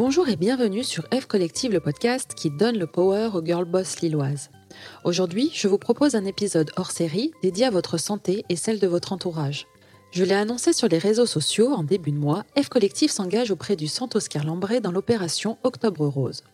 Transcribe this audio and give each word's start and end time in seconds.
Bonjour 0.00 0.28
et 0.28 0.36
bienvenue 0.36 0.84
sur 0.84 1.08
F 1.12 1.26
Collective, 1.26 1.72
le 1.72 1.80
podcast 1.80 2.32
qui 2.36 2.50
donne 2.50 2.78
le 2.78 2.86
power 2.86 3.30
aux 3.34 3.44
girl 3.44 3.64
boss 3.64 4.00
lilloises. 4.00 4.48
Aujourd'hui, 5.02 5.50
je 5.52 5.66
vous 5.66 5.76
propose 5.76 6.14
un 6.14 6.24
épisode 6.24 6.70
hors 6.76 6.92
série 6.92 7.32
dédié 7.42 7.64
à 7.64 7.70
votre 7.70 7.98
santé 7.98 8.44
et 8.48 8.54
celle 8.54 8.78
de 8.78 8.86
votre 8.86 9.12
entourage. 9.12 9.66
Je 10.12 10.22
l'ai 10.22 10.36
annoncé 10.36 10.72
sur 10.72 10.86
les 10.86 10.98
réseaux 10.98 11.26
sociaux 11.26 11.72
en 11.72 11.82
début 11.82 12.12
de 12.12 12.16
mois, 12.16 12.44
F 12.56 12.68
Collective 12.68 13.10
s'engage 13.10 13.50
auprès 13.50 13.74
du 13.74 13.88
Centre 13.88 14.18
Oscar 14.18 14.44
Lambré 14.44 14.78
dans 14.78 14.92
l'opération 14.92 15.58
Octobre 15.64 16.06
Rose. 16.06 16.44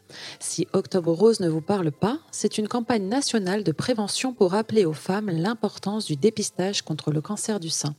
Si 0.41 0.67
Octobre 0.73 1.13
Rose 1.13 1.41
ne 1.41 1.51
vous 1.51 1.61
parle 1.61 1.93
pas, 1.93 2.21
c'est 2.31 2.57
une 2.57 2.67
campagne 2.67 3.09
nationale 3.09 3.63
de 3.63 3.73
prévention 3.73 4.33
pour 4.33 4.53
rappeler 4.53 4.87
aux 4.87 4.95
femmes 4.95 5.29
l'importance 5.29 6.07
du 6.07 6.17
dépistage 6.17 6.81
contre 6.81 7.11
le 7.11 7.21
cancer 7.21 7.61
du 7.61 7.69
sein. 7.69 7.95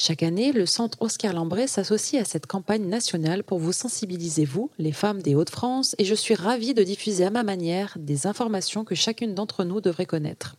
Chaque 0.00 0.22
année, 0.22 0.52
le 0.52 0.64
Centre 0.64 0.96
Oscar 1.00 1.32
Lambré 1.32 1.66
s'associe 1.66 2.22
à 2.22 2.24
cette 2.24 2.46
campagne 2.46 2.86
nationale 2.86 3.42
pour 3.42 3.58
vous 3.58 3.72
sensibiliser, 3.72 4.44
vous, 4.44 4.70
les 4.78 4.92
femmes 4.92 5.20
des 5.20 5.34
Hauts-de-France, 5.34 5.96
et 5.98 6.04
je 6.04 6.14
suis 6.14 6.36
ravie 6.36 6.72
de 6.72 6.84
diffuser 6.84 7.24
à 7.24 7.30
ma 7.30 7.42
manière 7.42 7.96
des 7.98 8.28
informations 8.28 8.84
que 8.84 8.94
chacune 8.94 9.34
d'entre 9.34 9.64
nous 9.64 9.80
devrait 9.80 10.06
connaître. 10.06 10.54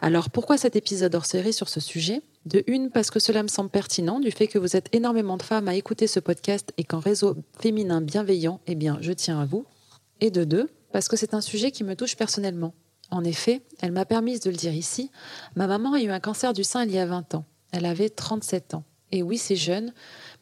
Alors 0.00 0.30
pourquoi 0.30 0.56
cet 0.56 0.74
épisode 0.74 1.14
hors 1.14 1.26
série 1.26 1.52
sur 1.52 1.68
ce 1.68 1.80
sujet? 1.80 2.22
De 2.46 2.64
une, 2.66 2.88
parce 2.88 3.10
que 3.10 3.20
cela 3.20 3.42
me 3.42 3.48
semble 3.48 3.68
pertinent, 3.68 4.20
du 4.20 4.30
fait 4.30 4.46
que 4.46 4.58
vous 4.58 4.74
êtes 4.74 4.88
énormément 4.94 5.36
de 5.36 5.42
femmes 5.42 5.68
à 5.68 5.74
écouter 5.74 6.06
ce 6.06 6.18
podcast 6.18 6.72
et 6.78 6.84
qu'en 6.84 6.98
réseau 6.98 7.36
féminin 7.58 8.00
bienveillant, 8.00 8.62
eh 8.66 8.74
bien, 8.74 8.96
je 9.02 9.12
tiens 9.12 9.38
à 9.38 9.44
vous. 9.44 9.66
Et 10.22 10.30
de 10.30 10.44
deux, 10.44 10.70
parce 10.92 11.08
que 11.08 11.16
c'est 11.18 11.34
un 11.34 11.42
sujet 11.42 11.72
qui 11.72 11.84
me 11.84 11.94
touche 11.94 12.16
personnellement. 12.16 12.72
En 13.10 13.22
effet, 13.22 13.60
elle 13.82 13.92
m'a 13.92 14.06
permis 14.06 14.38
de 14.38 14.48
le 14.48 14.56
dire 14.56 14.72
ici, 14.72 15.10
ma 15.56 15.66
maman 15.66 15.92
a 15.92 16.00
eu 16.00 16.08
un 16.08 16.20
cancer 16.20 16.54
du 16.54 16.64
sein 16.64 16.86
il 16.86 16.92
y 16.92 16.98
a 16.98 17.04
20 17.04 17.34
ans. 17.34 17.44
Elle 17.72 17.86
avait 17.86 18.10
37 18.10 18.74
ans. 18.74 18.84
Et 19.12 19.22
oui, 19.22 19.38
c'est 19.38 19.56
jeune, 19.56 19.92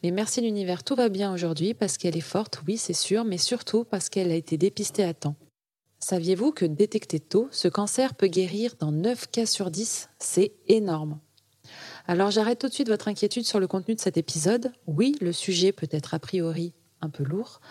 mais 0.03 0.11
merci 0.11 0.41
l'univers, 0.41 0.83
tout 0.83 0.95
va 0.95 1.09
bien 1.09 1.33
aujourd'hui 1.33 1.73
parce 1.73 1.97
qu'elle 1.97 2.15
est 2.15 2.21
forte, 2.21 2.61
oui, 2.67 2.77
c'est 2.77 2.93
sûr, 2.93 3.25
mais 3.25 3.39
surtout 3.39 3.83
parce 3.83 4.09
qu'elle 4.09 4.31
a 4.31 4.35
été 4.35 4.57
dépistée 4.57 5.03
à 5.03 5.13
temps. 5.13 5.35
Saviez-vous 5.99 6.51
que 6.51 6.65
détecté 6.65 7.19
tôt, 7.19 7.47
ce 7.51 7.67
cancer 7.67 8.13
peut 8.13 8.27
guérir 8.27 8.75
dans 8.79 8.91
9 8.91 9.31
cas 9.31 9.45
sur 9.45 9.71
10 9.71 10.09
C'est 10.19 10.53
énorme. 10.67 11.19
Alors 12.07 12.31
j'arrête 12.31 12.59
tout 12.59 12.67
de 12.67 12.73
suite 12.73 12.89
votre 12.89 13.07
inquiétude 13.07 13.45
sur 13.45 13.59
le 13.59 13.67
contenu 13.67 13.95
de 13.95 13.99
cet 13.99 14.17
épisode. 14.17 14.71
Oui, 14.87 15.15
le 15.19 15.31
sujet 15.31 15.71
peut 15.71 15.89
être 15.91 16.13
a 16.13 16.19
priori 16.19 16.73
un 17.01 17.09
peu 17.09 17.23
lourd, 17.23 17.61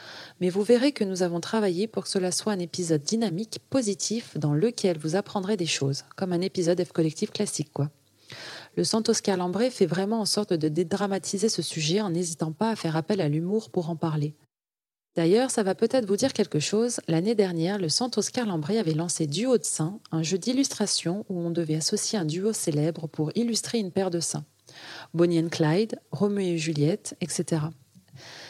mais 0.41 0.49
vous 0.49 0.63
verrez 0.63 0.93
que 0.93 1.05
nous 1.05 1.23
avons 1.23 1.41
travaillé 1.41 1.87
pour 1.87 2.05
que 2.05 2.09
cela 2.09 2.33
soit 2.33 2.53
un 2.53 2.59
épisode 2.59 3.03
dynamique, 3.03 3.61
positif, 3.71 4.37
dans 4.39 4.55
lequel 4.55 4.99
vous 4.99 5.17
apprendrez 5.17 5.57
des 5.57 5.67
choses, 5.67 6.05
comme 6.17 6.33
un 6.33 6.41
épisode 6.41 6.83
F 6.83 6.93
collectif 6.93 7.31
classique, 7.31 7.73
quoi. 7.73 7.91
Le 8.79 8.85
Centre 8.85 9.11
Oscar 9.11 9.37
Lambré 9.37 9.71
fait 9.71 9.87
vraiment 9.87 10.21
en 10.21 10.25
sorte 10.25 10.53
de 10.53 10.69
dédramatiser 10.69 11.49
ce 11.49 11.63
sujet 11.63 12.01
en 12.01 12.11
n'hésitant 12.11 12.53
pas 12.53 12.71
à 12.71 12.77
faire 12.77 12.95
appel 12.95 13.21
à 13.21 13.29
l'humour 13.29 13.71
pour 13.71 13.91
en 13.91 13.97
parler. 13.97 14.37
D'ailleurs, 15.17 15.51
ça 15.51 15.65
va 15.65 15.75
peut-être 15.75 16.07
vous 16.07 16.15
dire 16.15 16.33
quelque 16.33 16.61
chose. 16.61 17.01
L'année 17.09 17.35
dernière, 17.35 17.79
le 17.79 17.89
Centre 17.89 18.19
Oscar 18.19 18.47
Lambré 18.47 18.79
avait 18.79 18.95
lancé 18.95 19.27
Duo 19.27 19.59
de 19.59 19.65
seins, 19.65 19.99
un 20.13 20.23
jeu 20.23 20.39
d'illustration 20.39 21.27
où 21.29 21.41
on 21.41 21.51
devait 21.51 21.75
associer 21.75 22.21
un 22.21 22.25
duo 22.25 22.53
célèbre 22.53 23.09
pour 23.09 23.33
illustrer 23.35 23.81
une 23.81 23.91
paire 23.91 24.13
de 24.13 24.21
seins. 24.21 24.45
Bonnie 25.13 25.41
and 25.41 25.49
Clyde, 25.49 25.99
Roméo 26.13 26.55
et 26.55 26.59
Juliette, 26.59 27.17
etc. 27.21 27.63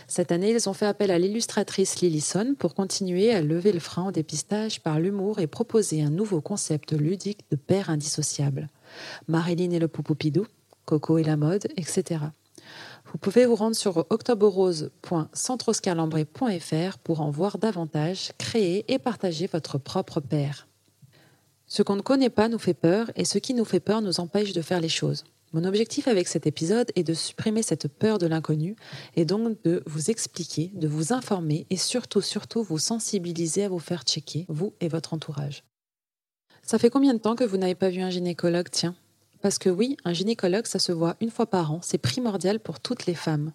Cette 0.08 0.30
année, 0.30 0.50
ils 0.50 0.68
ont 0.68 0.74
fait 0.74 0.84
appel 0.84 1.10
à 1.10 1.18
l'illustratrice 1.18 2.02
Lillison 2.02 2.54
pour 2.58 2.74
continuer 2.74 3.32
à 3.32 3.40
lever 3.40 3.72
le 3.72 3.80
frein 3.80 4.08
au 4.08 4.12
dépistage 4.12 4.82
par 4.82 5.00
l'humour 5.00 5.38
et 5.40 5.46
proposer 5.46 6.02
un 6.02 6.10
nouveau 6.10 6.42
concept 6.42 6.92
ludique 6.92 7.50
de 7.50 7.56
paire 7.56 7.88
indissociable. 7.88 8.68
Marilyn 9.26 9.70
et 9.70 9.78
le 9.78 9.88
Poupoupidou, 9.88 10.46
Coco 10.84 11.18
et 11.18 11.24
la 11.24 11.36
mode, 11.36 11.66
etc. 11.76 12.20
Vous 13.12 13.18
pouvez 13.18 13.44
vous 13.46 13.54
rendre 13.54 13.76
sur 13.76 14.04
octoberose.centroscarlambré.fr 14.10 16.98
pour 16.98 17.20
en 17.20 17.30
voir 17.30 17.58
davantage, 17.58 18.32
créer 18.38 18.92
et 18.92 18.98
partager 18.98 19.46
votre 19.46 19.78
propre 19.78 20.18
paire. 20.20 20.66
Ce 21.66 21.82
qu'on 21.82 21.96
ne 21.96 22.02
connaît 22.02 22.30
pas 22.30 22.48
nous 22.48 22.58
fait 22.58 22.74
peur 22.74 23.10
et 23.16 23.24
ce 23.24 23.38
qui 23.38 23.54
nous 23.54 23.64
fait 23.64 23.80
peur 23.80 24.02
nous 24.02 24.20
empêche 24.20 24.52
de 24.52 24.62
faire 24.62 24.80
les 24.80 24.88
choses. 24.88 25.24
Mon 25.54 25.64
objectif 25.64 26.08
avec 26.08 26.28
cet 26.28 26.46
épisode 26.46 26.92
est 26.94 27.04
de 27.04 27.14
supprimer 27.14 27.62
cette 27.62 27.88
peur 27.88 28.18
de 28.18 28.26
l'inconnu 28.26 28.76
et 29.16 29.24
donc 29.24 29.62
de 29.62 29.82
vous 29.86 30.10
expliquer, 30.10 30.70
de 30.74 30.86
vous 30.86 31.14
informer 31.14 31.66
et 31.70 31.78
surtout, 31.78 32.20
surtout 32.20 32.62
vous 32.62 32.76
sensibiliser 32.78 33.64
à 33.64 33.70
vous 33.70 33.78
faire 33.78 34.02
checker, 34.02 34.44
vous 34.48 34.74
et 34.80 34.88
votre 34.88 35.14
entourage. 35.14 35.64
Ça 36.68 36.78
fait 36.78 36.90
combien 36.90 37.14
de 37.14 37.18
temps 37.18 37.34
que 37.34 37.44
vous 37.44 37.56
n'avez 37.56 37.74
pas 37.74 37.88
vu 37.88 38.02
un 38.02 38.10
gynécologue, 38.10 38.68
tiens? 38.70 38.94
Parce 39.40 39.56
que 39.56 39.70
oui, 39.70 39.96
un 40.04 40.12
gynécologue, 40.12 40.66
ça 40.66 40.78
se 40.78 40.92
voit 40.92 41.16
une 41.22 41.30
fois 41.30 41.46
par 41.46 41.72
an, 41.72 41.80
c'est 41.82 41.96
primordial 41.96 42.60
pour 42.60 42.78
toutes 42.78 43.06
les 43.06 43.14
femmes. 43.14 43.52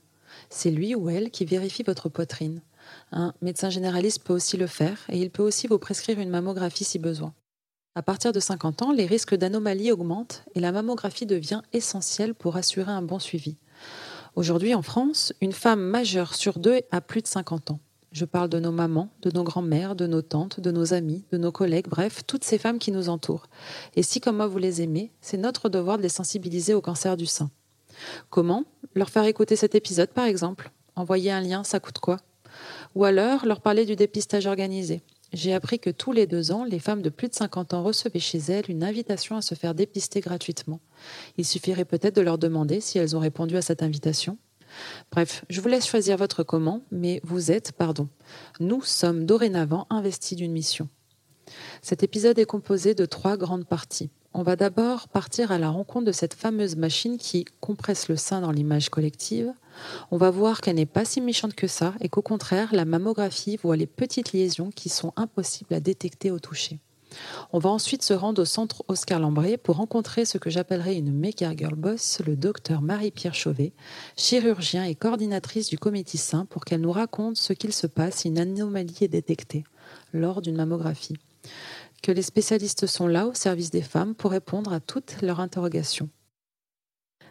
C'est 0.50 0.72
lui 0.72 0.96
ou 0.96 1.12
elle 1.12 1.30
qui 1.30 1.46
vérifie 1.46 1.84
votre 1.84 2.10
poitrine. 2.10 2.64
Un 3.12 3.36
médecin 3.44 3.70
généraliste 3.70 4.24
peut 4.24 4.34
aussi 4.34 4.58
le 4.58 4.66
faire 4.66 4.98
et 5.10 5.20
il 5.20 5.30
peut 5.30 5.44
aussi 5.44 5.68
vous 5.68 5.78
prescrire 5.78 6.20
une 6.20 6.32
mammographie 6.32 6.86
si 6.86 6.98
besoin. 6.98 7.36
À 7.94 8.02
partir 8.02 8.32
de 8.32 8.40
50 8.40 8.82
ans, 8.82 8.92
les 8.92 9.06
risques 9.06 9.36
d'anomalies 9.36 9.92
augmentent 9.92 10.44
et 10.56 10.60
la 10.60 10.72
mammographie 10.72 11.28
devient 11.28 11.62
essentielle 11.72 12.34
pour 12.34 12.56
assurer 12.56 12.92
un 12.92 13.04
bon 13.04 13.20
suivi. 13.20 13.58
Aujourd'hui 14.36 14.74
en 14.74 14.82
France, 14.82 15.34
une 15.40 15.54
femme 15.54 15.82
majeure 15.82 16.34
sur 16.34 16.58
deux 16.58 16.82
a 16.90 17.00
plus 17.00 17.22
de 17.22 17.28
50 17.28 17.70
ans. 17.70 17.80
Je 18.14 18.26
parle 18.26 18.48
de 18.48 18.60
nos 18.60 18.72
mamans, 18.72 19.10
de 19.24 19.32
nos 19.32 19.44
grands-mères, 19.44 19.96
de 19.96 20.06
nos 20.06 20.22
tantes, 20.22 20.60
de 20.60 20.70
nos 20.70 20.94
amis, 20.94 21.26
de 21.32 21.40
nos 21.40 21.52
collègues, 21.52 21.88
bref, 21.88 22.22
toutes 22.28 22.44
ces 22.44 22.60
femmes 22.60 22.78
qui 22.78 22.92
nous 22.92 23.10
entourent. 23.10 23.48
Et 23.96 24.04
si, 24.04 24.22
comme 24.22 24.38
moi, 24.38 24.46
vous 24.46 24.60
les 24.60 24.84
aimez, 24.84 25.12
c'est 25.20 25.38
notre 25.38 25.68
devoir 25.68 25.98
de 25.98 26.04
les 26.04 26.10
sensibiliser 26.10 26.76
au 26.76 26.82
cancer 26.82 27.18
du 27.18 27.26
sein. 27.26 27.50
Comment? 28.30 28.66
Leur 28.94 29.10
faire 29.10 29.26
écouter 29.26 29.56
cet 29.56 29.74
épisode, 29.74 30.10
par 30.10 30.26
exemple? 30.26 30.72
Envoyer 30.96 31.32
un 31.32 31.42
lien, 31.42 31.64
ça 31.64 31.80
coûte 31.80 31.98
quoi? 31.98 32.18
Ou 32.94 33.04
alors 33.04 33.48
leur 33.48 33.62
parler 33.62 33.84
du 33.84 33.96
dépistage 33.96 34.46
organisé. 34.46 35.02
J'ai 35.34 35.56
appris 35.56 35.80
que 35.80 35.90
tous 35.90 36.12
les 36.12 36.28
deux 36.28 36.52
ans, 36.52 36.64
les 36.64 36.78
femmes 36.78 37.02
de 37.02 37.10
plus 37.10 37.30
de 37.30 37.34
50 37.34 37.74
ans 37.74 37.82
recevaient 37.82 38.20
chez 38.20 38.38
elles 38.38 38.70
une 38.70 38.84
invitation 38.84 39.36
à 39.36 39.42
se 39.42 39.56
faire 39.56 39.74
dépister 39.74 40.20
gratuitement. 40.20 40.80
Il 41.38 41.46
suffirait 41.46 41.86
peut-être 41.86 42.16
de 42.16 42.22
leur 42.22 42.38
demander 42.38 42.80
si 42.80 43.00
elles 43.00 43.16
ont 43.16 43.20
répondu 43.20 43.58
à 43.58 43.64
cette 43.64 43.82
invitation. 43.82 44.38
Bref, 45.12 45.46
je 45.50 45.62
vous 45.62 45.68
laisse 45.68 45.88
choisir 45.88 46.18
votre 46.18 46.44
comment, 46.44 46.82
mais 46.92 47.22
vous 47.24 47.52
êtes, 47.52 47.72
pardon, 47.72 48.08
nous 48.60 48.82
sommes 48.82 49.26
dorénavant 49.26 49.88
investis 49.90 50.38
d'une 50.38 50.52
mission. 50.52 50.90
Cet 51.82 52.04
épisode 52.04 52.40
est 52.40 52.46
composé 52.46 52.96
de 52.96 53.06
trois 53.06 53.38
grandes 53.38 53.66
parties. 53.66 54.10
On 54.34 54.42
va 54.42 54.56
d'abord 54.56 55.10
partir 55.10 55.52
à 55.52 55.60
la 55.60 55.70
rencontre 55.70 56.06
de 56.06 56.12
cette 56.12 56.34
fameuse 56.34 56.76
machine 56.76 57.18
qui 57.18 57.46
compresse 57.60 58.08
le 58.08 58.16
sein 58.16 58.42
dans 58.42 58.52
l'image 58.52 58.90
collective. 58.90 59.54
On 60.10 60.18
va 60.18 60.32
voir 60.32 60.62
qu'elle 60.62 60.78
n'est 60.78 60.88
pas 60.88 61.06
si 61.06 61.22
méchante 61.22 61.54
que 61.54 61.68
ça 61.68 61.94
et 62.00 62.10
qu'au 62.10 62.24
contraire, 62.24 62.70
la 62.74 62.86
mammographie 62.86 63.58
voit 63.58 63.78
les 63.78 63.86
petites 63.86 64.34
liaisons 64.34 64.72
qui 64.72 64.90
sont 64.90 65.14
impossibles 65.18 65.76
à 65.76 65.80
détecter 65.80 66.32
au 66.32 66.40
toucher. 66.40 66.80
On 67.52 67.60
va 67.60 67.70
ensuite 67.70 68.04
se 68.04 68.14
rendre 68.14 68.42
au 68.42 68.46
centre 68.46 68.84
Oscar 68.88 69.20
Lambré 69.20 69.58
pour 69.58 69.78
rencontrer 69.78 70.26
ce 70.26 70.38
que 70.38 70.50
j'appellerai 70.50 70.96
une 70.96 71.12
méga 71.12 71.56
girl 71.56 71.76
boss, 71.76 72.22
le 72.26 72.36
docteur 72.36 72.82
Marie-Pierre 72.82 73.36
Chauvet, 73.36 73.74
chirurgien 74.18 74.84
et 74.84 74.96
coordinatrice 74.96 75.70
du 75.70 75.78
comité 75.78 76.18
sain, 76.18 76.46
pour 76.46 76.66
qu'elle 76.66 76.82
nous 76.82 76.92
raconte 76.92 77.38
ce 77.38 77.54
qu'il 77.54 77.74
se 77.74 77.88
passe 77.88 78.18
si 78.18 78.28
une 78.28 78.40
anomalie 78.40 78.98
est 79.02 79.08
détectée 79.08 79.64
lors 80.14 80.42
d'une 80.42 80.56
mammographie. 80.56 81.18
Que 82.02 82.12
les 82.12 82.22
spécialistes 82.22 82.88
sont 82.88 83.08
là 83.08 83.28
au 83.28 83.34
service 83.34 83.72
des 83.72 83.82
femmes 83.82 84.16
pour 84.16 84.32
répondre 84.32 84.74
à 84.74 84.80
toutes 84.80 85.22
leurs 85.22 85.40
interrogations. 85.40 86.10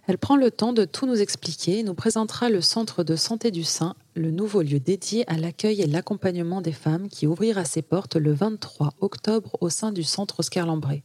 Elle 0.09 0.19
prend 0.19 0.37
le 0.37 0.51
temps 0.51 0.73
de 0.73 0.85
tout 0.85 1.07
nous 1.07 1.21
expliquer 1.21 1.79
et 1.79 1.83
nous 1.85 1.95
présentera 1.95 2.49
le 2.49 2.61
Centre 2.61 3.05
de 3.05 3.15
santé 3.15 3.53
du 3.53 3.63
sein, 3.63 3.95
le 4.15 4.33
nouveau 4.33 4.63
lieu 4.63 4.81
dédié 4.81 5.29
à 5.31 5.37
l'accueil 5.39 5.81
et 5.81 5.87
l'accompagnement 5.87 6.61
des 6.61 6.73
femmes 6.73 7.09
qui 7.09 7.29
ouvrira 7.29 7.65
ses 7.65 7.83
portes 7.83 8.17
le 8.17 8.33
23 8.33 8.95
octobre 9.01 9.57
au 9.61 9.69
sein 9.69 9.93
du 9.93 10.03
Centre 10.03 10.41
Oscar 10.41 10.67
Lambré. 10.67 11.05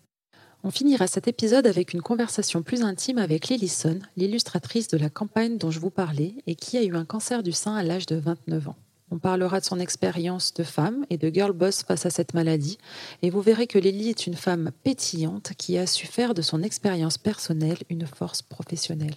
On 0.63 0.71
finira 0.71 1.05
cet 1.05 1.27
épisode 1.27 1.67
avec 1.67 1.93
une 1.93 2.01
conversation 2.01 2.63
plus 2.63 2.81
intime 2.81 3.19
avec 3.19 3.47
Lillison, 3.47 3.99
l'illustratrice 4.15 4.87
de 4.87 4.97
la 4.97 5.11
campagne 5.11 5.59
dont 5.59 5.69
je 5.69 5.79
vous 5.79 5.91
parlais 5.91 6.33
et 6.47 6.55
qui 6.55 6.77
a 6.77 6.83
eu 6.83 6.95
un 6.95 7.05
cancer 7.05 7.43
du 7.43 7.51
sein 7.51 7.75
à 7.75 7.83
l'âge 7.83 8.07
de 8.07 8.15
29 8.15 8.69
ans. 8.69 8.75
On 9.09 9.19
parlera 9.19 9.59
de 9.59 9.65
son 9.65 9.79
expérience 9.79 10.53
de 10.53 10.63
femme 10.63 11.05
et 11.09 11.17
de 11.17 11.29
girl 11.29 11.53
boss 11.53 11.83
face 11.83 12.05
à 12.05 12.09
cette 12.09 12.33
maladie, 12.33 12.77
et 13.21 13.29
vous 13.29 13.41
verrez 13.41 13.67
que 13.67 13.79
Lily 13.79 14.09
est 14.09 14.27
une 14.27 14.35
femme 14.35 14.71
pétillante 14.83 15.53
qui 15.57 15.77
a 15.77 15.87
su 15.87 16.07
faire 16.07 16.33
de 16.33 16.41
son 16.41 16.61
expérience 16.61 17.17
personnelle 17.17 17.77
une 17.89 18.05
force 18.05 18.41
professionnelle. 18.41 19.15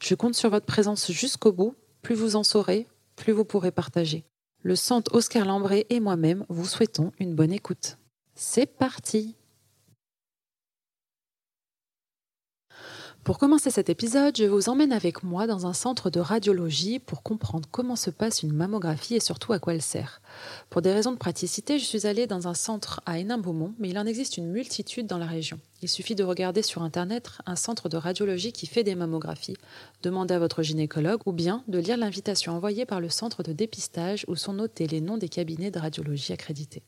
Je 0.00 0.14
compte 0.14 0.34
sur 0.34 0.50
votre 0.50 0.66
présence 0.66 1.10
jusqu'au 1.12 1.52
bout. 1.52 1.76
Plus 2.02 2.16
vous 2.16 2.34
en 2.34 2.42
saurez, 2.42 2.88
plus 3.14 3.32
vous 3.32 3.44
pourrez 3.44 3.70
partager. 3.70 4.24
Le 4.62 4.74
centre 4.74 5.14
Oscar 5.14 5.44
Lambré 5.44 5.86
et 5.90 6.00
moi-même 6.00 6.44
vous 6.48 6.64
souhaitons 6.64 7.12
une 7.20 7.34
bonne 7.34 7.52
écoute. 7.52 7.98
C'est 8.34 8.66
parti 8.66 9.36
Pour 13.24 13.38
commencer 13.38 13.70
cet 13.70 13.88
épisode, 13.88 14.36
je 14.36 14.46
vous 14.46 14.68
emmène 14.68 14.90
avec 14.90 15.22
moi 15.22 15.46
dans 15.46 15.68
un 15.68 15.72
centre 15.72 16.10
de 16.10 16.18
radiologie 16.18 16.98
pour 16.98 17.22
comprendre 17.22 17.68
comment 17.70 17.94
se 17.94 18.10
passe 18.10 18.42
une 18.42 18.52
mammographie 18.52 19.14
et 19.14 19.20
surtout 19.20 19.52
à 19.52 19.60
quoi 19.60 19.74
elle 19.74 19.80
sert. 19.80 20.20
Pour 20.70 20.82
des 20.82 20.92
raisons 20.92 21.12
de 21.12 21.18
praticité, 21.18 21.78
je 21.78 21.84
suis 21.84 22.08
allée 22.08 22.26
dans 22.26 22.48
un 22.48 22.54
centre 22.54 23.00
à 23.06 23.20
Hénin-Beaumont, 23.20 23.74
mais 23.78 23.90
il 23.90 23.98
en 24.00 24.06
existe 24.06 24.38
une 24.38 24.50
multitude 24.50 25.06
dans 25.06 25.18
la 25.18 25.26
région. 25.26 25.60
Il 25.82 25.88
suffit 25.88 26.16
de 26.16 26.24
regarder 26.24 26.62
sur 26.62 26.82
Internet 26.82 27.30
un 27.46 27.54
centre 27.54 27.88
de 27.88 27.96
radiologie 27.96 28.50
qui 28.50 28.66
fait 28.66 28.82
des 28.82 28.96
mammographies, 28.96 29.56
demander 30.02 30.34
à 30.34 30.40
votre 30.40 30.64
gynécologue 30.64 31.20
ou 31.24 31.32
bien 31.32 31.62
de 31.68 31.78
lire 31.78 31.98
l'invitation 31.98 32.56
envoyée 32.56 32.86
par 32.86 33.00
le 33.00 33.08
centre 33.08 33.44
de 33.44 33.52
dépistage 33.52 34.24
où 34.26 34.34
sont 34.34 34.54
notés 34.54 34.88
les 34.88 35.00
noms 35.00 35.16
des 35.16 35.28
cabinets 35.28 35.70
de 35.70 35.78
radiologie 35.78 36.32
accrédités. 36.32 36.82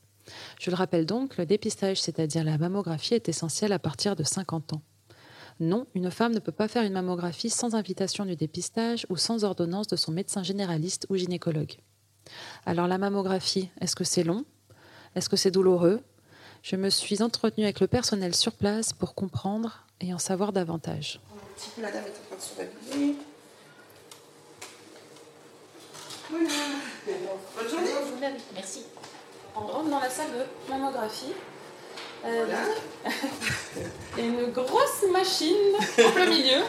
Je 0.59 0.69
le 0.69 0.75
rappelle 0.75 1.05
donc, 1.05 1.37
le 1.37 1.45
dépistage, 1.45 2.01
c'est-à-dire 2.01 2.43
la 2.43 2.57
mammographie, 2.57 3.13
est 3.13 3.29
essentiel 3.29 3.71
à 3.71 3.79
partir 3.79 4.17
de 4.17 4.23
50 4.23 4.73
ans. 4.73 4.81
Non, 5.59 5.87
une 5.95 6.11
femme 6.11 6.33
ne 6.33 6.39
peut 6.39 6.51
pas 6.51 6.67
faire 6.67 6.83
une 6.83 6.93
mammographie 6.93 7.49
sans 7.49 7.75
invitation 7.75 8.25
du 8.25 8.35
dépistage 8.35 9.05
ou 9.09 9.15
sans 9.15 9.45
ordonnance 9.45 9.87
de 9.87 9.95
son 9.95 10.11
médecin 10.11 10.43
généraliste 10.43 11.05
ou 11.09 11.15
gynécologue. 11.15 11.77
Alors 12.65 12.87
la 12.87 12.97
mammographie, 12.97 13.69
est-ce 13.79 13.95
que 13.95 14.03
c'est 14.03 14.23
long? 14.23 14.43
Est-ce 15.15 15.29
que 15.29 15.37
c'est 15.37 15.51
douloureux? 15.51 16.01
Je 16.61 16.75
me 16.75 16.89
suis 16.89 17.21
entretenue 17.21 17.63
avec 17.63 17.79
le 17.79 17.87
personnel 17.87 18.35
sur 18.35 18.53
place 18.53 18.91
pour 18.91 19.15
comprendre 19.15 19.85
et 20.01 20.13
en 20.13 20.17
savoir 20.17 20.51
davantage. 20.51 21.21
Un 21.31 21.55
petit 21.55 21.69
peu, 21.75 21.81
la 21.81 21.91
dame 21.91 22.03
est 22.03 22.09
en 22.09 22.27
train 22.27 22.35
de 22.35 22.41
se 22.41 22.57
rhabiller. 22.57 23.15
Voilà. 26.29 26.49
Bonne 27.55 27.69
journée. 27.69 28.37
Merci. 28.53 28.81
On 29.55 29.61
rentre 29.61 29.89
dans 29.89 29.99
la 29.99 30.09
salle 30.09 30.31
de 30.31 30.69
mammographie. 30.69 31.33
Euh, 32.25 32.45
Voilà. 32.45 33.13
Il 34.17 34.23
y 34.23 34.27
a 34.27 34.29
une 34.31 34.51
grosse 34.51 35.03
machine 35.11 35.73
en 36.05 36.11
plein 36.11 36.25
milieu. 36.27 36.61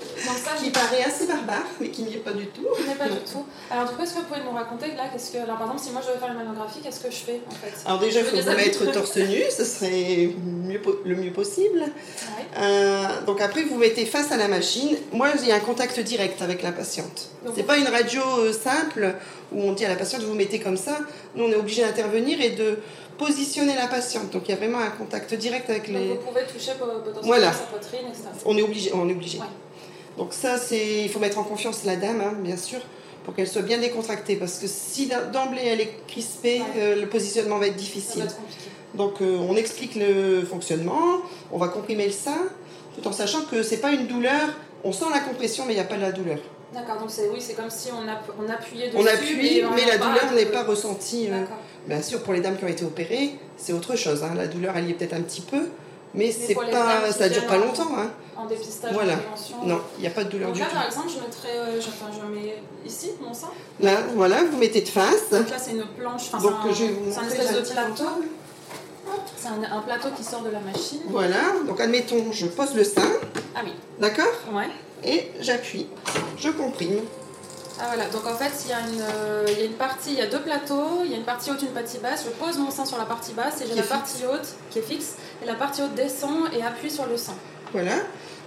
Donc 0.00 0.36
ça, 0.36 0.52
Qui 0.62 0.70
paraît 0.70 1.02
assez 1.02 1.26
barbare, 1.26 1.64
mais 1.80 1.88
qui 1.88 2.02
n'y 2.02 2.14
est 2.14 2.18
pas 2.18 2.30
du 2.32 2.46
tout. 2.46 2.62
je 2.76 2.82
ne 2.82 2.86
connais 2.86 2.98
pas 2.98 3.08
du 3.08 3.18
tout. 3.20 3.44
Alors 3.68 3.88
du 3.88 3.96
coup, 3.96 4.02
est-ce 4.02 4.14
que 4.14 4.18
vous 4.20 4.26
pouvez 4.26 4.40
nous 4.44 4.52
raconter 4.52 4.88
là, 4.96 5.04
qu'est-ce 5.12 5.32
que, 5.32 5.38
alors, 5.38 5.56
par 5.58 5.66
exemple, 5.66 5.82
si 5.82 5.90
moi 5.90 6.00
je 6.06 6.12
veux 6.12 6.18
faire 6.18 6.28
une 6.30 6.36
mammographie, 6.36 6.78
qu'est-ce 6.82 7.00
que 7.00 7.10
je 7.10 7.16
fais 7.16 7.40
en 7.48 7.50
fait? 7.50 7.72
Alors 7.84 7.98
déjà, 7.98 8.20
il 8.20 8.26
faut 8.26 8.36
vous 8.36 8.50
mettre 8.56 8.92
torse 8.92 9.16
nu, 9.16 9.40
ce 9.56 9.64
serait 9.64 10.30
mieux 10.44 10.80
le 11.04 11.16
mieux 11.16 11.32
possible. 11.32 11.80
Ouais. 11.80 12.60
Euh, 12.62 13.22
donc 13.26 13.40
après, 13.40 13.64
vous 13.64 13.76
mettez 13.76 14.06
face 14.06 14.30
à 14.30 14.36
la 14.36 14.46
machine. 14.46 14.96
Moi, 15.12 15.30
il 15.42 15.48
y 15.48 15.52
a 15.52 15.56
un 15.56 15.60
contact 15.60 15.98
direct 15.98 16.42
avec 16.42 16.62
la 16.62 16.70
patiente. 16.70 17.30
Donc- 17.44 17.54
C'est 17.56 17.64
pas 17.64 17.76
une 17.78 17.88
radio 17.88 18.22
euh, 18.38 18.52
simple 18.52 19.14
où 19.52 19.62
on 19.62 19.72
dit 19.72 19.84
à 19.84 19.88
la 19.88 19.96
patiente 19.96 20.22
vous 20.22 20.34
mettez 20.34 20.60
comme 20.60 20.76
ça. 20.76 20.98
Nous, 21.34 21.42
on 21.44 21.50
est 21.50 21.56
obligé 21.56 21.82
d'intervenir 21.82 22.40
et 22.40 22.50
de 22.50 22.78
positionner 23.18 23.74
la 23.74 23.86
patiente. 23.88 24.30
Donc 24.30 24.42
il 24.46 24.50
y 24.50 24.54
a 24.54 24.56
vraiment 24.56 24.78
un 24.78 24.90
contact 24.90 25.34
direct 25.34 25.68
avec 25.68 25.92
Donc 25.92 26.00
les. 26.00 26.08
vous 26.08 26.14
pouvez 26.16 26.42
toucher 26.46 26.72
po- 26.78 26.86
potentiellement 26.86 27.22
Voilà. 27.22 27.52
sa 27.52 27.58
poitrine, 27.64 28.06
etc. 28.08 28.24
On 28.46 28.56
est 28.56 28.62
obligé. 28.62 28.90
On 28.94 29.08
est 29.08 29.12
obligé. 29.12 29.38
Ouais. 29.38 29.44
Donc 30.16 30.32
ça, 30.32 30.56
c'est, 30.58 31.02
il 31.04 31.08
faut 31.10 31.18
mettre 31.20 31.38
en 31.38 31.44
confiance 31.44 31.84
la 31.84 31.96
dame, 31.96 32.20
hein, 32.20 32.32
bien 32.40 32.56
sûr, 32.56 32.80
pour 33.24 33.34
qu'elle 33.34 33.46
soit 33.46 33.62
bien 33.62 33.78
décontractée, 33.78 34.34
parce 34.36 34.58
que 34.58 34.66
si 34.66 35.06
d'em- 35.06 35.30
d'emblée 35.32 35.62
elle 35.64 35.80
est 35.80 35.94
crispée, 36.08 36.60
Ouais. 36.60 36.80
euh, 36.82 37.00
le 37.00 37.06
positionnement 37.08 37.58
va 37.58 37.66
être 37.66 37.72
va 37.74 37.78
difficile. 37.78 38.22
être. 38.22 38.36
Donc 38.94 39.20
euh, 39.20 39.36
on 39.48 39.54
explique 39.56 39.94
le 39.94 40.42
fonctionnement, 40.42 41.18
on 41.52 41.58
va 41.58 41.68
comprimer 41.68 42.06
le 42.06 42.12
sein, 42.12 42.38
tout 42.96 43.06
en 43.06 43.12
sachant 43.12 43.42
que 43.42 43.62
c'est 43.62 43.76
pas 43.78 43.92
une 43.92 44.06
douleur. 44.06 44.48
On 44.82 44.92
sent 44.92 45.04
la 45.12 45.20
compression, 45.20 45.64
mais 45.66 45.72
il 45.74 45.76
n'y 45.76 45.82
a 45.82 45.86
pas 45.86 45.96
de 45.96 46.02
la 46.02 46.12
douleur. 46.12 46.38
D'accord, 46.72 46.98
donc 46.98 47.10
c'est 47.10 47.28
oui, 47.28 47.38
c'est 47.40 47.54
comme 47.54 47.70
si 47.70 47.88
on, 47.92 48.06
app- 48.08 48.30
on 48.38 48.48
appuyait 48.50 48.88
dessus. 48.88 48.98
On 48.98 49.06
appuie, 49.06 49.62
on 49.64 49.74
mais 49.74 49.86
la 49.86 49.98
douleur 49.98 50.32
n'est 50.34 50.46
pas 50.46 50.64
ressentie. 50.64 51.28
euh, 51.28 51.40
D'accord. 51.40 51.56
Bien 51.88 52.00
sûr, 52.02 52.22
pour 52.22 52.32
les 52.34 52.40
dames 52.40 52.56
qui 52.56 52.64
ont 52.64 52.68
été 52.68 52.84
opérées, 52.84 53.32
c'est 53.56 53.72
autre 53.72 53.96
chose. 53.96 54.22
hein. 54.22 54.34
La 54.36 54.46
douleur, 54.46 54.74
elle 54.76 54.86
y 54.86 54.90
est 54.90 54.94
peut-être 54.94 55.14
un 55.14 55.22
petit 55.22 55.40
peu, 55.40 55.62
mais, 56.14 56.32
les 56.48 56.54
pas, 56.54 57.10
ça 57.12 57.28
dure 57.28 57.46
pas 57.46 57.56
longtemps. 57.58 57.88
hein. 57.96 58.10
En 58.36 58.46
dépistage, 58.46 58.92
Voilà. 58.92 59.14
en. 59.14 59.66
Non, 59.66 59.80
il 59.98 60.02
n'y 60.02 60.06
a 60.06 60.10
pas 60.10 60.22
de 60.22 60.30
douleur 60.30 60.48
Donc 60.50 60.54
du 60.56 60.60
là, 60.62 60.68
tout. 60.68 60.74
par 60.76 60.86
exemple, 60.86 61.08
je 61.08 61.18
mettrais, 61.20 61.58
euh, 61.58 61.80
je, 61.80 61.88
enfin, 61.88 62.06
je 62.14 62.32
mets 62.32 62.54
ici 62.86 63.10
mon 63.20 63.34
sein. 63.34 63.48
Là, 63.80 63.96
voilà, 64.14 64.44
vous 64.44 64.56
mettez 64.58 64.80
de 64.82 64.88
face. 64.88 65.30
Donc 65.32 65.50
là, 65.50 65.56
c'est 65.58 65.72
une 65.72 65.84
planche, 65.98 66.22
enfin, 66.32 66.38
c'est 66.40 67.18
un, 67.18 67.22
un 67.24 67.26
espèce 67.28 67.52
de 67.52 67.72
plateau. 67.72 68.04
C'est 69.36 69.48
un, 69.48 69.76
un 69.76 69.80
plateau 69.80 70.08
qui 70.16 70.22
sort 70.22 70.42
de 70.42 70.50
la 70.50 70.60
machine. 70.60 71.00
Voilà, 71.08 71.38
donc 71.66 71.80
admettons, 71.80 72.30
je 72.30 72.46
pose 72.46 72.74
le 72.74 72.84
sein, 72.84 73.10
Ah 73.56 73.60
oui, 73.64 73.72
d'accord? 73.98 74.26
Ouais. 74.52 74.68
Et 75.04 75.30
j'appuie, 75.40 75.86
je 76.36 76.50
comprime. 76.50 77.00
Ah 77.80 77.84
voilà, 77.88 78.06
donc 78.10 78.26
en 78.26 78.34
fait, 78.36 78.50
il 78.64 78.70
y, 78.70 78.72
a 78.72 78.80
une, 78.80 79.00
euh, 79.00 79.44
il 79.48 79.58
y 79.58 79.62
a 79.62 79.64
une 79.66 79.74
partie, 79.74 80.10
il 80.12 80.18
y 80.18 80.20
a 80.20 80.26
deux 80.26 80.40
plateaux, 80.40 81.02
il 81.04 81.10
y 81.12 81.14
a 81.14 81.16
une 81.16 81.24
partie 81.24 81.50
haute, 81.50 81.62
une 81.62 81.68
partie 81.68 81.98
basse. 81.98 82.24
Je 82.24 82.30
pose 82.30 82.58
mon 82.58 82.70
sein 82.70 82.84
sur 82.84 82.98
la 82.98 83.04
partie 83.04 83.32
basse 83.32 83.60
et 83.60 83.66
j'ai 83.68 83.74
la 83.76 83.82
partie 83.82 84.24
haute 84.26 84.48
qui 84.70 84.80
est 84.80 84.82
fixe. 84.82 85.14
Et 85.42 85.46
la 85.46 85.54
partie 85.54 85.82
haute 85.82 85.94
descend 85.94 86.52
et 86.52 86.62
appuie 86.62 86.90
sur 86.90 87.06
le 87.06 87.16
sein. 87.16 87.34
Voilà. 87.72 87.92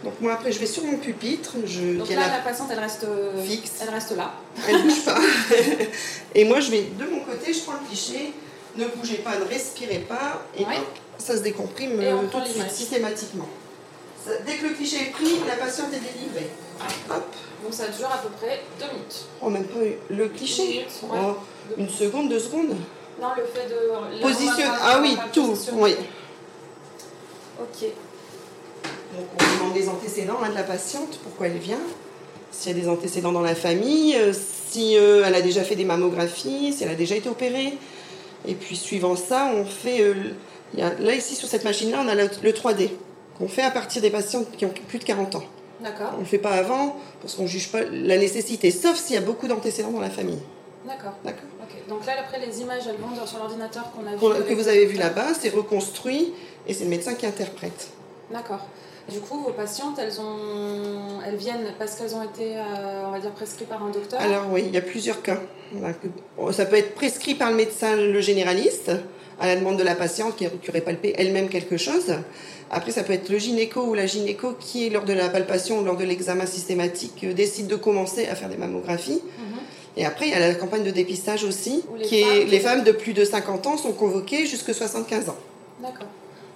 Donc 0.03 0.19
moi 0.19 0.33
après 0.33 0.51
je 0.51 0.59
vais 0.59 0.65
sur 0.65 0.83
mon 0.83 0.97
pupitre, 0.97 1.53
je 1.63 1.97
Donc 1.99 2.09
là, 2.09 2.15
la- 2.15 2.27
la 2.37 2.39
patiente, 2.39 2.69
elle 2.71 2.79
reste, 2.79 3.03
euh, 3.03 3.41
Fixe. 3.43 3.73
elle 3.81 3.89
reste 3.89 4.11
là. 4.17 4.31
elle 4.67 4.81
bouge 4.81 5.01
pas. 5.05 5.17
et 6.35 6.43
moi 6.43 6.59
je 6.59 6.71
vais 6.71 6.81
de 6.99 7.05
mon 7.05 7.19
côté, 7.19 7.53
je 7.53 7.59
prends 7.61 7.73
le 7.73 7.87
cliché, 7.87 8.33
ne 8.75 8.85
bougez 8.87 9.17
pas, 9.17 9.37
ne 9.37 9.45
respirez 9.45 9.99
pas, 9.99 10.41
et 10.57 10.65
Ouais. 10.65 10.81
ça 11.19 11.37
se 11.37 11.41
décomprime 11.43 12.01
Et 12.01 12.11
on 12.13 12.23
euh, 12.23 12.27
prend 12.27 12.41
tout 12.41 12.47
de 12.47 12.51
suite, 12.53 12.71
systématiquement. 12.71 13.47
Ça- 14.25 14.31
dès 14.45 14.55
que 14.55 14.65
le 14.67 14.73
cliché 14.73 14.97
est 15.03 15.11
pris, 15.11 15.35
la 15.47 15.55
patiente 15.55 15.93
est 15.93 15.99
délivrée. 15.99 16.49
Hop, 17.11 17.23
Donc 17.63 17.73
ça 17.73 17.87
dure 17.89 18.07
à 18.07 18.17
peu 18.17 18.29
près 18.29 18.61
deux 18.79 18.87
minutes. 18.93 19.25
oh 19.41 19.49
même 19.49 19.65
pas 19.65 19.79
le 20.09 20.27
cliché. 20.29 20.63
Deux 20.63 20.69
minutes, 20.69 20.87
ouais. 21.03 21.19
Oh, 21.21 21.35
une 21.77 21.89
seconde, 21.89 22.29
deux 22.29 22.39
secondes. 22.39 22.75
Non, 23.21 23.27
le 23.37 23.43
fait 23.45 23.67
de. 23.69 23.91
là, 24.19 24.21
Position. 24.27 24.53
on 24.67 24.71
va- 24.71 24.77
Ah 24.81 24.99
oui, 25.01 25.17
tout. 25.31 25.47
positionner. 25.47 25.81
Oui. 25.81 25.95
Ok. 27.61 27.89
Donc 29.15 29.25
on 29.39 29.57
demande 29.63 29.75
les 29.75 29.89
antécédents 29.89 30.37
hein, 30.43 30.49
de 30.49 30.55
la 30.55 30.63
patiente, 30.63 31.19
pourquoi 31.21 31.47
elle 31.47 31.57
vient, 31.57 31.77
s'il 32.51 32.75
y 32.75 32.79
a 32.79 32.81
des 32.83 32.89
antécédents 32.89 33.31
dans 33.33 33.41
la 33.41 33.55
famille, 33.55 34.15
euh, 34.15 34.33
si 34.33 34.97
euh, 34.97 35.23
elle 35.25 35.35
a 35.35 35.41
déjà 35.41 35.63
fait 35.63 35.75
des 35.75 35.83
mammographies, 35.85 36.73
si 36.73 36.83
elle 36.83 36.89
a 36.91 36.95
déjà 36.95 37.15
été 37.15 37.29
opérée. 37.29 37.77
Et 38.47 38.55
puis 38.55 38.75
suivant 38.75 39.15
ça, 39.15 39.51
on 39.53 39.65
fait... 39.65 40.01
euh, 40.01 40.15
y 40.75 40.81
a- 40.81 40.93
là 40.99 41.13
ici 41.13 41.35
sur 41.35 41.47
cette 41.47 41.63
machine-là, 41.65 41.99
on 42.03 42.07
a 42.07 42.15
le, 42.15 42.29
le 42.41 42.51
3D 42.53 42.89
qu'on 43.37 43.47
fait 43.47 43.61
à 43.63 43.69
partir 43.71 44.01
des 44.01 44.09
patientes 44.09 44.47
qui 44.57 44.65
ont 44.65 44.73
plus 44.87 44.97
de 44.99 45.03
40 45.03 45.35
ans. 45.35 45.43
D'accord. 45.83 46.11
On 46.13 46.17
ne 46.17 46.21
le 46.21 46.27
fait 46.27 46.37
pas 46.37 46.51
avant 46.51 46.97
parce 47.21 47.35
qu'on 47.35 47.43
ne 47.43 47.47
juge 47.47 47.71
pas 47.71 47.81
la 47.83 48.17
nécessité, 48.17 48.71
sauf 48.71 48.97
s'il 48.97 49.15
y 49.15 49.17
a 49.17 49.21
beaucoup 49.21 49.47
d'antécédents 49.47 49.91
dans 49.91 50.01
la 50.01 50.09
famille. 50.09 50.39
D'accord. 50.85 51.13
D'accord. 51.23 51.43
Donc 51.87 52.05
là, 52.05 52.13
après, 52.19 52.39
les 52.45 52.61
images, 52.61 52.83
elles 52.87 52.97
vont 52.97 53.25
sur 53.25 53.39
l'ordinateur 53.39 53.91
qu'on 53.91 54.05
a 54.05 54.15
vu. 54.15 54.45
Que 54.45 54.53
vous 54.53 54.67
avez 54.67 54.85
vu 54.85 54.97
là-bas, 54.97 55.33
c'est 55.39 55.49
reconstruit 55.49 56.33
et 56.67 56.73
c'est 56.73 56.83
le 56.83 56.89
médecin 56.89 57.13
qui 57.15 57.25
interprète. 57.25 57.89
D'accord. 58.31 58.65
Du 59.11 59.19
coup, 59.19 59.41
vos 59.41 59.51
patientes, 59.51 59.97
elles, 59.99 60.21
ont... 60.21 61.19
elles 61.25 61.35
viennent 61.35 61.73
parce 61.77 61.95
qu'elles 61.95 62.15
ont 62.15 62.23
été, 62.23 62.55
euh, 62.55 63.07
on 63.07 63.11
va 63.11 63.19
dire, 63.19 63.31
prescrites 63.31 63.67
par 63.67 63.83
un 63.83 63.89
docteur? 63.89 64.21
Alors 64.21 64.45
oui, 64.51 64.63
il 64.67 64.73
y 64.73 64.77
a 64.77 64.81
plusieurs 64.81 65.21
cas. 65.21 65.39
Ça 66.51 66.65
peut 66.65 66.77
être 66.77 66.93
prescrit 66.95 67.35
par 67.35 67.49
le 67.49 67.57
médecin, 67.57 67.95
le 67.95 68.21
généraliste, 68.21 68.91
à 69.39 69.47
la 69.47 69.55
demande 69.55 69.77
de 69.77 69.83
la 69.83 69.95
patiente 69.95 70.35
qui 70.35 70.47
qui 70.47 70.69
aurait 70.69 70.81
palpé 70.81 71.13
elle-même 71.17 71.49
quelque 71.49 71.77
chose. 71.77 72.13
Après, 72.73 72.91
ça 72.91 73.03
peut 73.03 73.11
être 73.11 73.27
le 73.29 73.37
gynéco 73.37 73.81
ou 73.81 73.93
la 73.93 74.05
gynéco 74.05 74.53
qui, 74.57 74.89
lors 74.89 75.03
de 75.03 75.11
la 75.11 75.27
palpation 75.27 75.79
ou 75.79 75.83
lors 75.83 75.97
de 75.97 76.05
l'examen 76.05 76.45
systématique, 76.45 77.25
euh, 77.25 77.33
décide 77.33 77.67
de 77.67 77.75
commencer 77.75 78.27
à 78.27 78.35
faire 78.35 78.47
des 78.47 78.55
mammographies. 78.55 79.21
Mhm. 79.37 79.59
Et 79.97 80.05
après, 80.05 80.27
il 80.27 80.31
y 80.31 80.35
a 80.35 80.39
la 80.39 80.55
campagne 80.55 80.83
de 80.83 80.89
dépistage 80.91 81.43
aussi, 81.43 81.83
les 81.97 82.05
qui 82.05 82.21
est 82.21 82.45
les 82.45 82.59
femmes 82.61 82.83
de 82.83 82.93
plus 82.93 83.11
de 83.11 83.25
50 83.25 83.67
ans 83.67 83.75
sont 83.77 83.91
convoquées 83.91 84.45
jusqu'à 84.45 84.73
75 84.73 85.27
ans. 85.27 85.35
D'accord. 85.81 86.07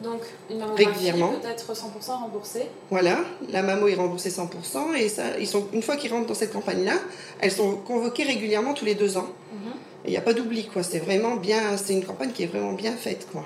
Donc, 0.01 0.21
une 0.49 0.59
mammographie 0.59 0.85
Régulièrement. 0.87 1.33
peut 1.33 1.47
être 1.47 1.73
100% 1.73 2.19
remboursée. 2.21 2.67
Voilà, 2.89 3.17
la 3.49 3.61
mammo 3.61 3.87
est 3.87 3.95
remboursée 3.95 4.29
100% 4.29 4.93
et 4.97 5.09
ça, 5.09 5.23
ils 5.39 5.47
sont, 5.47 5.65
une 5.73 5.81
fois 5.81 5.97
qu'ils 5.97 6.13
rentrent 6.13 6.27
dans 6.27 6.33
cette 6.33 6.53
campagne-là, 6.53 6.93
elles 7.41 7.51
sont 7.51 7.75
convoquées 7.75 8.23
régulièrement 8.23 8.73
tous 8.73 8.85
les 8.85 8.95
deux 8.95 9.17
ans. 9.17 9.27
Mhm. 9.53 9.71
Il 10.05 10.11
n'y 10.11 10.17
a 10.17 10.21
pas 10.21 10.33
d'oubli, 10.33 10.67
quoi. 10.67 10.83
C'est 10.83 10.99
vraiment 10.99 11.35
bien, 11.35 11.75
c'est 11.77 11.93
une 11.93 12.05
campagne 12.05 12.31
qui 12.31 12.43
est 12.43 12.47
vraiment 12.47 12.73
bien 12.73 12.93
faite, 12.93 13.27
quoi. 13.31 13.45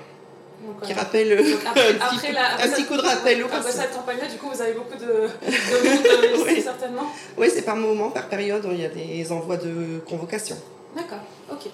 Donc, 0.66 0.82
Qui 0.82 0.92
euh, 0.92 0.96
rappelle 0.96 1.32
euh, 1.32 1.54
après, 1.66 1.88
un, 1.88 1.92
petit, 1.94 2.16
après 2.16 2.32
la- 2.32 2.46
après 2.52 2.62
un 2.64 2.68
petit 2.70 2.76
cette- 2.82 2.88
coup 2.88 2.96
de 2.96 3.00
rappel 3.02 3.44
Après 3.44 3.72
cette 3.72 3.92
campagne-là, 3.96 4.26
du 4.28 4.36
coup, 4.36 4.48
vous 4.52 4.60
avez 4.60 4.72
beaucoup 4.74 4.96
de, 4.98 5.06
de 5.06 5.10
monde 5.88 6.06
euh, 6.06 6.34
ici, 6.36 6.42
Oui. 6.46 6.62
certainement. 6.62 7.06
Oui, 7.38 7.50
c'est 7.52 7.62
par 7.62 7.76
moment, 7.76 8.10
par 8.10 8.28
période, 8.28 8.66
il 8.70 8.80
y 8.80 8.84
a 8.84 8.88
des 8.90 9.32
envois 9.32 9.56
de 9.56 10.00
convocation. 10.08 10.56
D'accord, 10.94 11.20
ok. 11.50 11.66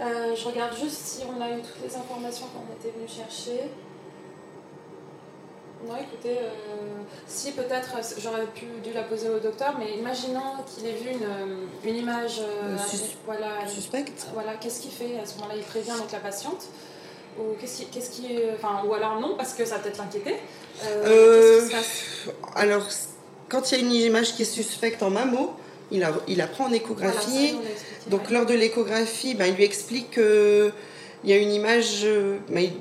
Euh, 0.00 0.34
je 0.36 0.44
regarde 0.46 0.74
juste 0.80 0.96
si 1.04 1.22
on 1.26 1.40
a 1.42 1.50
eu 1.50 1.60
toutes 1.60 1.82
les 1.84 1.94
informations 1.96 2.46
qu'on 2.54 2.72
était 2.78 2.96
venu 2.96 3.06
chercher. 3.08 3.68
Non, 5.86 5.94
écoutez, 5.96 6.36
euh, 6.38 7.02
si 7.26 7.52
peut-être 7.52 7.88
j'aurais 8.18 8.44
pu 8.54 8.66
dû 8.84 8.92
la 8.92 9.02
poser 9.02 9.30
au 9.30 9.38
docteur, 9.38 9.76
mais 9.78 9.92
imaginons 9.98 10.52
qu'il 10.66 10.86
ait 10.86 10.92
vu 10.92 11.10
une, 11.10 11.90
une 11.90 11.96
image. 11.96 12.40
euh, 12.40 12.76
sus- 12.78 13.16
voilà, 13.24 13.66
Suspecte 13.66 14.26
voilà 14.34 14.54
qu'est-ce 14.60 14.80
qu'il 14.82 14.90
fait 14.90 15.18
à 15.18 15.24
ce 15.24 15.36
moment-là? 15.36 15.54
Il 15.56 15.62
prévient 15.64 15.92
donc 15.98 16.12
la 16.12 16.18
patiente 16.18 16.66
ou 17.38 17.54
qu'est-ce 17.60 17.78
qui, 17.78 17.86
qu'est-ce 17.86 18.10
qui 18.10 18.32
est- 18.32 18.50
enfin, 18.54 18.82
ou 18.86 18.94
alors 18.94 19.20
non 19.20 19.34
parce 19.36 19.54
que 19.54 19.64
ça 19.64 19.76
va 19.76 19.82
peut-être 19.82 19.98
l'inquiéter. 19.98 20.34
Euh, 20.84 21.60
Euh, 21.60 21.68
qui 21.68 22.30
Alors, 22.54 22.86
quand 23.48 23.70
il 23.70 23.78
y 23.78 23.82
a 23.82 23.84
une 23.84 23.92
image 23.92 24.34
qui 24.34 24.42
est 24.42 24.44
suspecte 24.44 25.02
en 25.02 25.10
mammo, 25.10 25.52
il, 25.90 26.02
a, 26.04 26.12
il 26.28 26.38
la 26.38 26.46
prend 26.46 26.64
en 26.64 26.68
Voilà, 26.68 26.80
ça, 26.80 26.84
échographie. 26.84 27.56
Donc, 28.06 28.30
lors 28.30 28.46
de 28.46 28.54
l'échographie, 28.54 29.34
ben, 29.34 29.46
il 29.46 29.54
lui 29.54 29.64
explique 29.64 30.12
qu'il 30.12 30.72
y 31.24 31.32
a 31.32 31.36
une 31.36 31.52
image. 31.52 32.00
euh, 32.04 32.38
ben, 32.48 32.60
il- 32.60 32.80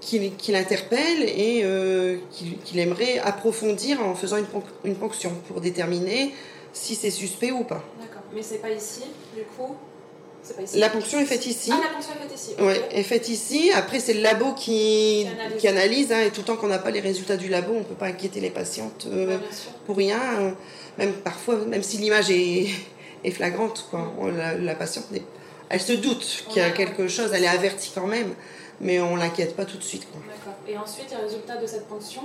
qui, 0.00 0.52
l'interpelle 0.52 1.22
et 1.24 1.60
euh, 1.62 2.16
qu'il 2.32 2.78
aimerait 2.78 3.18
approfondir 3.18 4.00
en 4.02 4.14
faisant 4.14 4.38
une, 4.84 4.94
ponction 4.96 5.32
pour 5.46 5.60
déterminer 5.60 6.34
si 6.72 6.94
c'est 6.94 7.10
suspect 7.10 7.50
ou 7.52 7.64
pas. 7.64 7.82
D'accord, 8.00 8.22
mais 8.34 8.42
c'est 8.42 8.58
pas 8.58 8.70
ici, 8.70 9.02
du 9.34 9.42
coup? 9.42 9.76
La 10.74 10.88
ponction 10.88 11.18
est 11.18 11.24
faite 11.24 11.46
ici. 11.46 11.70
Ah, 11.72 11.80
la 11.82 11.94
ponction 11.94 12.12
est 12.14 12.28
faite 12.28 12.38
ici. 12.38 12.50
Oui, 12.60 12.74
est 12.90 13.02
faite 13.02 13.28
ici. 13.28 13.70
Après, 13.74 14.00
c'est 14.00 14.14
le 14.14 14.22
labo 14.22 14.52
qui, 14.52 15.26
qui 15.58 15.68
analyse. 15.68 16.12
Hein, 16.12 16.20
et 16.26 16.30
tout 16.30 16.40
le 16.40 16.46
temps 16.46 16.56
qu'on 16.56 16.68
n'a 16.68 16.78
pas 16.78 16.90
les 16.90 17.00
résultats 17.00 17.36
du 17.36 17.48
labo, 17.48 17.72
on 17.74 17.78
ne 17.80 17.84
peut 17.84 17.94
pas 17.94 18.06
inquiéter 18.06 18.40
les 18.40 18.50
patientes 18.50 19.06
euh, 19.10 19.38
pour 19.86 19.96
rien. 19.96 20.54
Même 20.98 21.12
parfois, 21.12 21.56
même 21.66 21.82
si 21.82 21.98
l'image 21.98 22.30
est, 22.30 22.66
est, 23.24 23.30
flagrante, 23.30 23.86
quoi. 23.90 24.12
la, 24.36 24.54
la, 24.54 24.74
patiente, 24.74 25.06
elle 25.68 25.80
se 25.80 25.92
doute 25.92 26.44
qu'il 26.48 26.62
y 26.62 26.64
a 26.64 26.70
quelque 26.70 27.08
chose, 27.08 27.30
elle 27.32 27.44
est 27.44 27.48
avertie 27.48 27.92
quand 27.94 28.06
même 28.06 28.34
mais 28.80 29.00
on 29.00 29.16
l'inquiète 29.16 29.54
pas 29.56 29.64
tout 29.64 29.76
de 29.76 29.82
suite. 29.82 30.06
D'accord. 30.12 30.58
Et 30.66 30.76
ensuite, 30.76 31.10
les 31.10 31.16
résultats 31.16 31.56
de 31.56 31.66
cette 31.66 31.86
ponction 31.86 32.22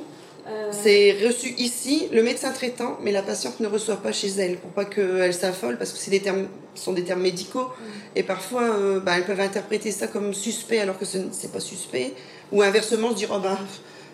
euh, 0.48 0.72
C'est 0.72 1.18
reçu 1.26 1.54
ici, 1.58 2.08
le 2.12 2.24
médecin 2.24 2.52
traitant, 2.52 2.98
mais 3.02 3.12
la 3.12 3.22
patiente 3.22 3.60
ne 3.60 3.68
reçoit 3.68 3.98
pas 3.98 4.12
chez 4.12 4.30
elle 4.30 4.58
pour 4.58 4.72
pas 4.72 4.86
qu'elle 4.86 5.34
s'affole 5.34 5.78
parce 5.78 5.92
que 5.92 5.98
c'est 5.98 6.12
des 6.12 6.22
termes, 6.22 6.48
sont 6.76 6.94
des 6.94 7.04
termes 7.04 7.22
médicaux 7.22 7.64
mm. 7.64 8.18
et 8.18 8.24
parfois 8.24 8.64
euh, 8.64 9.00
bah, 9.00 9.18
elles 9.18 9.26
peuvent 9.26 9.40
interpréter 9.40 9.92
ça 9.92 10.08
comme 10.08 10.34
suspect 10.34 10.80
alors 10.80 10.98
que 11.00 11.06
ce 11.06 11.18
n'est 11.18 11.52
pas 11.52 11.60
suspect 11.60 12.14
ou 12.52 12.62
inversement 12.62 13.12
se 13.12 13.16
dire 13.16 13.30
oh 13.34 13.40
bah 13.40 13.58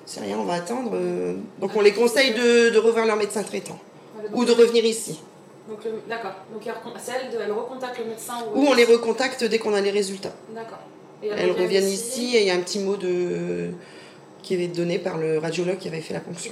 c'est 0.06 0.20
rien, 0.20 0.38
on 0.38 0.44
va 0.44 0.56
attendre. 0.56 0.92
Euh. 0.94 1.36
Donc 1.60 1.72
on 1.76 1.82
les 1.82 1.94
conseille 1.94 2.34
de, 2.34 2.78
revoir 2.78 3.06
leur 3.06 3.16
médecin 3.16 3.44
traitant 3.44 3.80
ou 4.34 4.46
de 4.46 4.52
revenir 4.52 4.84
ici. 4.86 5.20
D'accord. 6.10 6.34
Donc 6.52 6.64
elle, 6.66 7.40
elle 7.40 7.52
recontacte 7.52 8.00
le 8.00 8.06
médecin 8.06 8.34
ou 8.54 8.68
on 8.68 8.74
les 8.74 8.84
recontacte 8.84 9.44
dès 9.44 9.58
qu'on 9.58 9.74
a 9.74 9.82
les 9.82 9.92
résultats. 9.92 10.34
D'accord. 10.54 10.80
Elles 11.24 11.52
reviennent 11.52 11.88
ici. 11.88 12.36
et 12.36 12.42
il 12.42 12.48
y 12.48 12.52
a 12.52 12.56
un 12.56 12.60
petit 12.60 12.80
mot 12.80 12.98
de 12.98 13.70
qui 14.42 14.56
est 14.56 14.68
donné 14.68 14.98
par 14.98 15.18
le 15.18 15.38
radiologue 15.38 15.78
qui 15.78 15.88
avait 15.88 16.02
fait 16.02 16.16
la 16.16 16.20
ponction. 16.20 16.52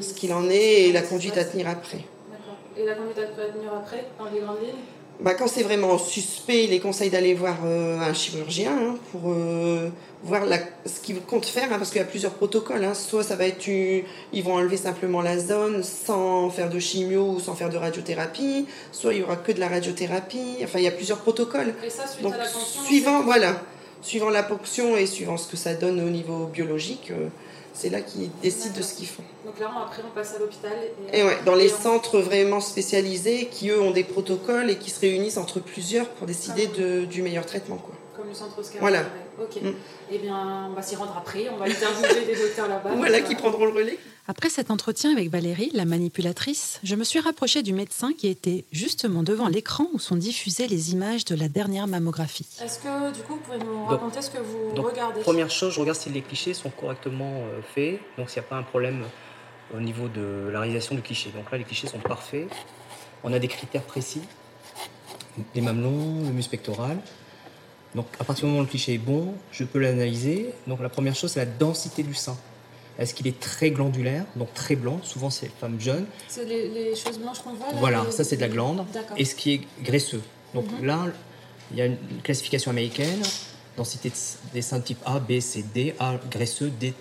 ce 0.00 0.14
qu'il 0.14 0.32
en 0.32 0.48
est 0.50 0.88
et 0.88 0.92
la 0.92 1.02
conduite 1.02 1.38
à 1.38 1.44
tenir 1.44 1.68
après. 1.68 2.04
D'accord. 2.30 2.58
Et 2.76 2.84
la 2.84 2.94
conduite 2.94 3.18
à 3.18 3.52
tenir 3.52 3.72
après, 3.74 4.04
dans 4.18 4.26
les 4.30 4.40
grandes 4.40 4.60
lignes 4.60 4.84
bah, 5.20 5.34
quand 5.34 5.48
c'est 5.48 5.64
vraiment 5.64 5.98
suspect, 5.98 6.64
il 6.64 6.72
est 6.72 6.78
conseil 6.78 7.10
d'aller 7.10 7.34
voir 7.34 7.56
euh, 7.64 7.98
un 7.98 8.14
chirurgien 8.14 8.70
hein, 8.72 8.96
pour 9.10 9.32
euh, 9.32 9.88
voir 10.22 10.44
la, 10.46 10.58
ce 10.86 11.00
qu'il 11.02 11.20
compte 11.22 11.44
faire, 11.44 11.72
hein, 11.72 11.78
parce 11.78 11.90
qu'il 11.90 11.98
y 11.98 12.04
a 12.04 12.06
plusieurs 12.06 12.34
protocoles. 12.34 12.84
Hein. 12.84 12.94
Soit 12.94 13.24
ça 13.24 13.34
va 13.34 13.46
être, 13.46 13.66
ils 13.66 14.42
vont 14.44 14.54
enlever 14.54 14.76
simplement 14.76 15.20
la 15.20 15.38
zone 15.38 15.82
sans 15.82 16.50
faire 16.50 16.70
de 16.70 16.78
chimio 16.78 17.32
ou 17.32 17.40
sans 17.40 17.54
faire 17.54 17.68
de 17.68 17.76
radiothérapie, 17.76 18.66
soit 18.92 19.12
il 19.12 19.20
y 19.20 19.22
aura 19.24 19.36
que 19.36 19.50
de 19.50 19.58
la 19.58 19.68
radiothérapie. 19.68 20.58
Enfin, 20.62 20.78
il 20.78 20.84
y 20.84 20.88
a 20.88 20.92
plusieurs 20.92 21.18
protocoles. 21.18 21.74
Et 21.84 21.90
ça, 21.90 22.06
suite 22.06 22.24
à 22.32 22.36
la 22.36 22.44
suivant, 22.46 23.22
voilà, 23.22 23.60
suivant 24.02 24.30
la 24.30 24.44
ponction 24.44 24.96
et 24.96 25.06
suivant 25.06 25.36
ce 25.36 25.50
que 25.50 25.56
ça 25.56 25.74
donne 25.74 26.00
au 26.00 26.10
niveau 26.10 26.46
biologique, 26.46 27.10
euh, 27.10 27.28
c'est 27.72 27.90
là 27.90 28.00
qu'ils 28.00 28.30
décident 28.42 28.76
de 28.76 28.82
ce 28.82 28.94
qu'ils 28.94 29.06
font. 29.06 29.22
Donc 29.44 29.58
là, 29.60 29.70
après, 29.84 30.02
on 30.06 30.14
passe 30.14 30.34
à 30.34 30.38
l'hôpital. 30.38 30.72
Et, 31.12 31.22
ouais, 31.22 31.38
dans 31.44 31.54
les 31.54 31.68
centres 31.68 32.18
vraiment 32.18 32.60
spécialisés 32.60 33.46
qui, 33.50 33.70
eux, 33.70 33.80
ont 33.80 33.92
des 33.92 34.04
protocoles 34.04 34.70
et 34.70 34.76
qui 34.76 34.90
se 34.90 35.00
réunissent 35.00 35.36
entre 35.36 35.60
plusieurs 35.60 36.08
pour 36.08 36.26
décider 36.26 36.68
ah 36.72 36.78
de, 36.78 37.04
du 37.04 37.22
meilleur 37.22 37.46
traitement. 37.46 37.76
Quoi. 37.76 37.94
Comme 38.18 38.28
le 38.28 38.34
centre 38.34 38.58
Oscar. 38.58 38.80
Voilà. 38.80 39.04
Ok. 39.40 39.62
Mm. 39.62 39.68
Eh 40.10 40.18
bien, 40.18 40.66
on 40.68 40.74
va 40.74 40.82
s'y 40.82 40.96
rendre 40.96 41.16
après. 41.16 41.48
On 41.50 41.56
va 41.56 41.66
interviewer 41.66 42.26
des 42.26 42.34
docteurs 42.34 42.66
là-bas. 42.66 42.90
Voilà, 42.96 43.20
qui 43.20 43.36
prendront 43.36 43.64
le 43.64 43.70
relais. 43.70 43.96
Après 44.26 44.50
cet 44.50 44.72
entretien 44.72 45.12
avec 45.12 45.30
Valérie, 45.30 45.70
la 45.72 45.84
manipulatrice, 45.84 46.80
je 46.82 46.96
me 46.96 47.04
suis 47.04 47.20
rapprochée 47.20 47.62
du 47.62 47.72
médecin 47.72 48.12
qui 48.12 48.26
était 48.26 48.64
justement 48.72 49.22
devant 49.22 49.46
l'écran 49.46 49.86
où 49.92 50.00
sont 50.00 50.16
diffusées 50.16 50.66
les 50.66 50.92
images 50.92 51.24
de 51.26 51.36
la 51.36 51.48
dernière 51.48 51.86
mammographie. 51.86 52.48
Est-ce 52.60 52.80
que, 52.80 53.14
du 53.14 53.22
coup, 53.22 53.34
vous 53.34 53.40
pouvez 53.40 53.58
nous 53.58 53.84
raconter 53.86 54.20
ce 54.20 54.30
que 54.30 54.38
vous 54.38 54.74
donc, 54.74 54.88
regardez 54.88 55.20
Première 55.20 55.50
chose, 55.50 55.72
je 55.74 55.80
regarde 55.80 55.96
si 55.96 56.10
les 56.10 56.22
clichés 56.22 56.54
sont 56.54 56.70
correctement 56.70 57.44
euh, 57.44 57.60
faits, 57.74 58.00
donc 58.18 58.30
s'il 58.30 58.42
n'y 58.42 58.46
a 58.46 58.48
pas 58.48 58.56
un 58.56 58.64
problème 58.64 59.04
au 59.72 59.80
niveau 59.80 60.08
de 60.08 60.50
la 60.52 60.58
réalisation 60.58 60.96
du 60.96 61.02
cliché. 61.02 61.30
Donc 61.30 61.50
là, 61.52 61.56
les 61.56 61.64
clichés 61.64 61.86
sont 61.86 62.00
parfaits. 62.00 62.48
On 63.22 63.32
a 63.32 63.38
des 63.38 63.48
critères 63.48 63.84
précis 63.84 64.22
les 65.54 65.60
mamelons, 65.60 66.24
le 66.24 66.32
muscle 66.32 66.50
pectoral. 66.50 66.98
Donc 67.94 68.06
à 68.18 68.24
partir 68.24 68.44
du 68.44 68.50
moment 68.50 68.60
où 68.60 68.64
le 68.64 68.68
cliché 68.68 68.94
est 68.94 68.98
bon, 68.98 69.34
je 69.52 69.64
peux 69.64 69.78
l'analyser. 69.78 70.50
Donc 70.66 70.80
la 70.80 70.88
première 70.88 71.14
chose, 71.14 71.32
c'est 71.32 71.40
la 71.40 71.46
densité 71.46 72.02
du 72.02 72.14
sein. 72.14 72.36
Est-ce 72.98 73.14
qu'il 73.14 73.28
est 73.28 73.38
très 73.38 73.70
glandulaire, 73.70 74.24
donc 74.34 74.52
très 74.54 74.74
blanc 74.74 75.00
Souvent, 75.04 75.30
c'est 75.30 75.46
les 75.46 75.52
femmes 75.52 75.80
jeunes. 75.80 76.06
C'est 76.26 76.44
les, 76.44 76.96
choses 76.96 77.18
blanches 77.18 77.38
qu'on 77.38 77.54
voit 77.54 77.68
Voilà, 77.74 78.04
ça 78.10 78.24
c'est 78.24 78.36
de 78.36 78.40
la 78.40 78.48
glande. 78.48 78.84
Et 79.16 79.24
ce 79.24 79.36
qui 79.36 79.52
est 79.54 79.60
graisseux. 79.82 80.22
Donc 80.52 80.66
mhm. 80.72 80.86
là, 80.86 81.06
il 81.70 81.76
y 81.76 81.82
a 81.82 81.86
une 81.86 81.96
classification 82.24 82.72
américaine, 82.72 83.22
densité 83.76 84.10
des 84.52 84.62
seins 84.62 84.80
de 84.80 84.84
type 84.84 84.98
A, 85.06 85.20
B, 85.20 85.38
C, 85.38 85.64
D, 85.72 85.94
A 86.00 86.18
graisseux, 86.30 86.70
D 86.70 86.92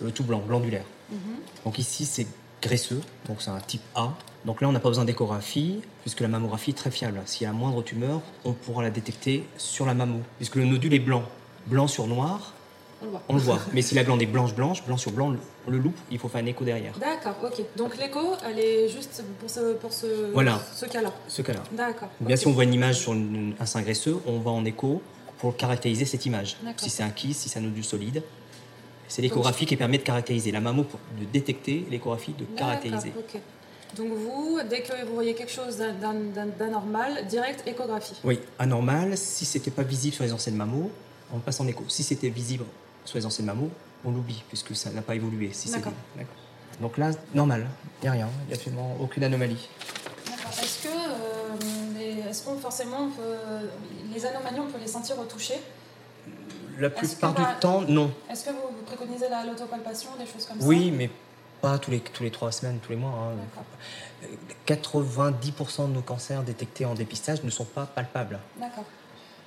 le 0.00 0.10
tout 0.10 0.24
blanc, 0.24 0.42
glandulaire. 0.46 0.84
Mhm. 1.10 1.18
Donc 1.64 1.78
ici, 1.78 2.04
c'est 2.06 2.26
graisseux, 2.62 3.00
donc 3.28 3.42
c'est 3.42 3.50
un 3.50 3.60
type 3.60 3.82
A. 3.94 4.14
Donc 4.46 4.60
là, 4.60 4.68
on 4.68 4.72
n'a 4.72 4.78
pas 4.78 4.88
besoin 4.88 5.04
d'échographie, 5.04 5.80
puisque 6.02 6.20
la 6.20 6.28
mammographie 6.28 6.70
est 6.70 6.74
très 6.74 6.92
fiable. 6.92 7.20
S'il 7.26 7.42
y 7.42 7.46
a 7.46 7.52
la 7.52 7.58
moindre 7.58 7.82
tumeur, 7.82 8.20
on 8.44 8.52
pourra 8.52 8.84
la 8.84 8.90
détecter 8.90 9.44
sur 9.58 9.86
la 9.86 9.92
mammo, 9.92 10.20
puisque 10.36 10.54
le 10.54 10.64
nodule 10.64 10.94
est 10.94 11.00
blanc. 11.00 11.24
Blanc 11.66 11.88
sur 11.88 12.06
noir, 12.06 12.52
on 13.28 13.34
le 13.34 13.40
voit. 13.40 13.58
Mais 13.72 13.82
si 13.82 13.96
la 13.96 14.04
glande 14.04 14.22
est 14.22 14.26
blanche-blanche, 14.26 14.84
blanc 14.84 14.96
sur 14.96 15.10
blanc, 15.10 15.34
on 15.66 15.70
le 15.70 15.78
loupe, 15.78 15.98
il 16.12 16.18
faut 16.20 16.28
faire 16.28 16.42
un 16.42 16.46
écho 16.46 16.64
derrière. 16.64 16.96
D'accord, 17.00 17.34
ok. 17.42 17.60
Donc 17.76 17.98
l'écho, 17.98 18.20
elle 18.48 18.60
est 18.60 18.88
juste 18.88 19.24
pour 19.40 19.50
ce, 19.50 19.74
pour 19.74 19.92
ce, 19.92 20.32
voilà. 20.32 20.62
ce 20.72 20.86
cas-là. 20.86 21.12
Ce 21.26 21.42
cas-là. 21.42 21.64
D'accord. 21.72 22.08
bien 22.20 22.36
si 22.36 22.46
on 22.46 22.52
voit 22.52 22.64
une 22.64 22.74
image 22.74 23.00
sur 23.00 23.12
un 23.12 23.66
sein 23.66 23.82
graisseux, 23.82 24.16
on 24.26 24.38
va 24.38 24.52
en 24.52 24.64
écho 24.64 25.02
pour 25.38 25.56
caractériser 25.56 26.04
cette 26.04 26.24
image. 26.24 26.56
Si 26.76 26.88
c'est 26.88 27.02
un 27.02 27.10
kyste, 27.10 27.40
si 27.40 27.48
c'est 27.48 27.58
un 27.58 27.62
nodule 27.62 27.84
solide. 27.84 28.22
C'est 29.08 29.22
l'échographie 29.22 29.66
qui 29.66 29.76
permet 29.76 29.98
de 29.98 30.02
caractériser. 30.02 30.52
La 30.52 30.60
mammo, 30.60 30.84
de 30.84 31.24
détecter, 31.32 31.84
l'échographie 31.90 32.34
de 32.38 32.44
caractériser. 32.56 33.12
ok. 33.16 33.40
Donc 33.94 34.08
vous, 34.12 34.60
dès 34.68 34.82
que 34.82 35.04
vous 35.06 35.14
voyez 35.14 35.34
quelque 35.34 35.52
chose 35.52 35.78
d'anormal, 36.58 37.26
direct 37.28 37.66
échographie 37.66 38.16
Oui, 38.24 38.40
anormal, 38.58 39.16
si 39.16 39.44
c'était 39.44 39.70
pas 39.70 39.82
visible 39.82 40.14
sur 40.14 40.24
les 40.24 40.32
anciennes 40.32 40.56
mammos, 40.56 40.90
on 41.32 41.38
passe 41.38 41.60
en 41.60 41.66
écho. 41.66 41.84
Si 41.88 42.02
c'était 42.02 42.28
visible 42.28 42.64
sur 43.04 43.18
les 43.18 43.26
anciennes 43.26 43.46
mammos, 43.46 43.70
on 44.04 44.10
l'oublie, 44.10 44.42
puisque 44.48 44.74
ça 44.76 44.90
n'a 44.90 45.02
pas 45.02 45.14
évolué. 45.14 45.50
Si 45.52 45.70
D'accord. 45.70 45.92
Donc 46.80 46.98
là, 46.98 47.10
normal, 47.34 47.66
il 48.02 48.04
n'y 48.04 48.08
a 48.08 48.12
rien, 48.12 48.28
il 48.42 48.46
n'y 48.48 48.52
a 48.52 48.56
absolument 48.56 48.96
aucune 49.00 49.24
anomalie. 49.24 49.68
D'accord. 50.26 50.50
Est-ce 50.50 50.82
que, 50.82 50.88
euh, 50.88 52.28
est-ce 52.28 52.44
qu'on 52.44 52.56
forcément, 52.56 53.08
les 54.12 54.26
anomalies, 54.26 54.60
on 54.60 54.70
peut 54.70 54.78
les 54.80 54.86
sentir 54.86 55.18
au 55.18 55.24
toucher 55.24 55.54
La 56.78 56.90
plupart 56.90 57.34
du 57.34 57.42
temps, 57.60 57.82
non. 57.82 58.12
Est-ce 58.30 58.44
que 58.44 58.50
vous, 58.50 58.82
préconisez 58.84 59.26
l'autopalpation, 59.46 60.10
des 60.18 60.26
choses 60.26 60.44
comme 60.44 60.60
ça? 60.60 60.66
Oui, 60.66 60.90
mais 60.90 61.10
pas 61.66 61.78
tous 61.78 61.90
les, 61.90 61.98
tous 61.98 62.22
les 62.22 62.30
trois 62.30 62.52
semaines, 62.52 62.78
tous 62.80 62.90
les 62.90 62.96
mois. 62.96 63.32
90% 64.68 65.82
hein. 65.82 65.88
de 65.88 65.94
nos 65.94 66.00
cancers 66.00 66.44
détectés 66.44 66.84
en 66.84 66.94
dépistage 66.94 67.42
ne 67.42 67.50
sont 67.50 67.64
pas 67.64 67.86
palpables. 67.86 68.38
D'accord. 68.60 68.84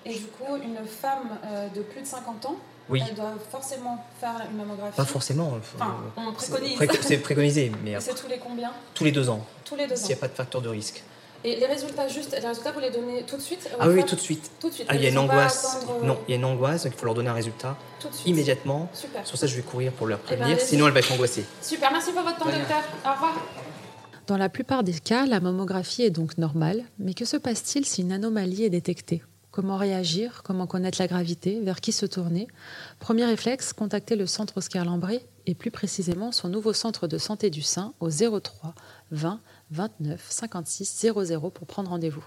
Et 0.06 0.16
du 0.16 0.26
coup, 0.26 0.58
une 0.58 0.86
femme 0.86 1.40
euh, 1.46 1.70
de 1.70 1.82
plus 1.82 2.02
de 2.02 2.06
50 2.06 2.46
ans, 2.46 2.58
oui. 2.90 3.02
elle 3.08 3.16
doit 3.16 3.36
forcément 3.50 4.06
faire 4.20 4.36
une 4.52 4.58
mammographie 4.58 4.98
Pas 4.98 5.06
forcément. 5.06 5.54
Enfin, 5.58 5.96
on 6.18 6.34
préconise. 6.34 6.78
C'est 7.02 7.18
préconisé. 7.30 7.72
mais 7.86 7.98
C'est 8.02 8.16
tous 8.16 8.28
les 8.28 8.38
combien? 8.38 8.74
Tous 8.94 9.06
les 9.06 9.14
deux 9.14 9.30
ans. 9.30 9.46
Tous 9.64 9.78
les 9.78 9.88
deux 9.88 9.94
ans. 9.94 9.98
S'il 9.98 10.08
n'y 10.08 10.14
a 10.16 10.18
pas 10.18 10.28
de 10.28 10.34
facteur 10.34 10.62
de 10.62 10.70
risque. 10.70 11.02
Et 11.43 11.55
les 11.55 11.65
résultats, 11.65 12.08
juste, 12.08 12.38
les 12.39 12.46
résultats, 12.46 12.72
vous 12.74 12.81
les 12.81 12.91
donnez 12.91 13.24
tout 13.24 13.38
de 13.38 13.41
suite 13.41 13.69
Ah 13.79 13.88
oui, 13.88 14.03
tout 14.05 14.15
de 14.15 14.19
suite. 14.19 14.51
Tout 14.60 14.69
de 14.69 14.74
suite. 14.74 14.88
Ah, 14.89 14.96
il 14.96 15.01
y 15.01 15.05
a 15.05 15.10
une 15.10 15.17
angoisse. 15.17 15.86
Non, 16.03 16.19
il 16.27 16.31
y 16.31 16.34
a 16.34 16.38
une 16.38 16.46
angoisse, 16.46 16.84
il 16.86 16.91
faut 16.91 17.05
leur 17.05 17.15
donner 17.15 17.29
un 17.29 17.34
résultat 17.34 17.77
immédiatement. 18.25 18.89
Super. 18.93 19.25
Sur 19.25 19.38
ça, 19.38 19.48
je 19.48 19.55
vais 19.55 19.62
courir 19.62 19.93
pour 19.93 20.08
leur 20.08 20.19
eh 20.25 20.31
ben, 20.31 20.38
prévenir, 20.38 20.60
sinon 20.60 20.88
elle 20.88 20.93
va 20.93 21.00
être 21.00 21.12
angoissée. 21.12 21.46
Super, 21.62 21.91
merci 21.91 22.12
pour 22.12 22.24
votre 22.24 22.38
temps, 22.38 22.46
docteur. 22.46 22.84
Au 23.05 23.13
revoir. 23.13 23.36
Dans 24.27 24.38
la 24.38 24.50
plupart 24.50 24.84
des 24.84 24.93
cas, 24.93 25.25
la 25.25 25.39
mammographie 25.39 26.03
est 26.03 26.12
donc 26.12 26.38
normale, 26.38 26.84
mais 27.00 27.13
que 27.13 27.25
se 27.25 27.38
passe-t-il 27.38 27.86
si 27.86 28.01
une 28.01 28.12
anomalie 28.12 28.63
est 28.63 28.69
détectée? 28.69 29.24
Comment 29.51 29.77
réagir? 29.77 30.41
Comment 30.43 30.67
connaître 30.67 31.01
la 31.01 31.08
gravité? 31.08 31.60
Vers 31.62 31.81
qui 31.81 31.91
se 31.91 32.05
tourner? 32.05 32.48
Premier 33.00 33.25
réflexe, 33.25 33.74
contacter 33.74 34.15
le 34.15 34.27
centre 34.27 34.58
Oscar 34.58 34.86
Lambré 34.86 35.25
et 35.48 35.55
plus 35.55 35.72
précisément 35.72 36.31
son 36.31 36.50
nouveau 36.50 36.74
centre 36.74 37.08
de 37.08 37.17
santé 37.17 37.50
du 37.50 37.63
sein 37.63 37.96
au 38.00 38.10
03 38.12 38.75
20 39.10 39.41
29 39.72 40.26
56 40.30 41.08
00 41.14 41.50
pour 41.50 41.68
prendre 41.68 41.90
rendez-vous. 41.90 42.26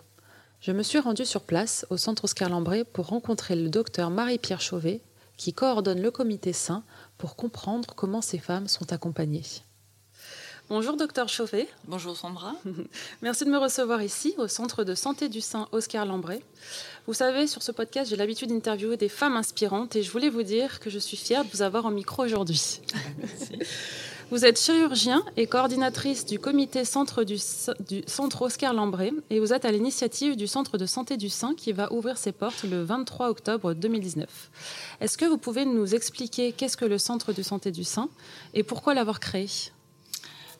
Je 0.61 0.73
me 0.73 0.83
suis 0.83 0.99
rendue 0.99 1.25
sur 1.25 1.43
place 1.43 1.87
au 1.91 1.97
centre 1.97 2.25
Oscar 2.25 2.49
Lambré 2.49 2.85
pour 2.85 3.09
rencontrer 3.09 3.57
le 3.57 3.69
docteur 3.69 4.11
Marie-Pierre 4.11 4.61
Chauvet 4.61 5.01
qui 5.37 5.53
coordonne 5.53 6.01
le 6.01 6.11
comité 6.11 6.53
sein 6.53 6.85
pour 7.19 7.35
comprendre 7.35 7.95
comment 7.97 8.23
ces 8.23 8.39
femmes 8.39 8.69
sont 8.69 8.93
accompagnées. 8.93 9.43
Bonjour 10.69 10.97
docteur 10.97 11.29
Chauvet. 11.29 11.69
Bonjour 11.87 12.17
Sandra. 12.17 12.55
Merci 13.23 13.45
de 13.45 13.51
me 13.51 13.59
recevoir 13.59 14.03
ici 14.03 14.35
au 14.39 14.47
centre 14.47 14.85
de 14.85 14.95
santé 14.95 15.29
du 15.29 15.41
sein 15.41 15.69
Oscar 15.73 16.07
Lambré. 16.07 16.43
Vous 17.07 17.15
savez, 17.15 17.47
sur 17.47 17.63
ce 17.63 17.73
podcast, 17.73 18.09
j'ai 18.09 18.17
l'habitude 18.17 18.51
d'interviewer 18.51 18.97
des 18.97 19.09
femmes 19.09 19.37
inspirantes 19.37 19.97
et 19.97 20.03
je 20.03 20.11
voulais 20.11 20.31
vous 20.31 20.45
dire 20.45 20.79
que 20.79 20.89
je 20.89 20.99
suis 20.99 21.17
fière 21.17 21.45
de 21.45 21.51
vous 21.51 21.63
avoir 21.63 21.87
en 21.87 21.91
micro 21.91 22.23
aujourd'hui. 22.23 22.81
Vous 24.33 24.47
êtes 24.47 24.59
chirurgien 24.59 25.23
et 25.37 25.47
coordinatrice 25.47 26.25
du 26.25 26.39
comité 26.39 26.87
centre 26.87 27.23
du, 27.23 27.37
centre 27.37 28.41
Oscar 28.41 28.73
Lambré 28.73 29.13
et 29.29 29.39
vous 29.39 29.53
êtes 29.53 29.67
à 29.67 29.71
l'initiative 29.71 30.37
du 30.37 30.47
centre 30.47 30.79
de 30.79 30.87
santé 30.87 31.19
du 31.19 31.29
sein 31.29 31.55
qui 31.55 31.73
va 31.73 31.93
ouvrir 31.93 32.17
ses 32.17 32.33
portes 32.33 32.63
le 32.63 32.83
23 32.83 33.29
octobre 33.29 33.75
2019. 33.75 34.51
Est-ce 35.03 35.19
que 35.19 35.27
vous 35.27 35.37
pouvez 35.37 35.67
nous 35.67 35.95
expliquer 35.95 36.53
qu'est-ce 36.53 36.79
que 36.79 36.87
le 36.87 36.97
centre 36.97 37.35
de 37.35 37.43
santé 37.43 37.71
du 37.73 37.85
sein 37.85 38.09
et 38.55 38.63
pourquoi 38.63 38.95
l'avoir 38.95 39.21
créé? 39.21 39.49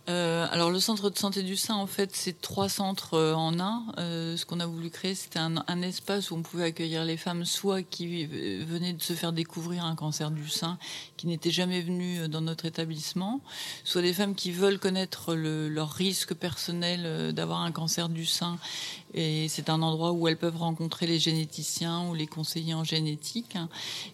Euh, 0.09 0.49
alors 0.51 0.71
le 0.71 0.81
centre 0.81 1.11
de 1.11 1.19
santé 1.19 1.45
du 1.45 1.55
sein, 1.55 1.77
en 1.77 1.87
fait, 1.87 2.11
c'est 2.17 2.41
trois 2.41 2.69
centres 2.69 3.15
euh, 3.15 3.35
en 3.35 3.61
un. 3.61 3.85
Euh, 3.99 4.37
ce 4.37 4.45
qu'on 4.45 4.59
a 4.59 4.67
voulu 4.67 4.91
créer, 4.91 5.15
c'était 5.15 5.39
un, 5.39 5.63
un, 5.69 5.83
espace 5.83 6.33
où 6.33 6.35
on 6.35 6.43
pouvait 6.43 6.65
accueillir 6.65 7.05
les 7.05 7.17
femmes, 7.17 7.45
soit 7.45 7.83
qui 7.85 8.27
venaient 8.27 8.95
de 8.95 9.03
se 9.03 9.13
faire 9.13 9.33
découvrir 9.33 9.85
un 9.85 9.95
cancer 9.95 10.33
du 10.33 10.49
sein, 10.49 10.77
qui 11.17 11.29
n'étaient 11.29 11.53
jamais 11.53 11.83
venues 11.83 12.29
dans 12.29 12.41
notre 12.41 12.65
établissement, 12.65 13.41
soit 13.85 14.03
des 14.03 14.13
femmes 14.13 14.35
qui 14.35 14.51
veulent 14.51 14.81
connaître 14.81 15.37
le, 15.37 15.69
leur 15.69 15.93
risque 15.93 16.35
personnel 16.35 17.33
d'avoir 17.33 17.61
un 17.61 17.71
cancer 17.71 18.09
du 18.09 18.27
sein 18.27 18.59
et 19.15 19.49
c'est 19.49 19.69
un 19.69 19.83
endroit 19.83 20.13
où 20.13 20.29
elles 20.29 20.37
peuvent 20.37 20.57
rencontrer 20.57 21.07
les 21.07 21.19
généticiens 21.19 22.09
ou 22.09 22.15
les 22.15 22.27
conseillers 22.27 22.75
en 22.75 22.85
génétique. 22.85 23.57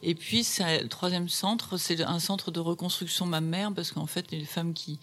Et 0.03 0.15
puis, 0.15 0.47
le 0.59 0.89
troisième 0.89 1.29
centre, 1.29 1.77
c'est 1.77 2.03
un 2.03 2.19
centre 2.19 2.51
de 2.51 2.61
reconstruction 2.61 3.27
mammaire, 3.27 3.73
parce 3.73 3.93
qu'en 3.93 4.07
fait, 4.07 4.31
les 4.31 4.45
femmes 4.45 4.75
qui 4.75 4.99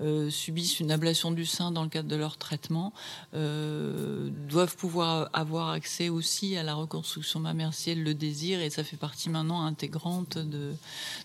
euh, 0.00 0.30
subissent 0.30 0.80
une 0.80 0.92
ablation 0.92 1.30
du 1.30 1.46
sein 1.46 1.72
dans 1.72 1.82
le 1.82 1.88
cadre 1.88 2.08
de 2.08 2.16
leur 2.16 2.36
traitement 2.36 2.92
euh, 3.34 4.30
doivent 4.48 4.76
pouvoir 4.76 5.30
avoir 5.32 5.70
accès 5.70 6.08
aussi 6.08 6.56
à 6.56 6.62
la 6.62 6.74
reconstruction 6.74 7.40
mammaire 7.40 7.74
si 7.74 7.90
elles 7.90 8.02
le 8.02 8.14
désirent. 8.14 8.60
Et 8.60 8.70
ça 8.70 8.84
fait 8.84 8.96
partie 8.96 9.30
maintenant 9.30 9.64
intégrante 9.64 10.38
de, 10.38 10.74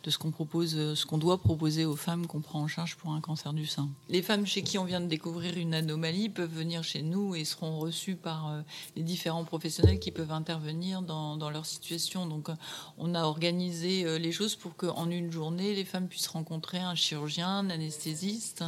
de 0.04 0.10
ce 0.10 0.18
qu'on 0.18 0.32
propose, 0.32 0.96
ce 0.96 1.06
qu'on 1.06 1.18
doit 1.18 1.38
proposer 1.38 1.86
aux 1.86 1.96
femmes 1.96 2.28
qu'on 2.28 2.42
prend 2.42 2.62
en 2.62 2.68
charge 2.68 2.96
pour 2.96 3.12
un 3.12 3.22
cancer 3.22 3.54
du 3.54 3.66
sein. 3.66 3.90
Les 4.10 4.22
femmes 4.22 4.46
chez 4.46 4.64
qui 4.64 4.78
on 4.78 4.86
vient 4.86 5.02
de 5.02 5.08
découvrir 5.08 5.58
une 5.58 5.74
anomalie 5.74 6.30
peuvent 6.30 6.54
venir 6.54 6.84
chez 6.84 7.02
nous 7.02 7.36
et 7.36 7.46
seront 7.46 7.80
reçues 7.80 8.15
par 8.16 8.50
euh, 8.50 8.62
les 8.96 9.04
différents 9.04 9.44
professionnels 9.44 10.00
qui 10.00 10.12
peuvent 10.12 10.32
intervenir 10.32 11.02
dans, 11.02 11.50
leur 11.50 11.66
situation. 11.66 12.26
Donc, 12.26 12.50
euh, 12.50 12.56
on 12.98 13.14
a 13.16 13.24
organisé 13.24 14.06
euh, 14.06 14.18
les 14.18 14.32
choses 14.32 14.56
pour 14.56 14.76
qu'en 14.76 15.10
une 15.10 15.32
journée, 15.32 15.76
les 15.76 15.86
femmes 15.86 16.08
puissent 16.08 16.28
rencontrer 16.28 16.80
un 16.80 16.96
chirurgien, 16.96 17.48
un 17.48 17.70
anesthésiste, 17.70 18.64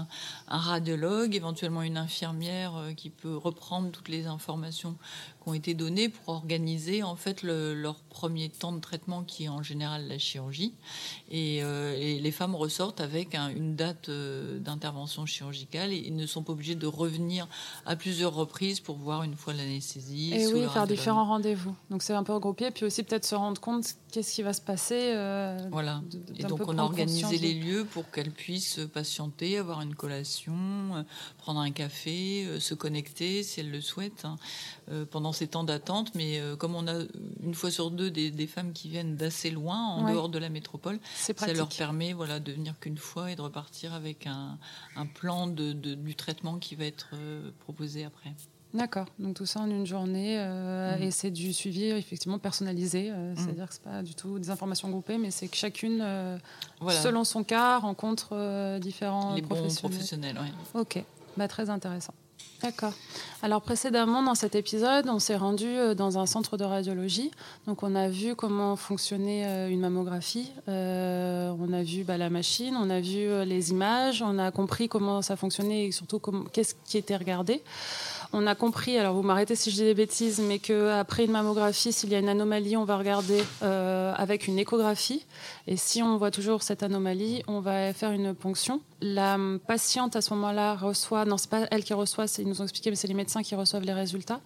un 0.48 0.58
radiologue, 0.58 1.36
éventuellement 1.36 1.82
une 1.82 1.98
infirmière 1.98 2.74
qui 2.96 3.10
peut 3.10 3.36
reprendre 3.36 3.92
toutes 3.92 4.10
les 4.10 4.28
informations 4.28 4.96
ont 5.48 5.54
été 5.54 5.74
données 5.74 6.10
pour 6.10 6.34
organiser 6.34 7.04
en 7.04 7.16
fait 7.16 7.42
leur 7.42 7.96
premier 7.96 8.50
temps 8.50 8.74
de 8.74 8.80
traitement 8.80 9.24
qui 9.24 9.46
est 9.46 9.50
en 9.50 9.64
général 9.64 10.08
la 10.08 10.18
chirurgie 10.18 10.74
et, 11.32 11.60
euh, 11.64 11.96
les 11.98 12.32
femmes 12.32 12.56
ressortent 12.56 13.00
avec 13.00 13.36
une 13.36 13.76
date 13.76 14.10
euh, 14.10 14.60
d'intervention 14.60 15.26
chirurgicale 15.26 15.94
et, 15.94 16.10
ne 16.12 16.26
sont 16.26 16.44
pas 16.44 16.54
obligées 16.54 16.76
de 16.76 16.88
revenir 16.88 17.48
à 17.86 17.96
plusieurs 17.96 18.34
reprises 18.34 18.80
pour 18.80 18.98
voir 18.98 19.24
une 19.24 19.36
fois 19.36 19.54
l'anesthésie. 19.54 20.34
Et 20.34 20.48
oui, 20.48 20.66
faire 20.74 20.88
différents 20.88 21.26
rendez-vous. 21.26 21.76
Donc 21.92 22.02
c'est 22.02 22.14
un 22.14 22.24
peu 22.24 22.34
regroupé, 22.34 22.72
puis 22.72 22.86
aussi 22.86 23.04
peut-être 23.04 23.26
se 23.26 23.36
rendre 23.36 23.62
compte 23.62 23.86
qu'est-ce 24.12 24.34
qui 24.34 24.42
va 24.42 24.54
se 24.54 24.62
passer. 24.62 25.14
Euh, 25.16 25.58
voilà. 25.72 26.02
et 26.38 26.44
donc 26.44 26.62
on 26.68 26.78
a 26.78 26.82
organisé 26.82 27.38
les 27.38 27.54
lieux 27.54 27.86
pour 27.86 28.10
qu'elles 28.10 28.32
puissent 28.32 28.80
patienter, 28.94 29.58
avoir 29.58 29.82
une 29.82 29.96
collation, 29.96 30.56
prendre 31.38 31.60
un 31.60 31.72
café, 31.72 32.60
se 32.60 32.74
connecter 32.74 33.44
si 33.44 33.60
elles 33.60 33.72
le 33.72 33.82
souhaitent 33.82 34.26
hein, 34.26 34.38
pendant 35.12 35.34
ces 35.38 35.48
temps 35.48 35.64
d'attente, 35.64 36.14
mais 36.16 36.40
euh, 36.40 36.56
comme 36.56 36.76
on 36.76 36.88
a 36.88 37.04
une 37.44 37.54
fois 37.54 37.72
sur 37.72 37.92
deux 37.92 38.10
des, 38.12 38.48
femmes 38.48 38.74
qui 38.74 38.90
viennent 38.90 39.16
d'assez 39.16 39.52
loin, 39.52 39.78
en 39.78 40.12
dehors 40.12 40.30
de 40.30 40.40
la 40.40 40.50
métropole, 40.50 41.00
ça 41.16 41.54
leur 41.54 41.70
permet 41.70 42.14
voilà, 42.14 42.40
de 42.40 42.52
venir 42.52 42.80
qu'une 42.80 42.98
fois 42.98 43.32
et 43.32 43.36
de 43.36 43.42
repartir 43.42 43.94
avec 43.94 44.28
un, 44.28 44.58
plan 45.14 45.48
de, 45.48 45.74
du 45.74 46.16
traitement 46.16 46.58
qui 46.58 46.76
va 46.76 46.86
être 46.86 47.10
euh, 47.14 47.52
proposé 47.60 48.04
après. 48.04 48.34
D'accord, 48.74 49.06
donc 49.18 49.36
tout 49.36 49.46
ça 49.46 49.62
en 49.62 49.70
une 49.70 49.86
journée, 49.86 50.38
euh, 50.38 50.98
mm. 50.98 51.04
et 51.04 51.12
c'est 51.12 51.32
du 51.32 51.54
suivi 51.54 51.86
effectivement 51.86 52.38
personnalisé, 52.38 53.12
mm. 53.12 53.36
c'est-à-dire 53.38 53.70
que 53.70 53.76
ce 53.76 53.80
pas 53.80 54.04
du 54.04 54.14
tout 54.14 54.40
des 54.40 54.50
informations 54.50 54.90
groupées, 54.90 55.18
mais 55.18 55.32
c'est 55.32 55.48
que 55.48 55.56
chacune, 55.56 56.00
selon 56.82 57.24
son 57.24 57.44
cas, 57.44 57.78
rencontre 57.78 58.80
différents 58.80 59.36
Les 59.36 59.42
professionnels. 59.42 59.72
Bons 59.72 59.90
professionnels 59.90 60.38
Ok, 60.74 61.04
bah, 61.38 61.48
très 61.48 61.70
intéressant. 61.70 62.14
D'accord. 62.64 62.94
Alors 63.44 63.62
précédemment, 63.62 64.24
dans 64.24 64.34
cet 64.34 64.56
épisode, 64.56 65.08
on 65.10 65.20
s'est 65.20 65.36
rendu 65.36 65.68
euh, 65.68 65.94
dans 65.94 66.18
un 66.18 66.26
centre 66.26 66.58
de 66.58 66.64
radiologie. 66.64 67.30
Donc 67.68 67.84
on 67.84 67.94
a 67.94 68.10
vu 68.10 68.36
comment 68.36 68.76
fonctionnait 68.76 69.46
euh, 69.46 69.70
une 69.70 69.80
mammographie. 69.82 70.52
Euh, 70.68 71.54
on 71.60 71.72
a 71.72 71.84
vu 71.84 72.04
bah, 72.04 72.18
la 72.18 72.32
machine, 72.32 72.76
on 72.76 72.90
a 72.90 73.00
vu 73.00 73.46
les 73.46 73.70
images, 73.70 74.24
on 74.24 74.40
a 74.40 74.50
compris 74.50 74.90
comment 74.90 75.22
ça 75.22 75.36
fonctionnait 75.36 75.86
et 75.86 75.92
surtout 75.92 76.20
qu'est-ce 76.52 76.74
qui 76.86 76.98
était 76.98 77.16
regardé 77.16 77.62
on 78.34 78.46
a 78.46 78.56
compris, 78.56 78.98
alors 78.98 79.14
vous 79.14 79.22
m'arrêtez 79.22 79.56
si 79.56 79.72
je 79.72 79.76
dis 79.76 79.84
des 79.84 79.94
bêtises, 79.94 80.40
mais 80.40 80.60
qu'après 80.60 81.26
une 81.26 81.32
mammographie, 81.32 81.94
s'il 81.94 82.10
y 82.10 82.16
a 82.16 82.20
une 82.20 82.30
anomalie, 82.30 82.76
on 82.76 82.84
va 82.84 82.98
regarder 82.98 83.42
euh, 83.64 84.14
avec 84.16 84.48
une 84.48 84.60
échographie. 84.60 85.26
Et 85.66 85.78
si 85.78 86.04
on 86.04 86.18
voit 86.18 86.32
toujours 86.32 86.62
cette 86.62 86.84
anomalie, 86.84 87.44
on 87.48 87.62
va 87.62 87.94
faire 87.94 88.12
une 88.12 88.34
ponction. 88.34 88.82
La 89.02 89.38
patiente, 89.66 90.16
à 90.16 90.22
ce 90.22 90.34
moment-là, 90.34 90.76
reçoit, 90.76 91.26
non, 91.26 91.38
c'est 91.38 91.50
pas 91.50 91.68
elle 91.72 91.84
qui 91.84 91.94
reçoit, 91.94 92.26
ils 92.38 92.48
nous 92.48 92.62
ont 92.62 92.64
expliqué, 92.64 92.90
mais 92.90 92.96
c'est 92.96 93.08
les 93.08 93.14
médecins 93.14 93.44
qui 93.44 93.56
reçoivent 93.56 93.84
les 93.84 93.94
résultats. 93.94 94.42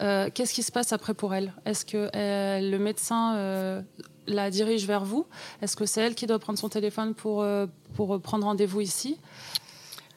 Euh, 0.00 0.30
qu'est-ce 0.32 0.54
qui 0.54 0.62
se 0.62 0.72
passe 0.72 0.92
après 0.92 1.14
pour 1.14 1.34
elle? 1.34 1.52
Est-ce 1.66 1.84
que 1.84 2.10
euh, 2.14 2.60
le 2.60 2.78
médecin 2.78 3.84
la 4.26 4.50
dirige 4.50 4.86
vers 4.86 5.04
vous? 5.04 5.26
Est-ce 5.62 5.76
que 5.76 5.86
c'est 5.86 6.00
elle 6.00 6.14
qui 6.14 6.26
doit 6.26 6.38
prendre 6.38 6.58
son 6.58 6.68
téléphone 6.68 7.14
pour, 7.14 7.46
pour 7.94 8.20
prendre 8.20 8.46
rendez-vous 8.46 8.80
ici? 8.80 9.18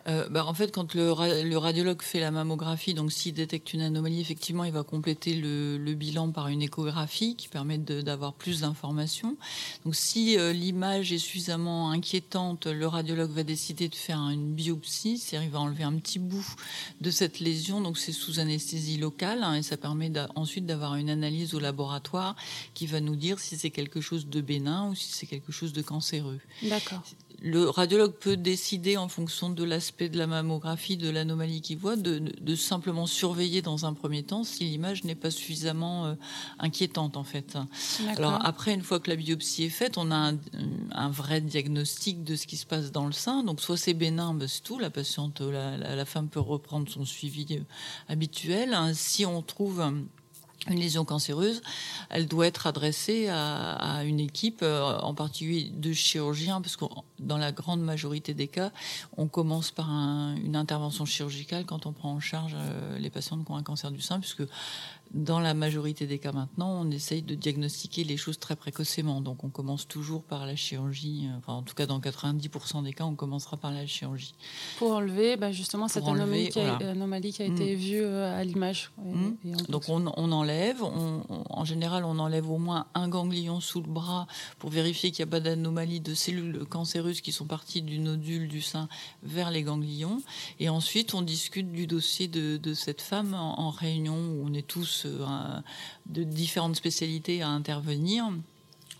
Euh, 0.08 0.28
bah, 0.30 0.46
en 0.46 0.54
fait, 0.54 0.72
quand 0.72 0.96
le, 0.96 1.58
radiologue 1.58 2.02
fait 2.02 2.20
la 2.20 2.32
mammographie, 2.32 2.94
donc 2.94 3.12
s'il 3.12 3.34
détecte 3.34 3.74
une 3.74 3.82
anomalie, 3.82 4.22
effectivement, 4.22 4.64
il 4.64 4.72
va 4.72 4.84
compléter 4.84 5.36
le, 5.36 5.78
bilan 5.94 6.32
par 6.32 6.48
une 6.48 6.62
échographie 6.62 7.36
qui 7.36 7.48
permet 7.48 7.78
d'avoir 7.78 8.34
plus 8.34 8.62
d'informations. 8.62 9.36
Donc, 9.86 9.96
si 9.96 10.38
euh, 10.38 10.54
l'image 10.54 11.12
est 11.12 11.18
suffisamment 11.18 11.92
inquiétante, 11.92 12.68
le 12.68 12.88
radiologue 12.88 13.32
va 13.32 13.44
décider 13.44 13.90
de 13.90 13.96
faire 13.96 14.20
une 14.30 14.54
biopsie, 14.54 15.18
c'est-à-dire 15.18 15.50
il 15.50 15.52
va 15.52 15.60
enlever 15.60 15.84
un 15.84 15.94
petit 15.94 16.20
bout 16.20 16.48
de 17.02 17.12
cette 17.12 17.40
lésion. 17.40 17.82
Donc, 17.82 17.98
c'est 17.98 18.12
sous 18.12 18.40
anesthésie 18.40 18.98
locale 18.98 19.44
hein, 19.44 19.56
et 19.56 19.64
ça 19.64 19.78
permet 19.78 20.12
ensuite 20.36 20.66
d'avoir 20.66 20.96
une 20.96 21.10
analyse 21.10 21.54
au 21.54 21.60
laboratoire 21.60 22.36
qui 22.74 22.88
va 22.88 23.02
nous 23.02 23.16
dire 23.16 23.40
si 23.40 23.58
c'est 23.58 23.72
quelque 23.72 24.00
chose 24.00 24.28
de 24.28 24.42
bénin 24.42 24.90
ou 24.90 24.96
si 24.96 25.12
c'est 25.12 25.28
quelque 25.28 25.52
chose 25.52 25.74
de 25.74 25.82
cancéreux. 25.82 26.40
D'accord 26.64 27.04
le 27.42 27.70
radiologue 27.70 28.14
peut 28.14 28.38
décider 28.38 28.98
en 28.98 29.08
fonction 29.08 29.50
de 29.50 29.64
l'aspect 29.64 30.10
de 30.10 30.18
la 30.18 30.28
mammographie, 30.28 30.98
de 30.98 31.10
l'anomalie 31.10 31.62
qu'il 31.62 31.78
voit, 31.78 31.96
de, 31.96 32.56
simplement 32.56 33.06
surveiller 33.06 33.62
dans 33.62 33.86
un 33.86 33.94
premier 33.94 34.24
temps 34.24 34.44
si 34.44 34.66
l'image 34.66 35.04
n'est 35.04 35.16
pas 35.16 35.32
suffisamment 35.32 36.06
euh, 36.06 36.16
inquiétante 36.60 37.16
en 37.16 37.24
fait. 37.24 37.58
Alors 38.18 38.40
après, 38.44 38.74
une 38.74 38.82
fois 38.82 39.00
que 39.00 39.10
la 39.10 39.16
biopsie 39.16 39.66
est 39.66 39.70
faite, 39.70 39.98
on 39.98 40.12
a 40.12 40.34
un, 40.92 41.10
vrai 41.10 41.42
diagnostic 41.42 42.24
de 42.24 42.36
ce 42.36 42.48
qui 42.48 42.58
se 42.58 42.66
passe 42.66 42.92
dans 42.92 43.06
le 43.06 43.14
sein. 43.14 43.44
Donc 43.44 43.62
soit 43.62 43.78
c'est 43.78 43.94
bénin, 43.94 44.34
ben, 44.34 44.48
c'est 44.48 44.62
tout, 44.62 44.80
la 44.80 44.90
patiente, 44.90 45.42
la, 45.42 46.06
femme 46.06 46.28
peut 46.28 46.40
reprendre 46.40 46.90
son 46.90 47.06
suivi 47.06 47.46
euh, 47.52 47.60
habituel. 48.08 48.76
Si 48.94 49.26
on 49.26 49.42
trouve 49.42 49.82
une 50.68 50.80
lésion 50.80 51.06
cancéreuse, 51.06 51.62
elle 52.10 52.28
doit 52.28 52.48
être 52.48 52.68
adressée 52.68 53.30
à, 53.30 54.04
une 54.04 54.20
équipe, 54.20 54.60
euh, 54.62 54.98
en 55.00 55.14
particulier 55.14 55.72
de 55.74 55.94
chirurgiens, 55.94 56.62
parce 56.62 56.76
que 56.76 56.86
dans 57.20 57.38
la 57.38 57.52
grande 57.52 57.82
majorité 57.82 58.34
des 58.34 58.48
cas, 58.48 58.72
on 59.18 59.28
commence 59.28 59.72
par 59.72 59.90
une 59.90 60.56
intervention 60.56 61.06
chirurgicale 61.06 61.66
quand 61.66 61.86
on 61.86 61.94
prend 61.94 62.12
en 62.12 62.20
charge 62.20 62.54
euh, 62.56 62.98
les 62.98 63.10
patients 63.10 63.38
qui 63.38 63.52
ont 63.52 63.56
un 63.56 63.64
cancer 63.64 63.92
du 63.92 64.02
sein, 64.02 64.20
puisque 64.20 64.44
dans 65.14 65.40
la 65.40 65.54
majorité 65.54 66.06
des 66.06 66.20
cas 66.20 66.32
maintenant, 66.32 66.82
on 66.82 66.92
essaye 66.92 67.22
de 67.24 67.34
diagnostiquer 67.34 68.04
les 68.04 68.18
choses 68.18 68.38
très 68.38 68.56
précocement. 68.56 69.22
Donc 69.22 69.44
on 69.44 69.50
commence 69.50 69.88
toujours 69.88 70.24
par 70.24 70.46
la 70.46 70.56
chirurgie, 70.56 71.28
euh, 71.28 71.38
enfin 71.38 71.54
en 71.54 71.64
tout 71.64 71.74
cas 71.74 71.88
dans 71.88 72.00
90% 72.00 72.84
des 72.84 72.94
cas, 72.94 73.06
on 73.06 73.16
commencera 73.16 73.58
par 73.58 73.72
la 73.72 73.86
chirurgie. 73.88 74.36
Pour 74.78 74.92
enlever 74.92 75.36
bah, 75.36 75.52
justement 75.52 75.88
cette 75.88 76.08
anomalie, 76.08 76.50
qui 76.50 76.60
a, 76.60 77.46
été 77.46 77.76
mm. 77.76 77.80
vue 77.80 78.02
euh, 78.02 78.40
à 78.40 78.44
l'image. 78.44 78.92
Mm. 78.98 79.56
Donc 79.70 79.90
on, 79.90 80.06
enlève, 80.06 80.84
en 80.84 81.66
général 81.66 82.04
on 82.06 82.20
enlève 82.20 82.50
au 82.50 82.58
moins 82.58 82.86
un 82.94 83.08
ganglion 83.08 83.60
sous 83.62 83.82
le 83.82 83.90
bras 83.90 84.28
pour 84.60 84.70
vérifier 84.70 85.12
qu'il 85.12 85.26
n'y 85.26 85.30
a 85.30 85.32
pas 85.32 85.40
d'anomalie 85.40 86.02
de 86.02 86.14
cellules 86.14 86.66
cancéreuses 86.66 87.22
qui 87.22 87.32
sont 87.32 87.46
parties 87.46 87.82
du 87.82 88.00
nodule 88.00 88.48
du 88.48 88.62
sein 88.62 88.88
vers 89.24 89.50
les 89.50 89.64
ganglions. 89.64 90.22
Et 90.60 90.70
ensuite 90.70 91.14
on 91.14 91.22
discute 91.22 91.72
du 91.72 91.88
dossier 91.88 92.28
de, 92.28 92.60
cette 92.74 93.02
femme 93.02 93.34
en 93.34 93.72
réunion 93.72 94.16
où 94.16 94.46
on 94.46 94.54
est 94.54 94.68
tous 94.68 94.99
euh, 95.06 95.60
de 96.08 96.24
différentes 96.24 96.76
spécialités 96.76 97.42
à 97.42 97.50
intervenir 97.50 98.30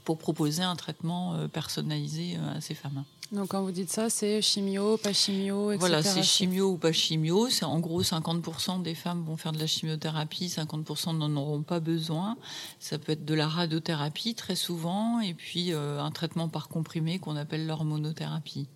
pour 0.06 0.18
proposer 0.18 0.64
un 0.64 0.76
traitement 0.76 1.36
euh, 1.36 1.48
personnalisé 1.48 2.36
euh, 2.38 2.58
à 2.58 2.62
ces 2.62 2.74
femmes. 2.74 3.04
Donc 3.32 3.50
quand 3.50 3.62
vous 3.62 3.72
dites 3.72 3.92
ça, 3.92 4.10
c'est 4.10 4.42
chimio, 4.42 4.98
pas 4.98 5.14
chimio, 5.14 5.72
etc. 5.72 5.80
Voilà, 5.80 6.02
c'est 6.02 6.24
chimio 6.24 6.72
ou 6.72 6.78
pas 6.78 6.92
chimio. 6.92 7.48
C'est 7.50 7.66
en 7.66 7.80
gros 7.80 8.02
50% 8.02 8.82
des 8.82 8.96
femmes 8.96 9.24
vont 9.24 9.38
faire 9.38 9.52
de 9.52 9.60
la 9.60 9.68
chimiothérapie, 9.68 10.48
50% 10.48 11.16
n'en 11.16 11.36
auront 11.36 11.62
pas 11.62 11.80
besoin. 11.80 12.38
Ça 12.80 12.98
peut 12.98 13.12
être 13.12 13.26
de 13.26 13.36
la 13.36 13.48
radiothérapie 13.48 14.34
très 14.34 14.56
souvent, 14.56 15.20
et 15.20 15.36
puis 15.36 15.74
un 15.74 16.10
traitement 16.10 16.50
par 16.50 16.70
comprimé 16.70 17.20
qu'on 17.20 17.36
appelle 17.36 17.68
l'hormonothérapie. 17.68 18.68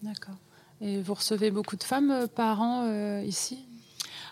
D'accord. 0.00 0.36
Et 0.80 1.02
vous 1.02 1.14
recevez 1.14 1.50
beaucoup 1.50 1.74
de 1.74 1.82
femmes 1.82 2.28
par 2.36 2.60
an 2.60 3.20
ici? 3.22 3.65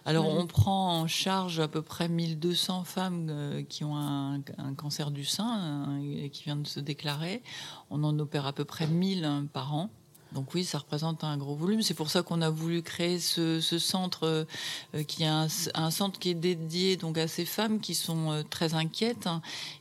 Alors, 0.07 0.27
on 0.27 0.47
prend 0.47 1.01
en 1.01 1.07
charge 1.07 1.61
à 1.61 1.69
peu 1.69 1.81
près 1.81 2.09
1200 2.09 2.85
femmes 2.85 3.64
qui 3.71 3.85
ont 3.85 3.97
un, 3.97 4.43
cancer 4.77 5.11
du 5.11 5.25
sein 5.25 5.99
et 6.03 6.29
qui 6.29 6.45
viennent 6.45 6.62
de 6.62 6.69
se 6.69 6.81
déclarer. 6.81 7.43
On 7.88 8.05
en 8.05 8.19
opère 8.19 8.47
à 8.47 8.53
peu 8.53 8.67
près 8.67 8.87
1000 8.87 9.49
par 9.53 9.75
an. 9.75 9.90
Donc 10.35 10.53
oui, 10.55 10.64
ça 10.64 10.79
représente 10.79 11.23
un 11.23 11.37
gros 11.37 11.55
volume. 11.55 11.83
C'est 11.83 11.94
pour 11.94 12.11
ça 12.11 12.23
qu'on 12.23 12.42
a 12.42 12.51
voulu 12.51 12.83
créer 12.83 13.20
ce, 13.20 13.61
centre, 13.61 14.47
euh, 14.94 15.03
qui 15.05 15.23
est 15.23 15.29
un, 15.29 15.49
centre 15.49 16.18
qui 16.18 16.31
est 16.31 16.35
dédié 16.35 16.97
donc 16.97 17.18
à 17.18 17.29
ces 17.29 17.44
femmes 17.44 17.79
qui 17.79 17.94
sont 17.94 18.33
euh, 18.33 18.42
très 18.42 18.75
inquiètes. 18.75 19.29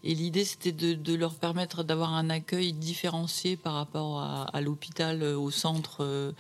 Et 0.04 0.14
l'idée, 0.14 0.46
c'était 0.46 0.72
de, 0.72 1.14
leur 1.16 1.34
permettre 1.34 1.84
d'avoir 1.84 2.14
un 2.14 2.30
accueil 2.30 2.72
différencié 2.74 3.56
par 3.56 3.74
rapport 3.74 4.22
à, 4.22 4.62
l'hôpital, 4.62 5.24
euh, 5.24 5.38
au 5.38 5.50
centre 5.50 6.34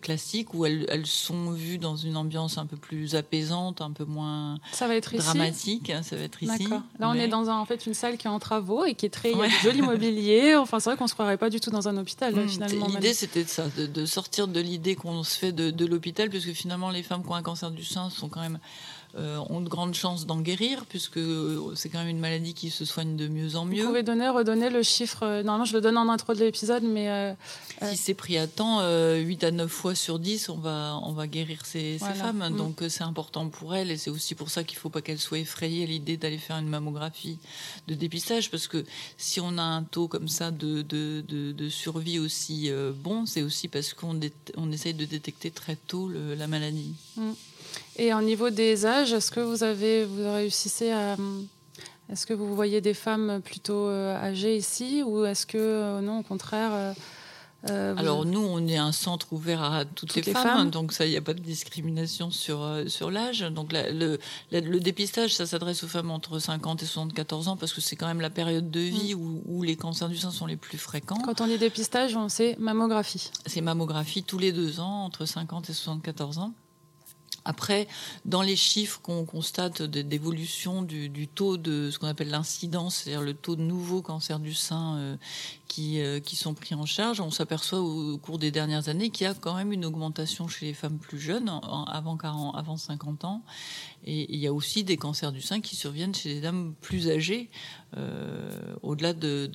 classique, 0.00 0.52
où 0.54 0.66
elles, 0.66 1.06
sont 1.06 1.50
vues 1.50 1.78
dans 1.78 1.96
une 1.96 2.16
ambiance 2.16 2.58
un 2.58 2.66
peu 2.66 2.76
plus 2.76 3.14
apaisante, 3.14 3.80
un 3.80 3.92
peu 3.92 4.04
moins 4.04 4.58
ça 4.72 4.88
va 4.88 4.96
être 4.96 5.14
dramatique. 5.16 5.92
Ça 6.02 6.16
va 6.16 6.22
être 6.22 6.42
ici. 6.42 6.66
Là, 6.98 7.08
on 7.08 7.14
est 7.14 7.28
dans 7.28 7.48
en 7.48 7.64
fait 7.64 7.86
une 7.86 7.94
salle 7.94 8.16
qui 8.16 8.26
est 8.26 8.30
en 8.30 8.38
travaux 8.38 8.84
et 8.84 8.94
qui 8.94 9.06
est 9.06 9.10
très 9.10 9.32
joli 9.62 9.82
mobilier. 9.82 10.56
Enfin, 10.56 10.80
c'est 10.80 10.90
vrai 10.90 10.96
qu'on 10.96 11.06
se 11.06 11.14
croirait 11.14 11.36
pas 11.36 11.50
du 11.50 11.60
tout 11.60 11.70
dans 11.70 11.88
un 11.88 11.96
hôpital 11.96 12.34
mmh, 12.34 12.48
finalement 12.48 12.88
l'idée, 13.04 13.14
c'était 13.14 13.44
ça, 13.44 13.66
de, 13.68 14.06
sortir 14.06 14.48
de 14.48 14.60
l'idée 14.60 14.96
qu'on 14.96 15.24
se 15.24 15.38
fait 15.38 15.52
de, 15.52 15.86
l'hôpital, 15.86 16.30
puisque 16.30 16.52
finalement, 16.52 16.90
les 16.90 17.02
femmes 17.02 17.22
qui 17.22 17.28
ont 17.28 17.34
un 17.34 17.42
cancer 17.42 17.70
du 17.70 17.84
sein 17.84 18.08
sont 18.08 18.28
quand 18.28 18.40
même 18.40 18.58
euh, 19.16 19.38
ont 19.48 19.60
de 19.60 19.68
grandes 19.68 19.94
chances 19.94 20.26
d'en 20.26 20.40
guérir, 20.40 20.86
puisque 20.86 21.20
c'est 21.76 21.88
quand 21.88 22.00
même 22.00 22.08
une 22.08 22.18
maladie 22.18 22.52
qui 22.52 22.70
se 22.70 22.84
soigne 22.84 23.16
de 23.16 23.28
mieux 23.28 23.54
en 23.54 23.64
mieux. 23.64 23.82
Vous 23.82 23.88
pouvez 23.88 24.02
donner, 24.02 24.28
redonner 24.28 24.70
le 24.70 24.82
chiffre. 24.82 25.22
Euh, 25.22 25.42
normalement, 25.44 25.64
je 25.64 25.74
le 25.74 25.80
donne 25.80 25.96
en 25.96 26.08
intro 26.08 26.34
de 26.34 26.40
l'épisode, 26.40 26.82
mais. 26.82 27.08
Euh, 27.08 27.32
si 27.90 27.96
c'est 27.96 28.14
pris 28.14 28.38
à 28.38 28.48
temps, 28.48 28.80
8 28.80 29.44
à 29.44 29.50
9 29.52 29.70
fois 29.70 29.94
sur 29.94 30.18
10, 30.18 30.48
on 30.48 30.58
va, 30.58 30.98
on 31.04 31.12
va 31.12 31.28
guérir 31.28 31.64
ces, 31.64 31.98
femmes. 31.98 32.48
Mm. 32.50 32.56
Donc, 32.56 32.82
c'est 32.88 33.04
important 33.04 33.48
pour 33.48 33.76
elles, 33.76 33.92
et 33.92 33.96
c'est 33.96 34.10
aussi 34.10 34.34
pour 34.34 34.50
ça 34.50 34.64
qu'il 34.64 34.78
ne 34.78 34.80
faut 34.80 34.90
pas 34.90 35.00
qu'elles 35.00 35.20
soient 35.20 35.38
effrayées 35.38 35.84
à 35.84 35.86
l'idée 35.86 36.16
d'aller 36.16 36.38
faire 36.38 36.56
une 36.56 36.68
mammographie 36.68 37.38
de 37.86 37.94
dépistage, 37.94 38.50
parce 38.50 38.66
que 38.66 38.84
si 39.16 39.40
on 39.40 39.58
a 39.58 39.62
un 39.62 39.84
taux 39.84 40.08
comme 40.08 40.28
ça 40.28 40.50
de, 40.50 40.82
de, 40.82 41.22
de, 41.28 41.68
survie 41.68 42.18
aussi 42.18 42.70
bon, 43.02 43.26
c'est 43.26 43.42
aussi 43.42 43.68
parce 43.68 43.94
qu'on 43.94 44.18
on 44.56 44.72
essaye 44.72 44.94
de 44.94 45.04
détecter 45.04 45.52
très 45.52 45.76
tôt 45.76 46.10
la 46.10 46.48
maladie. 46.48 46.94
Mm. 47.16 47.32
Et 47.96 48.12
au 48.12 48.20
niveau 48.20 48.50
des 48.50 48.86
âges, 48.86 49.12
est-ce 49.12 49.30
que 49.30 49.40
vous 49.40 49.62
avez, 49.62 50.04
vous 50.04 50.32
réussissez 50.32 50.90
à, 50.90 51.16
est-ce 52.10 52.26
que 52.26 52.34
vous 52.34 52.54
voyez 52.54 52.80
des 52.80 52.94
femmes 52.94 53.40
plutôt 53.42 53.88
euh, 53.88 54.14
âgées 54.16 54.56
ici, 54.56 55.02
ou 55.02 55.24
est-ce 55.24 55.46
que 55.46 55.58
euh, 55.58 56.00
non, 56.02 56.18
au 56.18 56.22
contraire 56.22 56.94
euh, 57.70 57.94
Alors 57.96 58.26
nous, 58.26 58.40
on 58.40 58.66
est 58.68 58.76
un 58.76 58.92
centre 58.92 59.32
ouvert 59.32 59.62
à 59.62 59.86
toutes, 59.86 60.14
les, 60.14 60.22
femmes, 60.22 60.68
donc 60.68 60.92
ça, 60.92 61.06
il 61.06 61.10
n'y 61.12 61.16
a 61.16 61.22
pas 61.22 61.32
de 61.32 61.40
discrimination 61.40 62.30
sur 62.30 62.62
sur 62.88 63.10
l'âge. 63.10 63.40
Donc 63.40 63.72
le, 63.72 64.18
le, 64.52 64.80
dépistage, 64.80 65.34
ça 65.34 65.46
s'adresse 65.46 65.82
aux 65.82 65.88
femmes 65.88 66.10
entre 66.10 66.38
50 66.38 66.82
et 66.82 66.86
74 66.86 67.48
ans 67.48 67.56
parce 67.56 67.72
que 67.72 67.80
c'est 67.80 67.96
quand 67.96 68.06
même 68.06 68.20
la 68.20 68.28
période 68.28 68.70
de 68.70 68.80
vie 68.80 69.14
mm. 69.14 69.18
où, 69.18 69.42
où, 69.46 69.62
les 69.62 69.76
cancers 69.76 70.10
du 70.10 70.18
sein 70.18 70.30
sont 70.30 70.46
les 70.46 70.56
plus 70.56 70.76
fréquents. 70.76 71.18
Quand 71.24 71.40
on 71.40 71.46
dit 71.46 71.56
dépistage, 71.56 72.14
on 72.16 72.28
sait 72.28 72.54
mammographie. 72.58 73.30
C'est 73.46 73.62
mammographie 73.62 74.22
tous 74.24 74.38
les 74.38 74.52
deux 74.52 74.78
ans, 74.80 75.04
entre 75.04 75.24
50 75.24 75.70
et 75.70 75.72
74 75.72 76.38
ans. 76.38 76.52
Après, 77.44 77.88
dans 78.24 78.40
les 78.40 78.56
chiffres 78.56 79.00
qu'on 79.02 79.24
constate 79.26 79.82
d'évolution 79.82 80.82
du, 80.82 81.28
taux 81.28 81.56
de 81.56 81.90
ce 81.90 81.98
qu'on 81.98 82.06
appelle 82.06 82.30
l'incidence, 82.30 82.96
c'est-à-dire 82.96 83.22
le 83.22 83.34
taux 83.34 83.56
de 83.56 83.62
nouveaux 83.62 84.00
cancers 84.00 84.38
du 84.38 84.54
sein 84.54 84.96
euh, 84.96 85.16
qui, 85.68 86.00
euh, 86.00 86.20
qui 86.20 86.36
sont 86.36 86.54
pris 86.54 86.74
en 86.74 86.86
charge, 86.86 87.20
on 87.20 87.30
s'aperçoit 87.30 87.80
au, 87.80 88.16
cours 88.16 88.38
des 88.38 88.50
dernières 88.50 88.88
années 88.88 89.10
qu'il 89.10 89.26
y 89.26 89.28
a 89.28 89.34
quand 89.34 89.54
même 89.54 89.72
une 89.72 89.84
augmentation 89.84 90.48
chez 90.48 90.66
les 90.66 90.74
femmes 90.74 90.98
plus 90.98 91.18
jeunes, 91.18 91.50
avant 91.88 92.16
40, 92.16 92.56
avant 92.56 92.78
50 92.78 93.24
ans. 93.24 93.42
Et 94.04 94.32
il 94.32 94.40
y 94.40 94.46
a 94.46 94.52
aussi 94.52 94.82
des 94.84 94.96
cancers 94.96 95.32
du 95.32 95.42
sein 95.42 95.60
qui 95.60 95.76
surviennent 95.76 96.14
chez 96.14 96.30
les 96.30 96.40
dames 96.40 96.74
plus 96.80 97.10
âgées, 97.10 97.50
euh, 97.96 98.74
au-delà 98.82 99.12
de, 99.12 99.50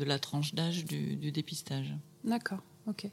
la 0.00 0.18
tranche 0.18 0.54
d'âge 0.54 0.84
du 0.84 1.30
dépistage. 1.30 1.94
D'accord. 2.24 2.60
Ok. 2.86 3.06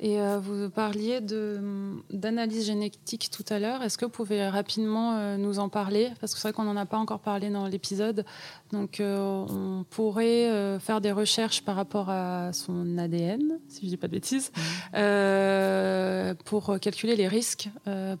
Et 0.00 0.18
euh, 0.18 0.38
vous 0.38 0.70
parliez 0.70 1.20
d'analyse 1.20 2.64
génétique 2.64 3.28
tout 3.30 3.44
à 3.50 3.58
l'heure. 3.58 3.82
Est-ce 3.82 3.98
que 3.98 4.06
vous 4.06 4.10
pouvez 4.10 4.48
rapidement 4.48 5.18
euh, 5.18 5.36
nous 5.36 5.58
en 5.58 5.68
parler? 5.68 6.10
Parce 6.20 6.32
que 6.32 6.40
c'est 6.40 6.48
vrai 6.48 6.54
qu'on 6.54 6.64
n'en 6.64 6.76
a 6.76 6.86
pas 6.86 6.96
encore 6.96 7.20
parlé 7.20 7.50
dans 7.50 7.66
l'épisode. 7.66 8.24
Donc, 8.72 8.98
euh, 8.98 9.44
on 9.48 9.84
pourrait 9.90 10.78
faire 10.80 11.02
des 11.02 11.12
recherches 11.12 11.62
par 11.62 11.76
rapport 11.76 12.08
à 12.08 12.52
son 12.54 12.96
ADN, 12.96 13.58
si 13.68 13.80
je 13.80 13.84
ne 13.86 13.90
dis 13.90 13.96
pas 13.98 14.06
de 14.06 14.12
bêtises, 14.12 14.52
mmh. 14.94 16.34
pour 16.44 16.78
calculer 16.80 17.16
les 17.16 17.28
risques 17.28 17.68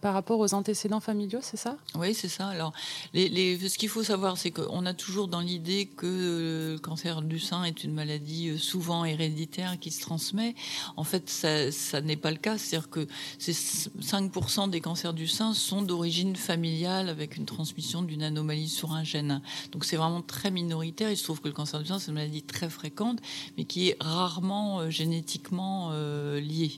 par 0.00 0.12
rapport 0.12 0.38
aux 0.38 0.52
antécédents 0.54 1.00
familiaux, 1.00 1.38
c'est 1.40 1.56
ça? 1.56 1.76
Oui, 1.94 2.14
c'est 2.14 2.28
ça. 2.28 2.48
Alors, 2.48 2.72
les, 3.14 3.56
ce 3.68 3.78
qu'il 3.78 3.88
faut 3.88 4.02
savoir, 4.02 4.36
c'est 4.36 4.50
qu'on 4.50 4.84
a 4.86 4.92
toujours 4.92 5.28
dans 5.28 5.40
l'idée 5.40 5.86
que 5.86 6.74
le 6.74 6.78
cancer 6.78 7.22
du 7.22 7.38
sein 7.38 7.64
est 7.64 7.84
une 7.84 7.94
maladie 7.94 8.58
souvent 8.58 9.04
héréditaire 9.04 9.78
qui 9.78 9.90
se 9.90 10.00
transmet. 10.00 10.54
En 10.96 11.04
fait, 11.04 11.28
ça, 11.28 11.70
ça 11.72 12.00
n'est 12.00 12.16
pas 12.16 12.30
le 12.30 12.36
cas. 12.36 12.58
C'est-à-dire 12.58 12.90
que 12.90 13.06
5% 13.38 14.70
des 14.70 14.80
cancers 14.80 15.12
du 15.12 15.26
sein 15.26 15.54
sont 15.54 15.82
d'origine 15.82 16.36
familiale 16.36 17.08
avec 17.08 17.36
une 17.36 17.46
transmission 17.46 18.02
d'une 18.02 18.22
anomalie 18.22 18.68
sur 18.68 18.92
un 18.92 19.04
gène. 19.04 19.40
Donc, 19.72 19.84
c'est 19.84 19.96
vraiment 19.96 20.22
très 20.22 20.50
minoritaire. 20.50 21.10
Il 21.10 21.16
se 21.16 21.24
trouve 21.24 21.40
que 21.40 21.48
le 21.48 21.54
cancer 21.54 21.80
du 21.80 21.86
sein, 21.86 21.98
c'est 21.98 22.08
une 22.08 22.14
maladie 22.14 22.42
très 22.42 22.68
fréquente, 22.68 23.18
mais 23.56 23.64
qui 23.64 23.88
est 23.88 23.96
rarement 24.00 24.80
euh, 24.80 24.90
génétiquement 24.90 25.90
euh, 25.92 26.40
liée. 26.40 26.72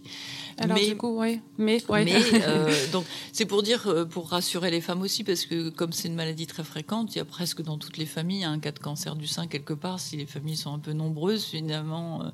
Alors, 0.58 0.76
mais, 0.76 0.88
du 0.88 0.96
coup, 0.96 1.20
oui. 1.20 1.40
Mais, 1.58 1.82
mais 1.90 2.14
euh, 2.46 2.72
donc, 2.92 3.04
c'est 3.32 3.46
pour 3.46 3.62
dire, 3.62 4.06
pour 4.10 4.28
rassurer 4.30 4.70
les 4.70 4.80
femmes 4.80 5.02
aussi, 5.02 5.24
parce 5.24 5.46
que 5.46 5.70
comme 5.70 5.92
c'est 5.92 6.08
une 6.08 6.14
maladie 6.14 6.46
très 6.46 6.64
fréquente, 6.64 7.14
il 7.14 7.18
y 7.18 7.20
a 7.20 7.24
presque 7.24 7.62
dans 7.62 7.78
toutes 7.78 7.96
les 7.96 8.06
familles 8.06 8.44
un 8.44 8.58
cas 8.58 8.72
de 8.72 8.78
cancer 8.78 9.16
du 9.16 9.26
sein 9.26 9.46
quelque 9.46 9.74
part. 9.74 10.00
Si 10.00 10.16
les 10.16 10.26
familles 10.26 10.56
sont 10.56 10.72
un 10.72 10.78
peu 10.78 10.92
nombreuses, 10.92 11.44
finalement, 11.44 12.24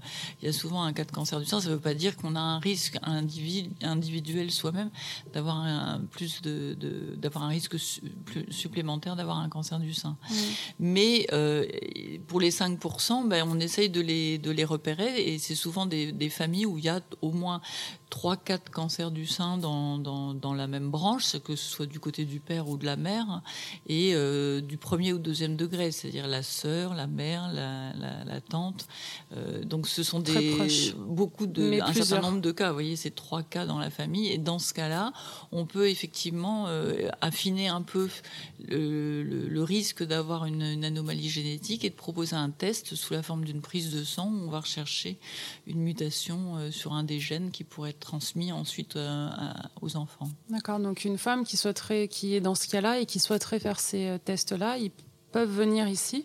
il 0.41 0.47
y 0.47 0.49
a 0.49 0.53
souvent 0.53 0.83
un 0.83 0.93
cas 0.93 1.05
de 1.05 1.13
cancer 1.13 1.41
du 1.41 1.47
sein. 1.47 1.61
Ça 1.69 1.73
ne 1.73 1.77
veut 1.77 1.83
pas 1.83 1.93
dire 1.93 2.17
qu'on 2.17 2.35
a 2.35 2.41
un 2.41 2.59
risque 2.61 2.97
individuel 3.03 4.51
soi-même 4.51 4.89
d'avoir 5.35 5.59
un, 5.59 6.01
plus 6.11 6.41
de, 6.41 6.75
d'avoir 7.15 7.45
un 7.45 7.49
risque 7.49 7.77
supplémentaire 8.49 9.17
d'avoir 9.17 9.37
un 9.37 9.51
cancer 9.51 9.79
du 9.79 9.93
sein. 9.93 10.17
Mais 10.81 11.27
euh, 11.35 11.67
pour 12.27 12.41
les 12.41 12.51
5%, 12.51 13.29
ben, 13.29 13.47
on 13.47 13.61
essaye 13.61 13.91
de 13.91 14.01
les, 14.01 14.39
de 14.39 14.51
les 14.51 14.65
repérer 14.65 15.21
et 15.21 15.39
c'est 15.39 15.55
souvent 15.55 15.85
des, 15.85 16.11
des, 16.11 16.31
familles 16.31 16.65
où 16.65 16.79
il 16.79 16.85
y 16.85 16.89
a 16.89 17.03
au 17.21 17.33
moins 17.33 17.61
3-4 18.11 18.71
cancers 18.73 19.11
du 19.11 19.27
sein 19.27 19.59
dans, 19.59 19.99
dans, 19.99 20.33
dans, 20.33 20.55
la 20.55 20.67
même 20.67 20.91
branche, 20.91 21.39
que 21.45 21.55
ce 21.55 21.71
soit 21.71 21.87
du 21.87 22.01
côté 22.01 22.25
du 22.25 22.41
père 22.41 22.69
ou 22.69 22.79
de 22.79 22.87
la 22.87 22.97
mère, 22.97 23.43
et 23.87 24.15
euh, 24.15 24.63
du 24.63 24.79
premier 24.79 25.13
ou 25.13 25.19
deuxième 25.19 25.57
degré, 25.57 25.91
c'est-à-dire 25.93 26.27
la 26.27 26.43
sœur, 26.43 26.95
la 26.95 27.07
mère, 27.07 27.53
la, 27.53 27.93
la, 27.93 28.25
la 28.25 28.41
tante. 28.41 28.89
Euh, 29.37 29.63
donc 29.65 29.87
ce 29.87 30.03
sont 30.03 30.21
des, 30.21 30.57
beaucoup 30.97 31.47
de, 31.47 31.58
un 31.61 31.93
certain 31.93 32.21
nombre 32.21 32.41
de 32.41 32.53
cas. 32.53 32.69
Vous 32.69 32.75
voyez, 32.75 32.97
c'est 32.97 33.15
trois 33.15 33.43
cas 33.43 33.67
dans 33.67 33.79
la 33.79 33.91
famille, 33.91 34.31
et 34.31 34.39
dans 34.39 34.59
ce 34.59 34.75
cas-là, 34.75 35.13
on 35.53 35.67
peut 35.67 35.89
effectivement 35.89 36.67
euh, 36.69 37.09
affiner 37.21 37.69
un 37.69 37.83
peu 37.83 38.09
le, 38.67 39.23
le, 39.23 39.63
risque 39.63 40.03
d'avoir 40.03 40.47
une, 40.47 40.63
une, 40.63 40.85
anomalie 40.85 41.29
génétique 41.29 41.85
et 41.85 41.91
de 41.91 41.95
proposer 41.95 42.37
un 42.37 42.51
test 42.51 42.95
sous 42.95 43.13
la 43.13 43.23
forme 43.23 43.45
d'une 43.45 43.61
prise 43.61 43.93
de 43.93 44.05
sang 44.05 44.31
où 44.33 44.47
on 44.47 44.51
va 44.51 44.61
rechercher 44.61 45.19
une 45.67 45.81
mutation 45.81 46.57
euh, 46.57 46.71
sur 46.71 46.93
un 46.93 47.05
des 47.05 47.21
gènes 47.21 47.51
qui 47.51 47.65
pourrait 47.65 47.91
être 47.91 48.01
transmis 48.01 48.53
ensuite 48.53 48.97
euh, 48.97 49.29
aux 49.81 49.97
enfants. 49.97 50.29
D'accord, 50.49 50.81
donc 50.81 51.05
une 51.05 51.19
femme 51.19 51.45
qui, 51.45 51.57
souhaiterait, 51.57 52.09
qui 52.09 52.35
est 52.35 52.41
dans 52.41 52.55
ce 52.55 52.69
cas-là 52.69 52.99
et 53.01 53.07
qui 53.07 53.19
souhaiterait 53.19 53.61
faire 53.61 53.81
ces 53.81 54.19
tests-là, 54.25 54.79
ils 54.79 54.93
peuvent 55.33 55.51
venir 55.51 55.89
ici 55.89 56.25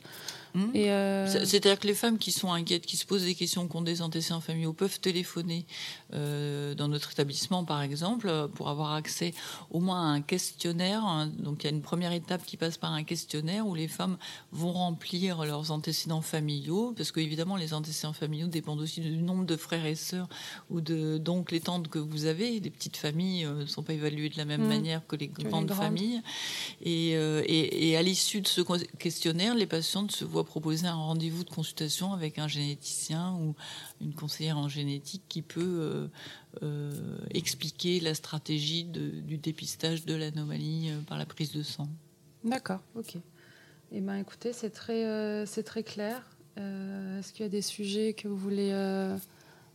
Hmm. 0.56 0.70
Euh, 0.76 1.28
c'est-à-dire 1.28 1.80
que 1.80 1.88
les 1.88 1.96
femmes 1.96 2.20
qui 2.20 2.32
sont 2.32 2.52
inquiètes, 2.52 2.86
qui 2.86 2.96
se 2.96 3.06
posent 3.06 3.24
des 3.24 3.34
questions, 3.34 3.68
qui 3.68 3.76
ont 3.76 3.82
des 3.82 4.02
antécédents 4.02 4.42
familiaux, 4.42 4.74
peuvent 4.74 5.00
téléphoner 5.00 5.66
euh, 6.14 6.76
dans 6.76 6.88
notre 6.88 7.12
établissement, 7.12 7.64
par 7.64 7.82
exemple, 7.82 8.50
pour 8.54 8.70
avoir 8.70 8.94
accès 8.94 9.34
au 9.72 9.80
moins 9.80 10.02
à 10.02 10.14
un 10.14 10.22
questionnaire. 10.22 11.28
Donc 11.40 11.64
il 11.64 11.68
y 11.68 11.68
a 11.68 11.76
une 11.76 11.82
première 11.82 12.12
étape 12.12 12.46
qui 12.46 12.58
passe 12.58 12.78
par 12.78 12.94
un 12.94 13.04
questionnaire 13.04 13.66
où 13.66 13.74
les 13.74 13.88
femmes 13.88 14.18
vont 14.52 14.72
remplir 14.72 15.44
leurs 15.44 15.72
antécédents 15.72 16.22
familiaux, 16.22 16.94
parce 16.96 17.12
qu'évidemment 17.12 17.56
les 17.56 17.74
antécédents 17.74 18.14
familiaux 18.14 18.48
dépendent 18.48 18.82
aussi 18.82 19.02
du 19.02 19.18
nombre 19.18 19.46
de 19.46 19.56
frères 19.56 19.86
et 19.86 19.96
sœurs 19.96 20.30
ou 20.70 20.82
de 20.82 21.18
d'oncles 21.18 21.56
et 21.56 21.62
tantes 21.62 21.88
que 21.88 22.00
vous 22.00 22.26
avez. 22.26 22.60
Les 22.60 22.70
petites 22.70 22.98
familles 22.98 23.46
euh, 23.46 23.62
ne 23.62 23.66
sont 23.66 23.82
pas 23.82 23.94
évaluées 23.94 24.30
de 24.30 24.38
la 24.38 24.46
même 24.46 24.66
hmm. 24.66 24.68
manière 24.68 25.08
que 25.08 25.16
les 25.16 25.28
grandes, 25.28 25.72
familles. 25.74 26.22
Et, 26.84 27.12
et, 27.12 27.90
et 27.90 27.98
à 27.98 28.04
l'issue 28.04 28.42
de 28.42 28.48
ce 28.48 28.62
questionnaire, 29.00 29.56
les 29.56 29.66
patientes 29.66 30.12
se 30.12 30.26
voient 30.26 30.43
proposer 30.44 30.88
un 30.88 30.96
rendez-vous 30.96 31.44
de 31.44 31.50
consultation 31.50 32.14
avec 32.14 32.40
un 32.40 32.48
généticien 32.48 33.34
ou 33.36 33.56
une 34.02 34.14
conseillère 34.14 34.58
en 34.58 34.68
génétique 34.68 35.24
qui 35.30 35.42
peut 35.42 35.62
euh, 35.62 36.08
euh, 36.64 37.18
expliquer 37.32 38.00
la 38.00 38.14
stratégie 38.14 38.84
du 38.84 39.38
dépistage 39.38 40.06
de 40.06 40.16
l'anomalie 40.16 40.90
euh, 40.90 41.02
par 41.02 41.18
la 41.18 41.26
prise 41.26 41.52
de 41.52 41.64
sang. 41.64 41.88
D'accord, 42.44 42.82
ok. 42.96 43.18
Eh 43.92 44.02
ben, 44.02 44.16
écoutez, 44.16 44.54
c'est 44.54 44.72
très, 44.72 45.46
c'est 45.46 45.64
très 45.64 45.84
clair. 45.84 46.36
Est-ce 46.58 47.32
qu'il 47.32 47.44
y 47.44 47.46
a 47.46 47.50
des 47.50 47.62
sujets 47.62 48.14
que 48.14 48.28
vous 48.28 48.38
voulez 48.38 48.72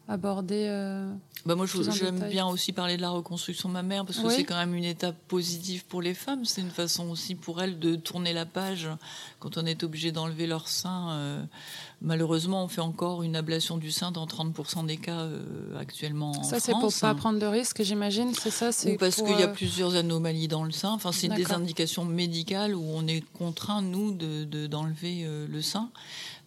aborder 0.08 0.68
bah 1.46 1.54
moi, 1.54 1.66
j'aime 1.66 2.28
bien 2.28 2.46
aussi 2.46 2.72
parler 2.72 2.96
de 2.96 3.02
la 3.02 3.10
reconstruction 3.10 3.68
mammaire 3.68 4.04
parce 4.04 4.18
que 4.18 4.28
c'est 4.28 4.44
quand 4.44 4.56
même 4.56 4.74
une 4.74 4.84
étape 4.84 5.16
positive 5.28 5.84
pour 5.86 6.02
les 6.02 6.14
femmes. 6.14 6.44
C'est 6.44 6.60
une 6.60 6.70
façon 6.70 7.08
aussi 7.10 7.34
pour 7.34 7.62
elles 7.62 7.78
de 7.78 7.94
tourner 7.94 8.32
la 8.32 8.44
page 8.44 8.88
quand 9.38 9.56
on 9.56 9.64
est 9.64 9.82
obligé 9.84 10.10
d'enlever 10.10 10.46
leur 10.46 10.68
sein. 10.68 11.10
Euh, 11.10 11.42
malheureusement, 12.02 12.64
on 12.64 12.68
fait 12.68 12.80
encore 12.80 13.22
une 13.22 13.36
ablation 13.36 13.78
du 13.78 13.92
sein 13.92 14.10
dans 14.10 14.26
30% 14.26 14.86
des 14.86 14.96
cas 14.96 15.20
euh, 15.20 15.78
actuellement 15.78 16.32
en 16.32 16.42
Ça, 16.42 16.58
c'est 16.60 16.72
pour 16.72 16.92
pas 17.00 17.14
prendre 17.14 17.38
de 17.38 17.46
risques, 17.46 17.82
j'imagine. 17.82 18.34
C'est 18.34 18.50
ça. 18.50 18.72
C'est 18.72 18.96
parce 18.96 19.16
qu'il 19.16 19.38
y 19.38 19.42
a 19.42 19.48
euh, 19.48 19.52
plusieurs 19.52 19.94
anomalies 19.94 20.48
dans 20.48 20.64
le 20.64 20.72
sein. 20.72 20.90
Enfin, 20.90 21.12
c'est 21.12 21.28
des 21.28 21.52
indications 21.52 22.04
médicales 22.04 22.74
où 22.74 22.84
on 22.84 23.06
est 23.06 23.22
contraint 23.32 23.80
nous 23.80 24.12
de 24.12 24.66
d'enlever 24.66 25.26
le 25.48 25.62
sein. 25.62 25.90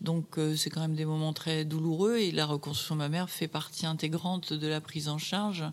Donc 0.01 0.37
euh, 0.37 0.55
c'est 0.55 0.71
quand 0.71 0.81
même 0.81 0.95
des 0.95 1.05
moments 1.05 1.31
très 1.31 1.63
douloureux 1.63 2.17
et 2.17 2.31
la 2.31 2.45
reconstruction 2.47 2.95
mammaire 2.95 3.29
fait 3.29 3.47
partie 3.47 3.85
intégrante 3.85 4.51
de 4.51 4.67
la 4.67 4.81
prise 4.81 5.07
en 5.07 5.19
charge. 5.19 5.63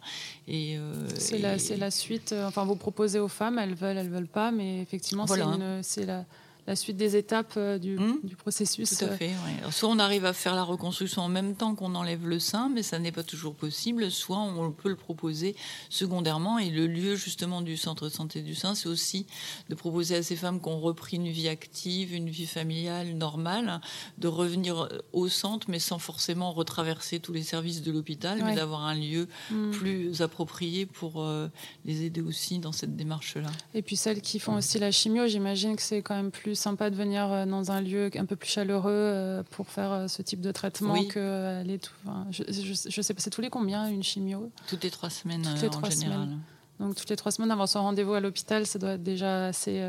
Et 0.47 0.77
euh, 0.77 1.09
c'est 1.17 1.39
la, 1.39 1.57
la, 1.77 1.91
suite. 1.91 2.33
Euh, 2.33 2.47
enfin, 2.47 2.65
vous 2.65 2.77
proposez 2.77 3.19
aux 3.19 3.29
femmes, 3.29 3.59
elles 3.59 3.75
veulent, 3.75 3.97
elles 3.97 4.11
veulent 4.11 4.27
pas, 4.27 4.51
mais 4.51 4.83
effectivement, 4.83 5.27
c'est 5.27 6.05
la 6.05 6.25
la 6.69 6.77
suite 6.77 6.99
des 6.99 7.17
étapes 7.17 7.55
euh, 7.57 7.79
hmm 7.79 8.19
du, 8.23 8.37
processus. 8.37 8.99
Tout 8.99 9.07
à 9.07 9.17
fait. 9.17 9.31
soit 9.71 9.89
on 9.89 9.99
arrive 9.99 10.27
à 10.27 10.35
faire 10.35 10.55
la 10.55 10.63
reconstruction 10.63 11.23
en 11.23 11.29
même 11.29 11.55
temps 11.55 11.75
qu'on 11.75 11.95
enlève 11.95 12.29
le 12.29 12.39
sein, 12.39 12.69
mais 12.69 12.83
ça 12.83 12.99
n'est 12.99 13.11
pas 13.11 13.23
toujours 13.23 13.55
possible. 13.55 14.11
Soit 14.11 14.37
on 14.37 14.71
peut 14.71 14.91
le 14.91 14.97
proposer 14.97 15.57
secondairement. 15.89 16.59
Et 16.59 16.69
le 16.69 16.87
lieu 16.87 17.17
justement 17.17 17.63
du 17.63 17.79
centre 17.79 18.05
de 18.05 18.11
santé 18.11 18.43
du 18.43 18.55
sein, 18.55 18.75
c'est 18.75 18.89
aussi 18.89 19.27
de 19.71 19.75
proposer 19.75 20.17
à 20.17 20.23
ces 20.23 20.37
femmes 20.37 20.61
qui 20.61 20.69
ont 20.69 20.79
repris 20.79 21.17
une 21.17 21.31
vie 21.31 21.49
active, 21.49 22.13
une 22.13 22.29
vie 22.29 22.47
familiale 22.47 23.15
normale, 23.15 23.81
de 24.19 24.29
revenir 24.29 24.91
au 25.15 25.29
centre, 25.29 25.71
mais 25.71 25.79
sans 25.79 25.99
forcément 25.99 26.53
retraverser 26.53 27.19
tous 27.19 27.33
les 27.33 27.43
services 27.43 27.81
de 27.81 27.91
l'hôpital, 27.91 28.43
mais 28.45 28.55
d'avoir 28.55 28.85
un 28.85 28.95
lieu 28.95 29.27
hmm. 29.51 29.71
plus 29.71 30.21
approprié 30.21 30.85
pour 30.85 31.23
euh, 31.23 31.49
les 31.87 32.05
aider 32.05 32.21
aussi 32.21 32.59
dans 32.59 32.73
cette 32.73 32.95
démarche-là. 32.95 33.51
Et 33.73 33.81
puis 33.81 33.97
celles 33.97 34.21
qui 34.21 34.39
font 34.39 34.57
aussi 34.57 34.79
la 34.79 34.91
chimio, 34.91 35.27
j'imagine 35.27 35.75
que 35.75 35.83
c'est 35.83 36.03
quand 36.03 36.15
même 36.15 36.31
plus 36.31 36.58
sympa 36.59 36.91
de 36.91 36.97
venir 36.97 37.31
euh, 37.33 37.47
dans 37.47 37.71
un 37.71 37.81
lieu 37.81 38.11
un 38.17 38.27
peu 38.27 38.37
plus 38.37 38.51
chaleureux 38.51 38.91
euh, 38.93 39.43
pour 39.51 39.69
faire 39.69 39.93
euh, 39.93 40.09
ce 40.09 40.23
type 40.23 40.41
de 40.41 40.53
traitement 40.53 41.05
que 41.05 41.61
aller 41.61 41.79
tout. 41.79 41.93
je, 42.31 42.43
je, 42.49 43.03
sais 43.03 43.15
pas, 43.15 43.21
c'est 43.21 43.31
tous 43.31 43.41
les 43.41 43.51
combien 43.51 43.89
une 43.89 44.03
chimio? 44.03 44.51
Toutes 44.69 44.85
les 44.85 44.91
trois 44.91 45.11
semaines 45.11 45.43
toutes 45.43 45.63
les 45.63 45.71
trois 45.71 45.91
Semaines. 45.91 46.41
Donc 46.79 46.95
toutes 46.95 47.11
les 47.11 47.17
trois 47.17 47.33
semaines 47.33 47.51
avoir 47.51 47.69
son 47.69 47.83
rendez-vous 47.83 48.15
à 48.15 48.21
l'hôpital, 48.21 48.67
ça 48.67 48.79
doit 48.79 48.93
être 48.93 49.03
déjà 49.03 49.47
assez 49.47 49.81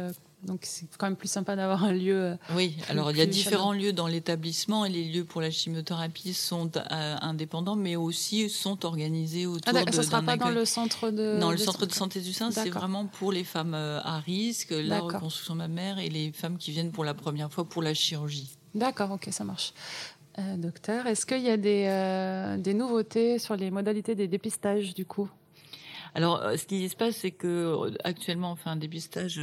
donc 0.43 0.61
c'est 0.63 0.85
quand 0.97 1.07
même 1.07 1.17
plus 1.17 1.29
sympa 1.29 1.55
d'avoir 1.55 1.83
un 1.83 1.91
lieu. 1.91 2.17
Euh, 2.17 2.35
oui, 2.55 2.77
alors 2.87 3.11
il 3.11 3.17
y 3.17 3.21
a 3.21 3.25
différents 3.25 3.73
lieux 3.73 3.91
dans 3.91 4.07
l'établissement 4.07 4.85
et 4.85 4.89
les 4.89 5.03
lieux 5.03 5.25
pour 5.25 5.41
la 5.41 5.51
chimiothérapie 5.51 6.33
sont 6.33 6.71
euh, 6.77 7.15
indépendants, 7.21 7.75
mais 7.75 7.97
aussi 7.97 8.49
sont 8.49 8.85
organisés 8.85 9.45
autour 9.45 9.73
ah, 9.75 9.83
de. 9.83 9.91
Ça 9.91 9.97
ne 9.97 10.03
sera 10.03 10.21
pas 10.21 10.37
dans 10.37 10.49
le 10.49 10.63
centre 10.63 11.09
de. 11.09 11.37
Dans 11.39 11.51
le 11.51 11.57
centre 11.57 11.85
de 11.85 11.91
santé 11.91 12.21
du 12.21 12.31
sein, 12.31 12.51
c'est 12.51 12.69
vraiment 12.69 13.05
pour 13.05 13.33
les 13.33 13.43
femmes 13.43 13.73
euh, 13.73 13.99
à 14.01 14.19
risque, 14.19 14.71
la 14.71 15.01
reconstruction 15.01 15.55
mammaire 15.55 15.99
et 15.99 16.09
les 16.09 16.31
femmes 16.31 16.57
qui 16.57 16.71
viennent 16.71 16.91
pour 16.91 17.03
la 17.03 17.13
première 17.13 17.51
fois 17.51 17.65
pour 17.65 17.83
la 17.83 17.93
chirurgie. 17.93 18.57
D'accord, 18.73 19.11
ok, 19.11 19.27
ça 19.31 19.43
marche. 19.43 19.73
docteur, 20.57 21.05
est-ce 21.05 21.25
qu'il 21.25 21.41
y 21.41 21.49
a 21.49 21.57
des, 21.57 22.57
des 22.61 22.73
nouveautés 22.73 23.39
sur 23.39 23.57
les 23.57 23.71
modalités 23.71 24.15
des 24.15 24.27
dépistages 24.29 24.93
du 24.93 25.05
coup? 25.05 25.29
Alors, 26.15 26.41
ce 26.55 26.65
qui 26.65 26.87
se 26.87 26.95
passe, 26.95 27.17
c'est 27.17 27.31
que 27.31 27.91
actuellement, 28.03 28.53
on 28.53 28.55
fait 28.55 28.69
un 28.69 28.77
dépistage 28.77 29.39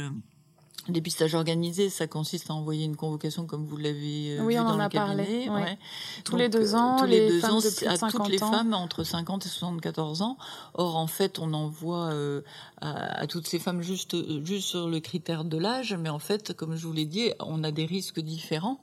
Dépistage 0.89 1.35
organisé, 1.35 1.89
ça 1.89 2.07
consiste 2.07 2.49
à 2.49 2.53
envoyer 2.53 2.85
une 2.85 2.95
convocation 2.95 3.45
comme 3.45 3.65
vous 3.65 3.77
l'avez 3.77 4.37
euh, 4.37 4.41
oui, 4.41 4.53
vu 4.53 4.59
on 4.59 4.63
dans 4.63 4.75
en 4.75 4.79
a 4.79 4.89
Parlé, 4.89 5.49
ouais. 5.49 5.77
Tous 6.23 6.37
les 6.37 6.49
deux 6.49 6.75
ans, 6.75 6.97
tous 6.99 7.05
les, 7.05 7.29
deux 7.29 7.45
ans, 7.45 7.59
à 7.87 7.97
toutes 7.97 8.29
les 8.29 8.37
femmes 8.37 8.73
entre 8.73 9.03
50 9.03 9.45
et 9.45 9.49
74 9.49 10.21
ans. 10.21 10.37
Or, 10.73 10.95
en 10.95 11.07
fait, 11.07 11.39
on 11.39 11.53
envoie 11.53 12.05
euh, 12.11 12.41
à, 12.81 13.21
à, 13.21 13.27
toutes 13.27 13.47
ces 13.47 13.59
femmes 13.59 13.81
juste 13.81 14.15
juste 14.43 14.67
sur 14.67 14.87
le 14.87 14.99
critère 14.99 15.43
de 15.43 15.57
l'âge, 15.57 15.93
mais 15.93 16.09
en 16.09 16.19
fait, 16.19 16.53
comme 16.53 16.75
je 16.75 16.85
vous 16.85 16.93
l'ai 16.93 17.05
dit, 17.05 17.31
on 17.39 17.63
a 17.63 17.71
des 17.71 17.85
risques 17.85 18.19
différents. 18.19 18.79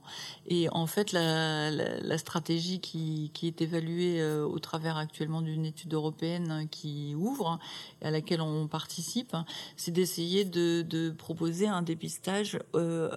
Et 0.46 0.68
en 0.70 0.87
fait, 0.87 1.12
la, 1.12 1.70
la, 1.70 2.00
la 2.00 2.18
stratégie 2.18 2.80
qui, 2.80 3.30
qui 3.35 3.46
est 3.46 3.62
évaluée 3.62 4.20
euh, 4.20 4.44
au 4.44 4.59
travers 4.59 4.96
actuellement 4.96 5.42
d'une 5.42 5.64
étude 5.64 5.94
européenne 5.94 6.66
qui 6.70 7.14
ouvre 7.16 7.59
à 8.02 8.11
laquelle 8.11 8.40
on 8.40 8.68
participe, 8.68 9.37
c'est 9.76 9.90
d'essayer 9.90 10.44
de, 10.44 10.83
de 10.83 11.11
proposer 11.11 11.68
un 11.68 11.83
dépistage 11.83 12.59
euh, 12.74 13.11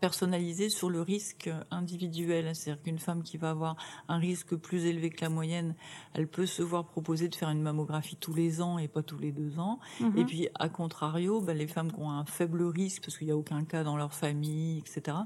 personnalisé 0.00 0.68
sur 0.68 0.90
le 0.90 1.00
risque 1.02 1.50
individuel. 1.70 2.54
C'est-à-dire 2.54 2.82
qu'une 2.82 2.98
femme 2.98 3.22
qui 3.22 3.36
va 3.36 3.50
avoir 3.50 3.76
un 4.08 4.18
risque 4.18 4.56
plus 4.56 4.86
élevé 4.86 5.10
que 5.10 5.20
la 5.20 5.28
moyenne, 5.28 5.74
elle 6.14 6.28
peut 6.28 6.46
se 6.46 6.62
voir 6.62 6.86
proposer 6.86 7.28
de 7.28 7.34
faire 7.34 7.50
une 7.50 7.62
mammographie 7.62 8.16
tous 8.16 8.34
les 8.34 8.60
ans 8.60 8.78
et 8.78 8.88
pas 8.88 9.02
tous 9.02 9.18
les 9.18 9.32
deux 9.32 9.58
ans. 9.58 9.78
Mhm. 10.00 10.18
Et 10.18 10.24
puis, 10.24 10.48
à 10.54 10.68
contrario, 10.68 11.40
ben, 11.40 11.56
les 11.56 11.66
femmes 11.66 11.92
qui 11.92 12.00
ont 12.00 12.10
un 12.10 12.24
faible 12.24 12.62
risque, 12.62 13.04
parce 13.04 13.18
qu'il 13.18 13.26
n'y 13.26 13.32
a 13.32 13.36
aucun 13.36 13.64
cas 13.64 13.84
dans 13.84 13.96
leur 13.96 14.14
famille, 14.14 14.78
etc., 14.78 15.16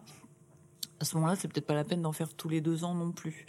à 1.00 1.04
ce 1.04 1.16
moment-là, 1.16 1.34
c'est 1.34 1.48
peut-être 1.48 1.66
pas 1.66 1.74
la 1.74 1.82
peine 1.82 2.00
d'en 2.00 2.12
faire 2.12 2.32
tous 2.32 2.48
les 2.48 2.60
deux 2.60 2.84
ans 2.84 2.94
non 2.94 3.10
plus. 3.10 3.46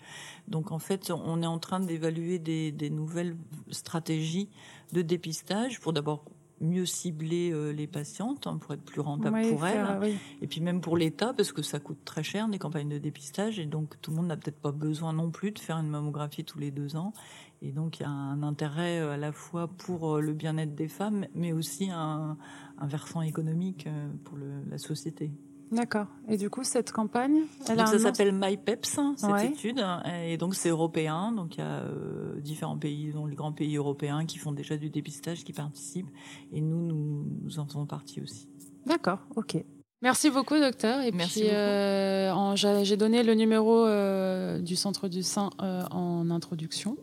Donc 0.48 0.72
en 0.72 0.80
fait, 0.80 1.12
on 1.12 1.44
est 1.44 1.48
en 1.48 1.60
train 1.60 1.80
d'évaluer 1.80 2.40
des, 2.40 2.72
des, 2.72 2.90
nouvelles 2.90 3.38
stratégies 3.70 4.50
de 4.92 5.04
dépistage 5.04 5.80
pour 5.80 5.94
d'abord 5.94 6.26
mieux 6.64 6.86
cibler 6.86 7.52
euh, 7.52 7.72
les 7.72 7.88
patientes 7.88 8.48
hein, 8.48 8.58
pour 8.58 8.74
être 8.74 8.84
plus 8.84 9.02
rentable 9.02 9.42
pour 9.50 9.66
elles. 9.66 10.16
et 10.42 10.48
puis 10.48 10.62
même 10.62 10.82
pour 10.82 10.98
l'État 10.98 11.34
parce 11.34 11.52
que 11.52 11.62
ça 11.62 11.80
coûte 11.80 12.00
très 12.06 12.24
cher 12.24 12.48
les 12.48 12.60
campagnes 12.60 12.90
de 12.90 12.98
dépistage 12.98 13.60
et 13.60 13.66
donc 13.66 14.00
tout 14.02 14.12
le 14.12 14.18
monde 14.18 14.28
n'a 14.28 14.38
peut-être 14.38 14.60
pas 14.60 14.72
besoin 14.72 15.14
non 15.14 15.32
plus 15.32 15.52
de 15.52 15.60
faire 15.60 15.78
une 15.78 15.90
mammographie 15.90 16.44
tous 16.44 16.60
les 16.60 16.72
deux 16.72 16.96
ans. 16.96 17.14
Et 17.62 17.72
donc 17.72 18.00
il 18.00 18.04
y 18.04 18.06
a 18.06 18.10
un 18.10 18.44
intérêt 18.44 19.00
euh, 19.00 19.14
à 19.14 19.18
la 19.18 19.32
fois 19.32 19.68
pour 19.68 20.16
euh, 20.16 20.22
le 20.22 20.34
bien-être 20.34 20.76
des 20.76 20.88
femmes 20.88 21.28
mais 21.36 21.54
aussi 21.54 21.90
un, 21.92 22.38
un 22.78 22.88
versant 22.88 23.22
économique 23.22 23.88
pour 24.24 24.38
le, 24.38 24.64
la 24.70 24.78
société. 24.78 25.32
D'accord. 25.74 26.06
Et 26.28 26.38
du 26.38 26.50
coup, 26.50 26.64
cette 26.64 26.92
campagne, 26.92 27.42
elle 27.68 27.78
donc 27.78 27.88
ça 27.88 27.98
s'appelle 27.98 28.32
MyPeps, 28.32 28.98
hein, 29.00 29.16
cette 29.18 29.52
étude, 29.52 29.84
et 30.26 30.38
donc 30.38 30.54
c'est 30.56 30.70
européen. 30.70 31.32
Donc 31.32 31.56
il 31.56 31.60
y 31.60 31.64
a 31.64 31.82
euh, 31.82 32.40
différents 32.42 32.78
pays, 32.78 33.12
dont 33.12 33.26
les 33.26 33.36
grands 33.36 33.54
pays 33.54 33.76
européens, 33.76 34.26
qui 34.26 34.38
font 34.38 34.52
déjà 34.52 34.78
du 34.78 34.90
dépistage, 34.90 35.44
qui 35.44 35.54
participent, 35.54 36.12
et 36.52 36.62
nous, 36.62 37.26
nous, 37.42 37.60
en 37.60 37.66
faisons 37.66 37.86
partie 37.86 38.22
aussi. 38.22 38.48
D'accord. 38.86 39.20
Ok. 39.36 39.58
Merci 40.04 40.30
beaucoup, 40.30 40.60
docteur. 40.60 41.02
Et 41.02 41.12
Merci 41.12 41.42
puis, 41.42 41.50
euh, 41.50 42.56
j'ai 42.56 42.98
donné 42.98 43.24
le 43.24 43.34
numéro 43.34 43.86
euh, 43.86 44.60
du 44.60 44.76
Centre 44.76 45.08
du 45.08 45.24
Sein 45.24 45.50
en 45.60 46.30
introduction. 46.30 46.98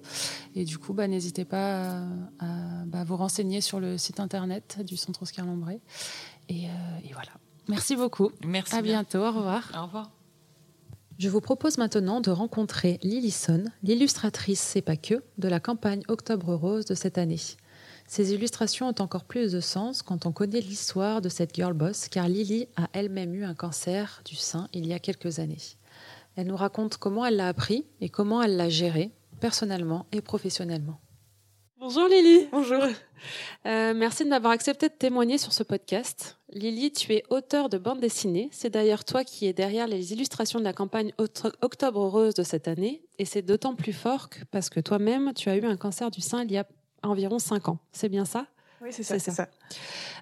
Et 0.55 0.65
du 0.65 0.79
coup, 0.79 0.93
bah, 0.93 1.09
n'hésitez 1.09 1.47
pas 1.47 2.03
à, 2.39 2.85
bah, 2.87 3.03
vous 3.05 3.17
renseigner 3.17 3.63
sur 3.63 3.81
le 3.81 3.97
site 3.97 4.21
internet 4.21 4.81
du 4.85 4.99
Centre 4.99 5.23
Oscar 5.23 5.47
Lambray. 5.47 5.81
Et, 6.51 6.65
et 6.65 7.13
voilà. 7.15 7.33
Merci 7.71 7.97
beaucoup. 7.97 8.31
Merci. 8.45 8.75
À 8.75 8.83
bientôt. 8.83 9.19
Au 9.19 9.33
revoir. 9.33 9.71
Au 9.77 9.85
revoir. 9.87 10.11
Je 11.19 11.29
vous 11.29 11.43
propose 11.43 11.77
maintenant 11.77 12.23
de 12.23 12.31
rencontrer 12.31 12.99
Lillison, 13.03 13.65
l'illustratrice 13.83 14.61
C'est 14.61 14.81
pas 14.81 14.97
que 14.97 15.23
de 15.37 15.49
la 15.49 15.61
campagne 15.61 16.03
Octobre 16.09 16.55
Rose 16.55 16.87
de 16.87 16.95
cette 16.95 17.19
année. 17.19 17.41
Ces 18.07 18.33
illustrations 18.33 18.89
ont 18.89 19.01
encore 19.01 19.25
plus 19.25 19.53
de 19.53 19.61
sens 19.61 20.03
quand 20.03 20.25
on 20.25 20.33
connaît 20.33 20.63
l'histoire 20.63 21.21
de 21.21 21.29
cette 21.29 21.55
girl 21.55 21.75
boss, 21.75 22.09
car 22.09 22.27
Lily 22.27 22.69
a 22.77 22.89
elle-même 22.95 23.35
eu 23.35 23.45
un 23.45 23.55
cancer 23.55 24.23
du 24.25 24.35
sein 24.35 24.69
il 24.73 24.87
y 24.87 24.95
a 24.95 24.99
quelques 24.99 25.39
années. 25.39 25.77
Elle 26.37 26.47
nous 26.47 26.57
raconte 26.57 26.97
comment 26.97 27.27
elle 27.27 27.37
l'a 27.37 27.49
appris 27.49 27.87
et 28.01 28.09
comment 28.09 28.43
elle 28.43 28.57
l'a 28.57 28.71
géré, 28.71 29.11
personnellement 29.41 30.07
et 30.13 30.23
professionnellement. 30.23 30.99
Bonjour 31.81 32.09
Lily. 32.09 32.49
Bonjour. 32.53 32.83
Euh, 33.67 33.93
merci 33.95 34.25
de 34.25 34.31
m'avoir 34.31 34.55
accepté 34.55 34.89
de 34.89 34.95
témoigner 34.95 35.37
sur 35.37 35.53
ce 35.53 35.63
podcast. 35.63 36.39
Lily, 36.55 36.91
tu 36.93 37.13
es 37.13 37.23
auteur 37.29 37.69
de 37.69 37.77
bande 37.77 38.01
dessinée. 38.01 38.49
C'est 38.51 38.71
d'ailleurs 38.71 39.05
toi 39.05 39.25
qui 39.25 39.47
es 39.47 39.53
derrière 39.53 39.87
les 39.87 40.15
illustrations 40.15 40.59
de 40.59 40.65
la 40.65 40.73
campagne 40.73 41.13
Octobre 41.61 42.07
Rose 42.07 42.33
de 42.33 42.43
cette 42.43 42.67
année. 42.67 43.03
Et 43.19 43.27
c'est 43.27 43.43
d'autant 43.43 43.75
plus 43.75 43.93
fort 43.93 44.31
parce 44.51 44.71
que 44.71 44.81
toi-même, 44.81 45.35
tu 45.35 45.51
as 45.51 45.57
eu 45.57 45.67
un 45.67 45.77
cancer 45.77 46.11
du 46.11 46.23
sein 46.23 46.45
il 46.45 46.53
y 46.53 46.57
a 46.57 46.67
environ 47.03 47.39
5 47.39 47.69
ans. 47.69 47.79
C'est 47.93 48.09
bien 48.09 48.25
ça? 48.25 48.47
Oui, 48.83 48.89
c'est 48.93 49.03
ça. 49.03 49.19
ça. 49.19 49.47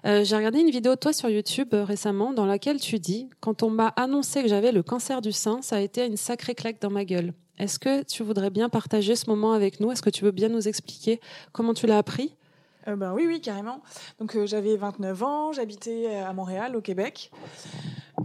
Euh, 0.05 0.23
j'ai 0.25 0.35
regardé 0.35 0.59
une 0.59 0.69
vidéo 0.69 0.95
de 0.95 0.99
toi 0.99 1.13
sur 1.13 1.29
YouTube 1.29 1.69
euh, 1.73 1.85
récemment 1.85 2.33
dans 2.33 2.45
laquelle 2.45 2.79
tu 2.79 2.99
dis 2.99 3.29
Quand 3.39 3.63
on 3.63 3.69
m'a 3.69 3.87
annoncé 3.89 4.41
que 4.41 4.49
j'avais 4.49 4.73
le 4.73 4.83
cancer 4.83 5.21
du 5.21 5.31
sein, 5.31 5.61
ça 5.61 5.77
a 5.77 5.79
été 5.79 6.05
une 6.05 6.17
sacrée 6.17 6.55
claque 6.55 6.81
dans 6.81 6.89
ma 6.89 7.05
gueule. 7.05 7.33
Est-ce 7.57 7.79
que 7.79 8.03
tu 8.03 8.23
voudrais 8.23 8.49
bien 8.49 8.67
partager 8.67 9.15
ce 9.15 9.29
moment 9.29 9.53
avec 9.53 9.79
nous? 9.79 9.91
Est-ce 9.91 10.01
que 10.01 10.09
tu 10.09 10.25
veux 10.25 10.31
bien 10.31 10.49
nous 10.49 10.67
expliquer 10.67 11.21
comment 11.53 11.73
tu 11.73 11.87
l'as 11.87 11.97
appris? 11.97 12.35
Euh, 12.87 12.97
ben 12.97 13.13
oui, 13.13 13.27
oui, 13.27 13.39
carrément. 13.39 13.81
Donc 14.19 14.35
euh, 14.35 14.45
j'avais 14.45 14.75
29 14.75 15.23
ans, 15.23 15.53
j'habitais 15.53 16.17
à 16.17 16.33
Montréal, 16.33 16.75
au 16.75 16.81
Québec, 16.81 17.31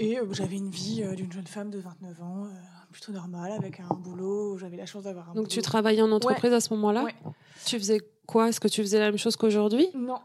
et 0.00 0.18
j'avais 0.32 0.56
une 0.56 0.70
vie 0.70 1.04
d'une 1.16 1.32
jeune 1.32 1.46
femme 1.46 1.70
de 1.70 1.78
29 1.78 2.22
ans, 2.22 2.48
plutôt 2.94 3.12
normale, 3.12 3.52
avec 3.52 3.80
un 3.80 3.94
boulot. 3.94 4.56
J'avais 4.56 4.76
la 4.76 4.86
chance 4.86 5.02
d'avoir 5.02 5.30
un. 5.30 5.34
Donc 5.34 5.48
tu 5.48 5.60
travaillais 5.60 6.02
en 6.02 6.12
entreprise 6.12 6.52
à 6.52 6.60
ce 6.60 6.72
moment-là 6.74 7.04
ouais. 7.04 7.14
Tu 7.66 7.78
faisais 7.78 8.00
quoi? 8.26 8.48
Est-ce 8.48 8.60
que 8.60 8.68
tu 8.68 8.80
faisais 8.80 8.98
la 8.98 9.06
même 9.06 9.18
chose 9.18 9.36
qu'aujourd'hui? 9.36 9.88
Non, 9.94 10.20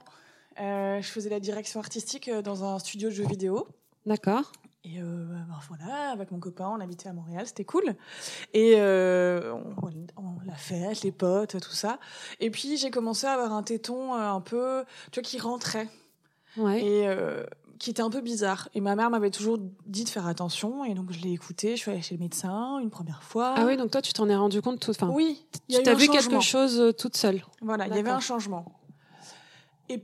je 0.58 1.08
faisais 1.08 1.29
la 1.29 1.39
direction 1.39 1.79
artistique 1.79 2.29
dans 2.29 2.63
un 2.63 2.79
studio 2.79 3.10
de 3.10 3.13
jeux 3.15 3.27
vidéo. 3.27 3.67
D'accord. 4.05 4.51
Et 4.86 5.01
euh, 5.01 5.25
ben 5.25 5.45
voilà, 5.67 6.12
avec 6.12 6.32
mon 6.32 6.39
copain, 6.39 6.71
on 6.73 6.79
habitait 6.79 7.10
à 7.10 7.13
Montréal, 7.13 7.45
c'était 7.45 7.65
cool. 7.65 7.95
Et 8.53 8.75
euh, 8.77 9.53
on, 9.82 9.89
on, 10.15 10.39
la 10.45 10.55
fête, 10.55 11.01
les 11.01 11.12
potes, 11.12 11.60
tout 11.60 11.73
ça. 11.73 11.99
Et 12.39 12.49
puis 12.49 12.77
j'ai 12.77 12.89
commencé 12.89 13.27
à 13.27 13.34
avoir 13.34 13.51
un 13.51 13.62
téton 13.62 14.13
euh, 14.13 14.32
un 14.32 14.39
peu, 14.39 14.86
tu 15.12 15.19
vois, 15.19 15.27
qui 15.27 15.38
rentrait. 15.38 15.89
Ouais. 16.55 16.82
Et 16.82 17.08
euh, 17.08 17.45
qui 17.79 17.89
était 17.89 18.01
un 18.01 18.09
peu 18.09 18.21
bizarre. 18.21 18.69
Et 18.75 18.81
ma 18.81 18.95
mère 18.95 19.09
m'avait 19.09 19.31
toujours 19.31 19.57
dit 19.85 20.03
de 20.03 20.09
faire 20.09 20.27
attention. 20.27 20.85
Et 20.85 20.93
donc 20.93 21.11
je 21.11 21.21
l'ai 21.21 21.31
écouté. 21.31 21.71
Je 21.71 21.81
suis 21.81 21.91
allée 21.91 22.01
chez 22.01 22.15
le 22.15 22.21
médecin 22.21 22.77
une 22.79 22.89
première 22.89 23.23
fois. 23.23 23.55
Ah 23.57 23.65
oui, 23.65 23.77
donc 23.77 23.91
toi 23.91 24.01
tu 24.01 24.13
t'en 24.13 24.29
es 24.29 24.35
rendu 24.35 24.61
compte 24.61 24.79
tout. 24.79 24.91
Enfin, 24.91 25.09
oui. 25.09 25.45
Tu 25.69 25.77
as 25.77 25.93
vu 25.93 26.05
changement. 26.05 26.21
quelque 26.21 26.43
chose 26.43 26.79
euh, 26.79 26.91
toute 26.91 27.15
seule. 27.15 27.41
Voilà, 27.61 27.87
il 27.87 27.95
y 27.95 27.99
avait 27.99 28.09
un 28.09 28.19
changement. 28.19 28.65
Et 29.87 30.03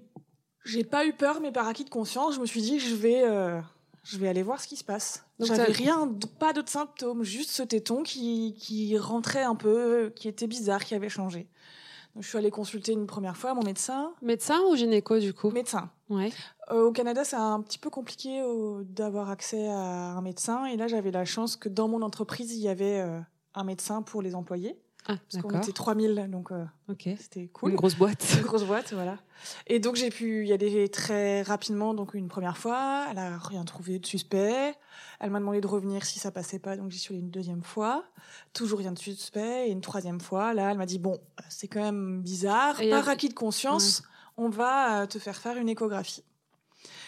j'ai 0.63 0.83
pas 0.83 1.05
eu 1.05 1.13
peur, 1.13 1.41
mais 1.41 1.51
par 1.51 1.67
acquis 1.67 1.83
de 1.83 1.89
conscience, 1.89 2.35
je 2.35 2.39
me 2.39 2.45
suis 2.45 2.61
dit 2.61 2.79
je 2.79 2.95
vais. 2.95 3.23
Euh, 3.23 3.59
je 4.03 4.19
vais 4.19 4.27
aller 4.27 4.43
voir 4.43 4.61
ce 4.61 4.67
qui 4.67 4.75
se 4.75 4.83
passe. 4.83 5.25
J'avais 5.39 5.63
rien, 5.63 6.07
pas 6.39 6.53
d'autres 6.53 6.69
symptômes, 6.69 7.23
juste 7.23 7.49
ce 7.49 7.63
téton 7.63 8.03
qui, 8.03 8.55
qui 8.59 8.95
rentrait 8.99 9.41
un 9.41 9.55
peu, 9.55 10.13
qui 10.15 10.27
était 10.27 10.45
bizarre, 10.45 10.85
qui 10.85 10.93
avait 10.93 11.09
changé. 11.09 11.49
Donc, 12.15 12.23
je 12.23 12.29
suis 12.29 12.37
allée 12.37 12.49
consulter 12.49 12.93
une 12.93 13.07
première 13.07 13.35
fois 13.35 13.53
mon 13.53 13.63
médecin. 13.63 14.13
Médecin 14.21 14.61
ou 14.69 14.75
gynéco 14.77 15.19
du 15.19 15.33
coup? 15.33 15.51
Médecin. 15.51 15.89
Ouais. 16.09 16.31
Euh, 16.71 16.85
au 16.85 16.91
Canada, 16.93 17.25
c'est 17.25 17.35
un 17.35 17.61
petit 17.61 17.77
peu 17.77 17.89
compliqué 17.89 18.41
euh, 18.41 18.83
d'avoir 18.85 19.29
accès 19.29 19.67
à 19.67 20.13
un 20.15 20.21
médecin. 20.21 20.65
Et 20.65 20.77
là, 20.77 20.87
j'avais 20.87 21.11
la 21.11 21.25
chance 21.25 21.57
que 21.57 21.67
dans 21.67 21.89
mon 21.89 22.01
entreprise, 22.01 22.53
il 22.53 22.61
y 22.61 22.69
avait 22.69 23.01
euh, 23.01 23.19
un 23.53 23.63
médecin 23.65 24.01
pour 24.01 24.21
les 24.21 24.33
employés. 24.33 24.79
Ah, 25.07 25.17
Parce 25.31 25.43
qu'on 25.43 25.59
était 25.59 25.71
3000, 25.71 26.29
donc 26.31 26.51
euh, 26.51 26.65
okay. 26.89 27.15
c'était 27.19 27.47
cool. 27.47 27.69
Une 27.69 27.75
grosse 27.75 27.95
boîte. 27.95 28.25
Une 28.37 28.43
grosse 28.43 28.63
boîte, 28.63 28.91
voilà. 28.93 29.17
Et 29.67 29.79
donc 29.79 29.95
j'ai 29.95 30.09
pu 30.09 30.47
y 30.47 30.53
aller 30.53 30.89
très 30.89 31.43
rapidement, 31.43 31.93
donc 31.93 32.15
une 32.15 32.27
première 32.27 32.57
fois. 32.57 33.05
Elle 33.11 33.19
a 33.19 33.37
rien 33.37 33.63
trouvé 33.65 33.99
de 33.99 34.05
suspect. 34.05 34.73
Elle 35.19 35.29
m'a 35.29 35.39
demandé 35.39 35.61
de 35.61 35.67
revenir 35.67 36.05
si 36.05 36.17
ça 36.17 36.31
passait 36.31 36.57
pas, 36.57 36.75
donc 36.75 36.89
j'y 36.89 36.97
suis 36.97 37.13
allée 37.13 37.21
une 37.21 37.29
deuxième 37.29 37.63
fois. 37.63 38.03
Toujours 38.53 38.79
rien 38.79 38.91
de 38.91 38.97
suspect. 38.97 39.67
Et 39.67 39.71
une 39.71 39.81
troisième 39.81 40.19
fois, 40.19 40.55
là, 40.55 40.71
elle 40.71 40.77
m'a 40.77 40.87
dit 40.87 40.99
bon, 40.99 41.19
c'est 41.49 41.67
quand 41.67 41.81
même 41.81 42.21
bizarre. 42.21 42.81
Et 42.81 42.89
Par 42.89 43.07
a... 43.07 43.11
acquis 43.11 43.29
de 43.29 43.35
conscience, 43.35 43.99
ouais. 43.99 44.45
on 44.45 44.49
va 44.49 45.05
te 45.05 45.19
faire 45.19 45.37
faire 45.37 45.57
une 45.57 45.69
échographie. 45.69 46.23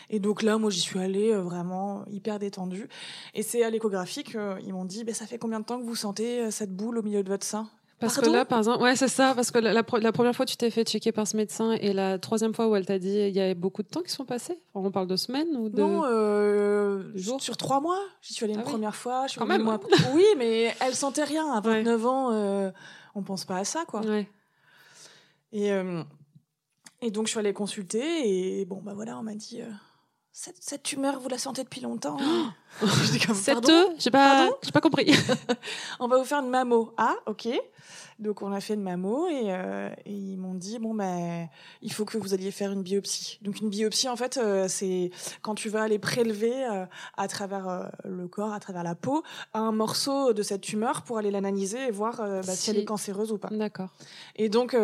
Et 0.09 0.19
donc 0.19 0.41
là, 0.41 0.57
moi, 0.57 0.69
j'y 0.69 0.79
suis 0.79 0.99
allée 0.99 1.31
euh, 1.33 1.41
vraiment 1.41 2.05
hyper 2.07 2.39
détendue. 2.39 2.87
Et 3.33 3.43
c'est 3.43 3.63
à 3.63 3.69
l'échographie 3.69 4.23
qu'ils 4.23 4.73
m'ont 4.73 4.85
dit, 4.85 5.03
bah, 5.03 5.13
ça 5.13 5.25
fait 5.25 5.37
combien 5.37 5.59
de 5.59 5.65
temps 5.65 5.79
que 5.79 5.85
vous 5.85 5.95
sentez 5.95 6.43
euh, 6.43 6.51
cette 6.51 6.75
boule 6.75 6.97
au 6.97 7.03
milieu 7.03 7.23
de 7.23 7.29
votre 7.29 7.45
sein? 7.45 7.69
Parce 7.99 8.15
Pardon 8.15 8.31
que 8.31 8.35
là, 8.35 8.45
par 8.45 8.59
exemple, 8.59 8.83
ouais, 8.83 8.95
c'est 8.95 9.07
ça, 9.07 9.33
parce 9.35 9.49
que 9.49 9.57
la, 9.57 9.73
la, 9.73 9.83
la, 9.99 10.11
première 10.11 10.35
fois, 10.35 10.45
tu 10.45 10.55
t'es 10.55 10.69
fait 10.69 10.83
checker 10.83 11.11
par 11.11 11.27
ce 11.27 11.35
médecin 11.35 11.71
et 11.71 11.93
la 11.93 12.19
troisième 12.19 12.53
fois 12.53 12.67
où 12.67 12.75
elle 12.75 12.85
t'a 12.85 12.99
dit, 12.99 13.09
il 13.09 13.35
y 13.35 13.39
avait 13.39 13.55
beaucoup 13.55 13.81
de 13.81 13.87
temps 13.87 14.01
qui 14.01 14.11
sont 14.11 14.25
passés. 14.25 14.59
On 14.75 14.91
parle 14.91 15.07
de 15.07 15.15
semaines 15.15 15.55
ou 15.55 15.69
de 15.69 15.81
non, 15.81 16.03
euh, 16.05 17.11
jours 17.15 17.41
sur 17.41 17.57
trois 17.57 17.81
mois. 17.81 17.99
J'y 18.21 18.33
suis 18.33 18.45
allée 18.45 18.53
une 18.53 18.59
ah 18.59 18.63
première 18.63 18.95
fois. 18.95 19.25
Je 19.25 19.31
suis 19.31 19.39
Quand 19.39 19.47
même. 19.47 19.63
Mois... 19.63 19.79
oui, 20.13 20.25
mais 20.37 20.75
elle 20.79 20.93
sentait 20.93 21.23
rien. 21.23 21.51
À 21.53 21.59
29 21.59 21.99
ouais. 21.99 22.07
ans, 22.07 22.31
euh, 22.31 22.71
on 23.15 23.23
pense 23.23 23.45
pas 23.45 23.57
à 23.57 23.63
ça, 23.63 23.83
quoi. 23.87 24.01
Ouais. 24.01 24.29
Et 25.51 25.71
euh, 25.71 26.03
et 27.01 27.11
donc 27.11 27.27
je 27.27 27.31
suis 27.31 27.39
allée 27.39 27.53
consulter 27.53 28.59
et 28.59 28.65
bon 28.65 28.81
bah 28.81 28.93
voilà, 28.93 29.17
on 29.17 29.23
m'a 29.23 29.35
dit. 29.35 29.61
Euh, 29.61 29.69
cette, 30.31 30.57
cette, 30.59 30.83
tumeur, 30.83 31.19
vous 31.19 31.29
la 31.29 31.39
sentez 31.39 31.63
depuis 31.63 31.81
longtemps 31.81 32.17
Cette 33.33 33.69
œuf 33.69 33.89
J'ai 33.97 34.11
pas, 34.11 34.49
j'ai 34.63 34.71
pas 34.71 34.81
compris. 34.81 35.11
on 35.99 36.07
va 36.07 36.17
vous 36.17 36.25
faire 36.25 36.39
une 36.39 36.49
mammo. 36.49 36.93
Ah, 36.97 37.15
ok. 37.25 37.47
Donc 38.19 38.41
on 38.41 38.51
a 38.51 38.59
fait 38.59 38.73
une 38.73 38.81
mammo 38.81 39.27
et, 39.27 39.43
euh, 39.47 39.89
et 40.05 40.11
ils 40.11 40.37
m'ont 40.37 40.55
dit 40.55 40.79
bon 40.79 40.95
ben 40.95 41.47
il 41.83 41.91
faut 41.91 42.03
que 42.03 42.17
vous 42.17 42.33
alliez 42.33 42.49
faire 42.49 42.71
une 42.71 42.81
biopsie. 42.81 43.37
Donc 43.43 43.59
une 43.61 43.69
biopsie 43.69 44.09
en 44.09 44.15
fait 44.15 44.37
euh, 44.37 44.67
c'est 44.67 45.11
quand 45.43 45.53
tu 45.53 45.69
vas 45.69 45.83
aller 45.83 45.99
prélever 45.99 46.65
euh, 46.65 46.85
à 47.15 47.27
travers 47.27 47.91
le 48.03 48.27
corps, 48.27 48.53
à 48.53 48.59
travers 48.59 48.83
la 48.83 48.95
peau, 48.95 49.23
un 49.53 49.71
morceau 49.71 50.33
de 50.33 50.41
cette 50.41 50.61
tumeur 50.61 51.03
pour 51.03 51.19
aller 51.19 51.29
l'analyser 51.29 51.87
et 51.87 51.91
voir 51.91 52.17
bah, 52.17 52.41
si... 52.43 52.57
si... 52.57 52.69
elle 52.71 52.79
est 52.79 52.85
cancéreuse 52.85 53.31
ou 53.31 53.37
pas. 53.37 53.49
D'accord. 53.51 53.89
Et 54.35 54.49
donc 54.49 54.75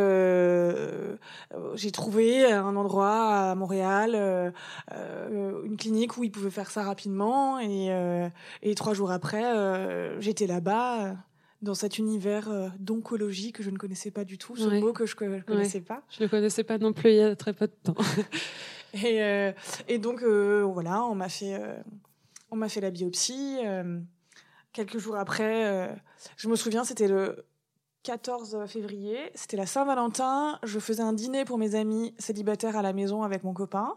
j'ai 1.75 1.91
trouvé 1.91 2.51
un 2.51 2.75
endroit 2.75 3.51
à 3.51 3.55
Montréal, 3.55 4.53
une 4.91 5.77
clinique 5.77 6.17
où 6.17 6.23
ils 6.23 6.31
pouvaient 6.31 6.51
faire 6.51 6.69
ça 6.69 6.83
rapidement 6.83 7.59
et, 7.59 7.72
et 8.61 8.75
trois 8.75 8.93
jours 8.93 9.11
après 9.11 9.43
j'étais 10.19 10.47
là-bas 10.47 11.15
dans 11.63 11.73
cet 11.73 11.97
univers 11.97 12.49
euh, 12.49 12.67
d'oncologie 12.77 13.53
que 13.53 13.63
je 13.63 13.69
ne 13.69 13.77
connaissais 13.77 14.11
pas 14.11 14.25
du 14.25 14.37
tout, 14.37 14.55
ce 14.55 14.67
ouais. 14.67 14.81
mot 14.81 14.91
que 14.91 15.05
je 15.05 15.15
ne 15.23 15.39
connaissais 15.39 15.79
ouais. 15.79 15.85
pas. 15.85 16.03
Je 16.09 16.19
ne 16.19 16.25
le 16.25 16.29
connaissais 16.29 16.63
pas 16.63 16.77
non 16.77 16.91
plus 16.93 17.11
il 17.11 17.15
y 17.15 17.21
a 17.21 17.35
très 17.35 17.53
peu 17.53 17.67
de 17.67 17.73
temps. 17.83 17.95
et, 18.93 19.23
euh, 19.23 19.51
et, 19.87 19.97
donc, 19.97 20.21
euh, 20.21 20.61
voilà, 20.61 21.03
on 21.05 21.15
m'a 21.15 21.29
fait, 21.29 21.59
on 22.51 22.57
m'a 22.57 22.67
fait 22.67 22.81
la 22.81 22.91
biopsie. 22.91 23.59
quelques 24.73 24.97
jours 24.97 25.15
après, 25.15 25.95
je 26.35 26.49
me 26.49 26.55
souviens, 26.55 26.83
c'était 26.83 27.07
le 27.07 27.45
14 28.03 28.65
février, 28.67 29.17
c'était 29.33 29.57
la 29.57 29.65
Saint-Valentin. 29.65 30.59
Je 30.63 30.79
faisais 30.79 31.01
un 31.01 31.13
dîner 31.13 31.45
pour 31.45 31.57
mes 31.57 31.75
amis 31.75 32.13
célibataires 32.19 32.75
à 32.75 32.81
la 32.81 32.91
maison 32.91 33.23
avec 33.23 33.45
mon 33.45 33.53
copain. 33.53 33.95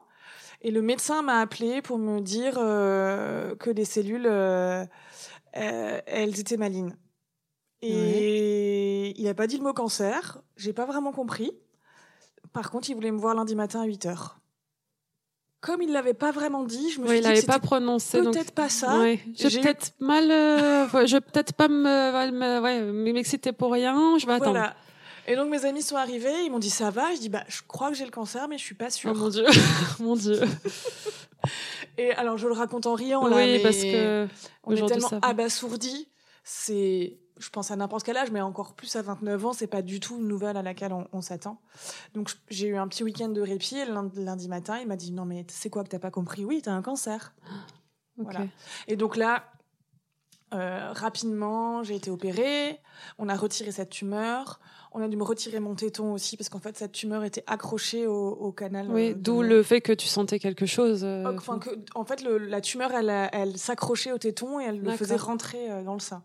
Et 0.62 0.70
le 0.70 0.82
médecin 0.82 1.22
m'a 1.22 1.40
appelé 1.40 1.82
pour 1.82 1.98
me 1.98 2.20
dire 2.20 2.54
que 2.54 3.70
les 3.70 3.84
cellules, 3.84 4.26
elles 5.52 6.40
étaient 6.40 6.56
malignes. 6.56 6.96
Et 7.82 9.18
il 9.18 9.24
n'a 9.24 9.34
pas 9.34 9.46
dit 9.46 9.58
le 9.58 9.62
mot 9.62 9.72
cancer. 9.72 10.42
J'ai 10.56 10.72
pas 10.72 10.86
vraiment 10.86 11.12
compris. 11.12 11.52
Par 12.52 12.70
contre, 12.70 12.88
il 12.90 12.94
voulait 12.94 13.10
me 13.10 13.18
voir 13.18 13.34
lundi 13.34 13.54
matin 13.54 13.82
à 13.82 13.84
8 13.84 14.06
heures. 14.06 14.40
Comme 15.60 15.82
il 15.82 15.92
l'avait 15.92 16.14
pas 16.14 16.30
vraiment 16.30 16.64
dit, 16.64 16.90
je 16.90 17.00
me 17.00 17.08
oui, 17.08 17.22
suis 17.22 17.26
il 17.26 17.34
dit 17.34 17.40
que 17.42 17.46
pas 17.46 17.58
prononcé. 17.58 18.20
Peut-être 18.20 18.46
donc... 18.46 18.50
pas 18.52 18.68
ça. 18.68 19.00
Ouais. 19.00 19.20
Je 19.36 19.58
peut-être 19.58 19.94
mal. 20.00 20.30
Euh... 20.30 21.06
je 21.06 21.16
vais 21.16 21.20
peut-être 21.20 21.54
pas 21.54 21.68
me, 21.68 23.12
m'exciter 23.12 23.52
pour 23.52 23.72
rien. 23.72 24.16
Je 24.18 24.26
vais 24.26 24.38
voilà. 24.38 24.62
attendre. 24.62 24.76
Et 25.26 25.34
donc 25.34 25.50
mes 25.50 25.64
amis 25.64 25.82
sont 25.82 25.96
arrivés, 25.96 26.44
ils 26.44 26.50
m'ont 26.50 26.58
dit 26.58 26.70
ça 26.70 26.90
va? 26.90 27.14
Je 27.14 27.20
dis 27.20 27.28
bah 27.28 27.44
je 27.48 27.62
crois 27.66 27.90
que 27.90 27.96
j'ai 27.96 28.04
le 28.04 28.10
cancer, 28.10 28.48
mais 28.48 28.58
je 28.58 28.62
suis 28.62 28.74
pas 28.74 28.90
sûre. 28.90 29.12
Oh 29.14 29.18
mon 29.18 29.28
dieu, 29.28 29.44
mon 30.00 30.16
dieu. 30.16 30.40
Et 31.98 32.12
alors 32.12 32.38
je 32.38 32.46
le 32.46 32.54
raconte 32.54 32.86
en 32.86 32.94
riant 32.94 33.26
là, 33.26 33.36
oui, 33.36 33.52
mais 33.52 33.62
parce 33.62 33.82
que 33.82 34.28
on 34.64 34.72
est 34.72 34.86
tellement 34.86 35.10
abasourdi. 35.22 36.08
C'est 36.44 37.18
je 37.38 37.50
pense 37.50 37.70
à 37.70 37.76
n'importe 37.76 38.04
quel 38.04 38.16
âge, 38.16 38.30
mais 38.30 38.40
encore 38.40 38.74
plus 38.74 38.94
à 38.96 39.02
29 39.02 39.46
ans, 39.46 39.52
c'est 39.52 39.66
pas 39.66 39.82
du 39.82 40.00
tout 40.00 40.16
une 40.16 40.28
nouvelle 40.28 40.56
à 40.56 40.62
laquelle 40.62 40.92
on, 40.92 41.06
on 41.12 41.20
s'attend. 41.20 41.60
Donc 42.14 42.30
j'ai 42.48 42.68
eu 42.68 42.76
un 42.76 42.88
petit 42.88 43.02
week-end 43.02 43.28
de 43.28 43.40
répit. 43.40 43.76
Et 43.76 43.84
lundi, 43.84 44.24
lundi 44.24 44.48
matin, 44.48 44.78
il 44.78 44.86
m'a 44.86 44.96
dit 44.96 45.12
non 45.12 45.24
mais 45.24 45.44
c'est 45.48 45.70
quoi 45.70 45.82
que 45.84 45.88
t'as 45.88 45.98
pas 45.98 46.10
compris? 46.10 46.44
Oui, 46.44 46.62
t'as 46.62 46.72
un 46.72 46.82
cancer. 46.82 47.34
Okay. 48.18 48.30
Voilà. 48.30 48.46
Et 48.88 48.96
donc 48.96 49.14
là, 49.18 49.44
euh, 50.54 50.90
rapidement, 50.92 51.82
j'ai 51.82 51.96
été 51.96 52.10
opérée. 52.10 52.80
On 53.18 53.28
a 53.28 53.36
retiré 53.36 53.72
cette 53.72 53.90
tumeur. 53.90 54.58
On 54.98 55.02
a 55.02 55.08
dû 55.08 55.18
me 55.18 55.24
retirer 55.24 55.60
mon 55.60 55.74
téton 55.74 56.14
aussi 56.14 56.38
parce 56.38 56.48
qu'en 56.48 56.58
fait 56.58 56.74
cette 56.74 56.92
tumeur 56.92 57.22
était 57.22 57.44
accrochée 57.46 58.06
au, 58.06 58.30
au 58.30 58.50
canal. 58.50 58.86
Oui, 58.90 59.10
euh, 59.10 59.14
d'où 59.14 59.42
le 59.42 59.62
fait 59.62 59.82
que 59.82 59.92
tu 59.92 60.06
sentais 60.06 60.38
quelque 60.38 60.64
chose. 60.64 61.02
Euh... 61.04 61.36
Enfin, 61.36 61.58
que, 61.58 61.68
en 61.94 62.06
fait, 62.06 62.22
le, 62.22 62.38
la 62.38 62.62
tumeur, 62.62 62.92
elle, 62.92 63.12
elle 63.32 63.58
s'accrochait 63.58 64.10
au 64.12 64.16
téton 64.16 64.58
et 64.58 64.64
elle 64.64 64.80
le 64.80 64.90
faisait 64.92 65.16
rentrer 65.16 65.70
euh, 65.70 65.82
dans 65.82 65.92
le 65.92 66.00
sein. 66.00 66.22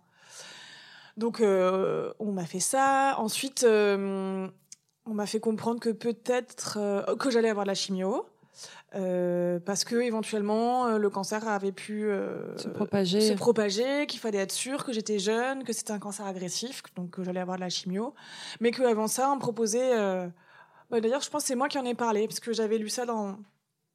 Donc, 1.18 1.42
euh, 1.42 2.14
on 2.20 2.32
m'a 2.32 2.46
fait 2.46 2.62
ça. 2.62 3.16
Ensuite, 3.18 3.66
on 3.68 4.50
m'a 5.06 5.26
fait 5.26 5.42
comprendre 5.42 5.82
que 5.82 5.90
peut-être 5.90 6.80
que 7.20 7.30
j'allais 7.30 7.50
avoir 7.50 7.66
de 7.66 7.72
la 7.72 7.76
chimio. 7.76 8.26
Euh, 8.93 9.60
parce 9.60 9.86
que 9.86 9.95
éventuellement 9.95 10.97
le 10.97 11.10
cancer 11.10 11.47
avait 11.47 11.71
pu 11.71 12.10
se 12.58 12.67
propager, 12.67 13.21
se 13.21 13.34
propager 13.34 14.06
qu'il 14.06 14.19
fallait 14.19 14.39
être 14.39 14.51
sûr 14.51 14.84
que 14.84 14.91
j'étais 14.91 15.17
jeune, 15.17 15.63
que 15.63 15.71
c'était 15.71 15.93
un 15.93 15.99
cancer 15.99 16.25
agressif, 16.25 16.84
donc 16.95 17.12
que 17.12 17.23
j'allais 17.23 17.39
avoir 17.39 17.56
de 17.56 17.62
la 17.62 17.69
chimio, 17.69 18.13
mais 18.60 18.71
qu'avant 18.71 19.08
ça 19.08 19.32
on 19.32 19.36
me 19.36 19.39
proposait. 19.39 19.97
Euh... 19.97 20.27
Bah, 20.89 20.99
D'ailleurs, 20.99 21.21
je 21.21 21.30
pense 21.30 21.43
que 21.43 21.47
c'est 21.47 21.56
moi 21.56 21.69
qui 21.69 21.80
en 21.80 21.86
ai 21.86 21.95
parlé 21.95 22.27
parce 22.27 22.41
que 22.41 22.51
j'avais 22.51 22.77
lu 22.77 22.89
ça 22.89 23.06
dans 23.06 23.38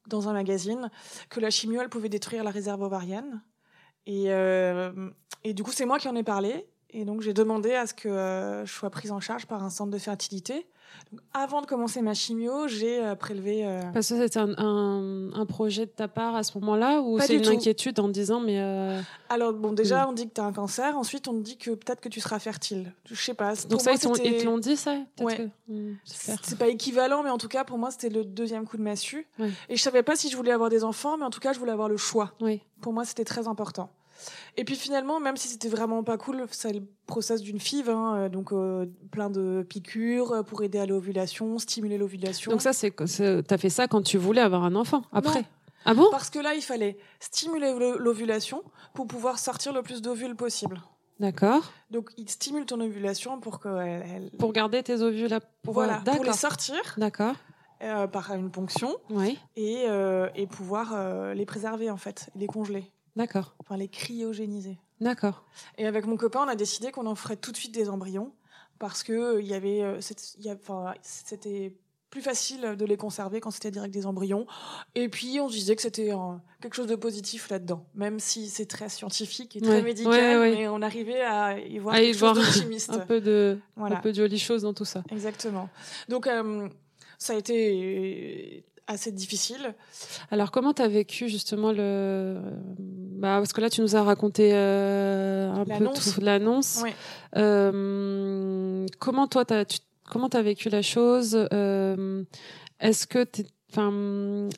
dans 0.07 0.29
un 0.29 0.33
magazine 0.33 0.91
que 1.29 1.41
la 1.41 1.51
chimio 1.51 1.83
elle 1.83 1.89
pouvait 1.89 2.09
détruire 2.09 2.45
la 2.45 2.51
réserve 2.51 2.81
ovarienne 2.81 3.43
et 4.07 4.33
euh, 4.33 5.11
et 5.45 5.53
du 5.53 5.63
coup 5.63 5.73
c'est 5.73 5.85
moi 5.85 5.99
qui 5.99 6.09
en 6.09 6.15
ai 6.15 6.23
parlé 6.23 6.67
et 6.91 7.05
donc, 7.05 7.21
j'ai 7.21 7.35
demandé 7.35 7.75
à 7.75 7.87
ce 7.87 7.95
que 7.95 8.09
euh, 8.09 8.65
je 8.65 8.73
sois 8.73 8.91
prise 8.91 9.13
en 9.13 9.21
charge 9.21 9.47
par 9.47 9.63
un 9.63 9.71
centre 9.71 9.91
de 9.91 9.99
fertilité. 9.99 10.67
Donc, 11.13 11.21
avant 11.33 11.61
de 11.61 11.67
commencer 11.67 12.03
ma 12.03 12.15
chimio, 12.15 12.67
j'ai 12.69 13.03
euh, 13.03 13.15
prélevé. 13.15 13.65
Euh... 13.65 13.81
Parce 13.93 14.09
que 14.09 14.17
c'était 14.17 14.39
un, 14.39 14.55
un, 14.59 15.33
un, 15.33 15.47
projet 15.47 15.87
de 15.87 15.91
ta 15.91 16.09
part 16.09 16.35
à 16.35 16.43
ce 16.43 16.59
moment-là 16.59 17.01
ou 17.01 17.21
c'est 17.21 17.37
une 17.37 17.43
tout. 17.43 17.51
inquiétude 17.51 18.01
en 18.01 18.09
disant 18.09 18.41
mais. 18.41 18.61
euh, 18.61 19.01
Alors, 19.29 19.53
bon, 19.53 19.73
déjà, 19.73 20.05
mmh. 20.05 20.09
on 20.09 20.13
dit 20.13 20.29
que 20.29 20.35
tu 20.35 20.41
as 20.41 20.45
un 20.45 20.53
cancer. 20.53 20.97
Ensuite, 20.97 21.29
on 21.29 21.35
te 21.35 21.43
dit 21.43 21.57
que 21.57 21.71
peut-être 21.71 22.01
que 22.01 22.09
tu 22.09 22.21
seras 22.21 22.39
fertile. 22.39 22.93
Je 23.05 23.15
sais 23.15 23.35
pas. 23.35 23.55
Donc, 23.69 23.81
ça, 23.81 23.93
moi, 24.09 24.17
ils 24.25 24.39
te 24.39 24.45
l'ont 24.45 24.59
dit, 24.59 24.77
ça? 24.77 24.97
Ouais. 25.21 25.37
Que... 25.37 25.43
Mmh, 25.73 25.97
c'est 26.05 26.59
pas 26.59 26.69
équivalent, 26.69 27.23
mais 27.23 27.31
en 27.31 27.39
tout 27.39 27.49
cas, 27.49 27.65
pour 27.65 27.79
moi, 27.79 27.91
c'était 27.91 28.09
le 28.09 28.25
deuxième 28.25 28.67
coup 28.67 28.77
de 28.77 28.83
massue. 28.83 29.27
Et 29.69 29.77
je 29.77 29.83
savais 29.83 30.03
pas 30.03 30.17
si 30.17 30.29
je 30.31 30.37
voulais 30.37 30.53
avoir 30.53 30.71
des 30.71 30.85
enfants, 30.85 31.17
mais 31.17 31.25
en 31.25 31.31
tout 31.31 31.41
cas, 31.41 31.53
je 31.53 31.59
voulais 31.59 31.73
avoir 31.73 31.89
le 31.89 31.97
choix. 31.97 32.33
Oui. 32.41 32.61
Pour 32.81 32.93
moi, 32.93 33.05
c'était 33.05 33.25
très 33.25 33.49
important. 33.49 33.91
Et 34.57 34.65
puis 34.65 34.77
finalement, 34.77 35.21
même 35.21 35.37
si 35.37 35.49
c'était 35.49 35.69
vraiment 35.69 36.03
pas 36.03 36.17
cool, 36.17 36.47
c'est 36.51 36.73
le 36.73 36.83
process 37.07 37.41
d'une 37.43 37.61
FIV, 37.61 37.91
hein, 37.91 38.29
donc 38.29 38.53
euh, 38.53 38.87
plein 39.11 39.31
de 39.31 39.65
piqûres 39.69 40.45
pour 40.45 40.63
aider 40.63 40.79
à 40.79 40.87
l'ovulation, 40.87 41.59
stimuler 41.59 41.99
l'ovulation. 41.99 42.51
Donc 42.51 42.63
ça, 42.63 42.73
c'est, 42.73 42.93
t'as 43.47 43.59
fait 43.59 43.71
ça 43.71 43.89
quand 43.89 44.03
tu 44.03 44.19
voulais 44.19 44.41
avoir 44.41 44.65
un 44.65 44.75
enfant, 44.75 45.03
après 45.13 45.41
non. 45.41 45.47
Ah 45.89 45.95
bon? 45.95 46.09
Parce 46.11 46.31
que 46.31 46.41
là, 46.41 46.55
il 46.55 46.63
fallait 46.63 46.99
stimuler 47.21 47.73
l'ovulation 48.01 48.65
pour 48.93 49.07
pouvoir 49.07 49.39
sortir 49.39 49.73
le 49.73 49.83
plus 49.83 50.03
d'ovules 50.03 50.35
possible. 50.35 50.83
D'accord. 51.21 51.73
Donc, 51.91 52.11
il 52.17 52.29
stimule 52.29 52.67
ton 52.67 52.81
ovulation 52.81 53.41
pour 53.41 53.61
que 53.61 53.69
elle... 53.69 54.31
Pour 54.39 54.53
garder 54.53 54.83
tes 54.83 55.01
ovules 55.01 55.29
là. 55.29 55.41
Voilà, 55.65 56.03
pour 56.05 56.25
les 56.25 56.33
sortir. 56.33 56.77
D'accord. 56.99 57.37
Euh, 57.83 58.07
par 58.07 58.33
une 58.33 58.51
ponction. 58.51 58.97
Oui. 59.11 59.39
Et, 59.55 59.85
euh, 59.87 60.29
et 60.35 60.47
pouvoir 60.47 60.93
euh, 60.95 61.35
les 61.35 61.47
préserver, 61.47 61.91
en 61.91 61.99
fait, 61.99 62.31
les 62.35 62.47
congeler. 62.47 62.91
D'accord. 63.17 63.55
Enfin, 63.59 63.77
les 63.77 63.89
cryogéniser. 63.89 64.79
D'accord. 65.01 65.45
Et 65.79 65.87
avec 65.87 66.07
mon 66.07 66.17
copain, 66.17 66.41
on 66.45 66.49
a 66.49 66.57
décidé 66.57 66.93
qu'on 66.93 67.07
en 67.07 67.15
ferait 67.15 67.37
tout 67.37 67.53
de 67.53 67.57
suite 67.57 67.75
des 67.75 67.89
embryons 67.89 68.33
parce 68.79 69.03
que 69.03 69.41
il 69.41 69.47
y 69.47 69.55
avait, 69.55 69.83
c'était 70.01 71.75
plus 72.11 72.23
facile 72.23 72.77
de 72.79 72.85
les 72.85 72.97
conserver 72.97 73.41
quand 73.41 73.51
c'était 73.51 73.71
direct 73.71 73.93
des 73.93 74.07
embryons. 74.07 74.47
Et 74.95 75.09
puis 75.09 75.39
on 75.41 75.49
se 75.49 75.55
disait 75.55 75.77
que 75.77 75.83
c'était 75.83 76.13
quelque 76.61 76.75
chose 76.75 76.87
de 76.87 76.97
positif 76.97 77.51
là-dedans, 77.51 77.85
même 77.95 78.21
si 78.21 78.49
c'est 78.49 78.67
très 78.67 78.89
scientifique 78.89 79.57
et 79.57 79.61
très 79.61 79.83
médical, 79.83 80.41
mais 80.41 80.69
on 80.69 80.83
arrivait 80.83 81.23
à 81.23 81.59
y 81.59 81.79
voir 81.79 81.95
quelque 81.95 82.17
chose 82.17 82.89
un 82.91 82.99
peu 83.01 83.21
de, 83.21 83.59
un 83.77 83.97
peu 83.97 84.13
de 84.13 84.17
jolies 84.17 84.39
choses 84.39 84.63
dans 84.63 84.75
tout 84.75 84.85
ça. 84.85 85.03
Exactement. 85.11 85.69
Donc 86.09 86.27
euh, 86.27 86.69
ça 87.19 87.35
a 87.35 87.37
été 87.37 88.65
assez 88.87 89.13
difficile. 89.13 89.75
Alors, 90.31 90.51
comment 90.51 90.73
tu 90.73 90.83
as 90.83 90.89
vécu 90.89 91.29
justement 91.29 91.73
le. 91.73 92.41
Bah, 92.79 93.37
parce 93.39 93.53
que 93.53 93.61
là, 93.61 93.71
tu 93.71 93.81
nous 93.81 93.97
as 93.97 94.03
raconté 94.03 94.51
euh, 94.53 95.51
un 95.53 95.65
peu 95.65 95.87
tout 95.87 96.21
l'annonce. 96.21 96.81
Oui. 96.83 96.91
Euh, 97.37 98.87
comment 98.99 99.27
toi, 99.27 99.45
tu 99.45 99.79
comment 100.05 100.29
tu 100.29 100.37
as 100.37 100.43
vécu 100.43 100.69
la 100.69 100.83
chose 100.83 101.49
euh, 101.53 102.23
Est-ce 102.81 103.07
que 103.07 103.25
tu 103.25 103.43
Enfin, 103.77 103.93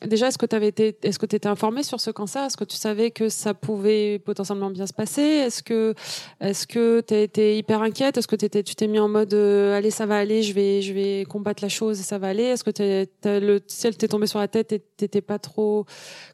déjà, 0.07 0.27
est-ce 0.27 0.37
que 0.37 0.45
tu 0.45 0.55
avais 0.55 0.69
été, 0.69 0.97
est-ce 1.03 1.19
que 1.19 1.25
tu 1.25 1.35
étais 1.35 1.49
informé 1.49 1.83
sur 1.83 1.99
ce 1.99 2.09
cancer? 2.09 2.45
Est-ce 2.45 2.55
que 2.55 2.63
tu 2.63 2.77
savais 2.77 3.11
que 3.11 3.27
ça 3.27 3.53
pouvait 3.53 4.17
potentiellement 4.19 4.69
bien 4.69 4.87
se 4.87 4.93
passer? 4.93 5.21
Est-ce 5.21 5.61
que, 5.61 5.93
est-ce 6.39 6.65
que 6.65 7.01
tu 7.01 7.13
as 7.13 7.19
été 7.19 7.57
hyper 7.57 7.81
inquiète? 7.81 8.17
Est-ce 8.17 8.27
que 8.27 8.37
t'étais, 8.37 8.63
tu 8.63 8.75
t'es 8.75 8.87
mis 8.87 8.99
en 8.99 9.09
mode, 9.09 9.33
euh, 9.33 9.77
allez, 9.77 9.91
ça 9.91 10.05
va 10.05 10.17
aller, 10.17 10.41
je 10.41 10.53
vais, 10.53 10.81
je 10.81 10.93
vais 10.93 11.25
combattre 11.27 11.61
la 11.61 11.69
chose 11.69 11.99
et 11.99 12.03
ça 12.03 12.17
va 12.17 12.27
aller? 12.27 12.43
Est-ce 12.43 12.63
que 12.63 12.71
t'es, 12.71 13.09
le 13.25 13.59
ciel 13.67 13.97
t'est 13.97 14.07
tombé 14.07 14.25
sur 14.25 14.39
la 14.39 14.47
tête 14.47 14.71
et 14.71 14.79
t'étais 14.79 15.21
pas 15.21 15.37
trop 15.37 15.85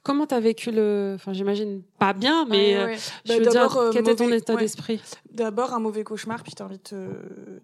Comment 0.03 0.27
t'as 0.27 0.39
vécu 0.39 0.69
le 0.69 1.13
Enfin, 1.15 1.33
j'imagine 1.33 1.81
pas 1.97 2.13
bien, 2.13 2.45
mais 2.45 2.75
euh, 2.75 2.95
je 3.25 3.33
bah, 3.33 3.39
veux 3.39 3.49
dire, 3.49 3.89
quel 3.93 4.01
était 4.01 4.15
ton 4.15 4.31
état 4.31 4.55
d'esprit? 4.55 5.01
D'abord, 5.31 5.73
un 5.73 5.79
mauvais 5.79 6.03
cauchemar, 6.03 6.43
puis 6.43 6.53
t'as 6.53 6.65
envie 6.65 6.77
de 6.77 6.83
te, 6.83 6.95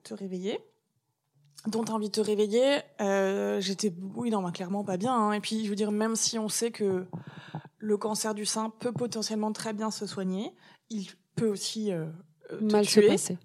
te 0.03 0.13
réveiller 0.15 0.59
dont 1.67 1.83
tu 1.83 1.91
as 1.91 1.95
envie 1.95 2.07
de 2.07 2.11
te 2.13 2.21
réveiller, 2.21 2.79
euh, 3.01 3.59
j'étais, 3.61 3.93
oui, 4.15 4.29
non, 4.31 4.41
bah, 4.41 4.51
clairement 4.51 4.83
pas 4.83 4.97
bien. 4.97 5.13
Hein. 5.13 5.33
Et 5.33 5.39
puis, 5.39 5.65
je 5.65 5.69
veux 5.69 5.75
dire, 5.75 5.91
même 5.91 6.15
si 6.15 6.39
on 6.39 6.49
sait 6.49 6.71
que 6.71 7.05
le 7.77 7.97
cancer 7.97 8.33
du 8.33 8.45
sein 8.45 8.71
peut 8.79 8.91
potentiellement 8.91 9.51
très 9.51 9.73
bien 9.73 9.91
se 9.91 10.05
soigner, 10.05 10.53
il 10.89 11.07
peut 11.35 11.47
aussi 11.47 11.91
euh, 11.91 12.05
te 12.49 12.63
Mal 12.63 12.85
tuer. 12.85 13.03
se 13.03 13.07
passer. 13.07 13.37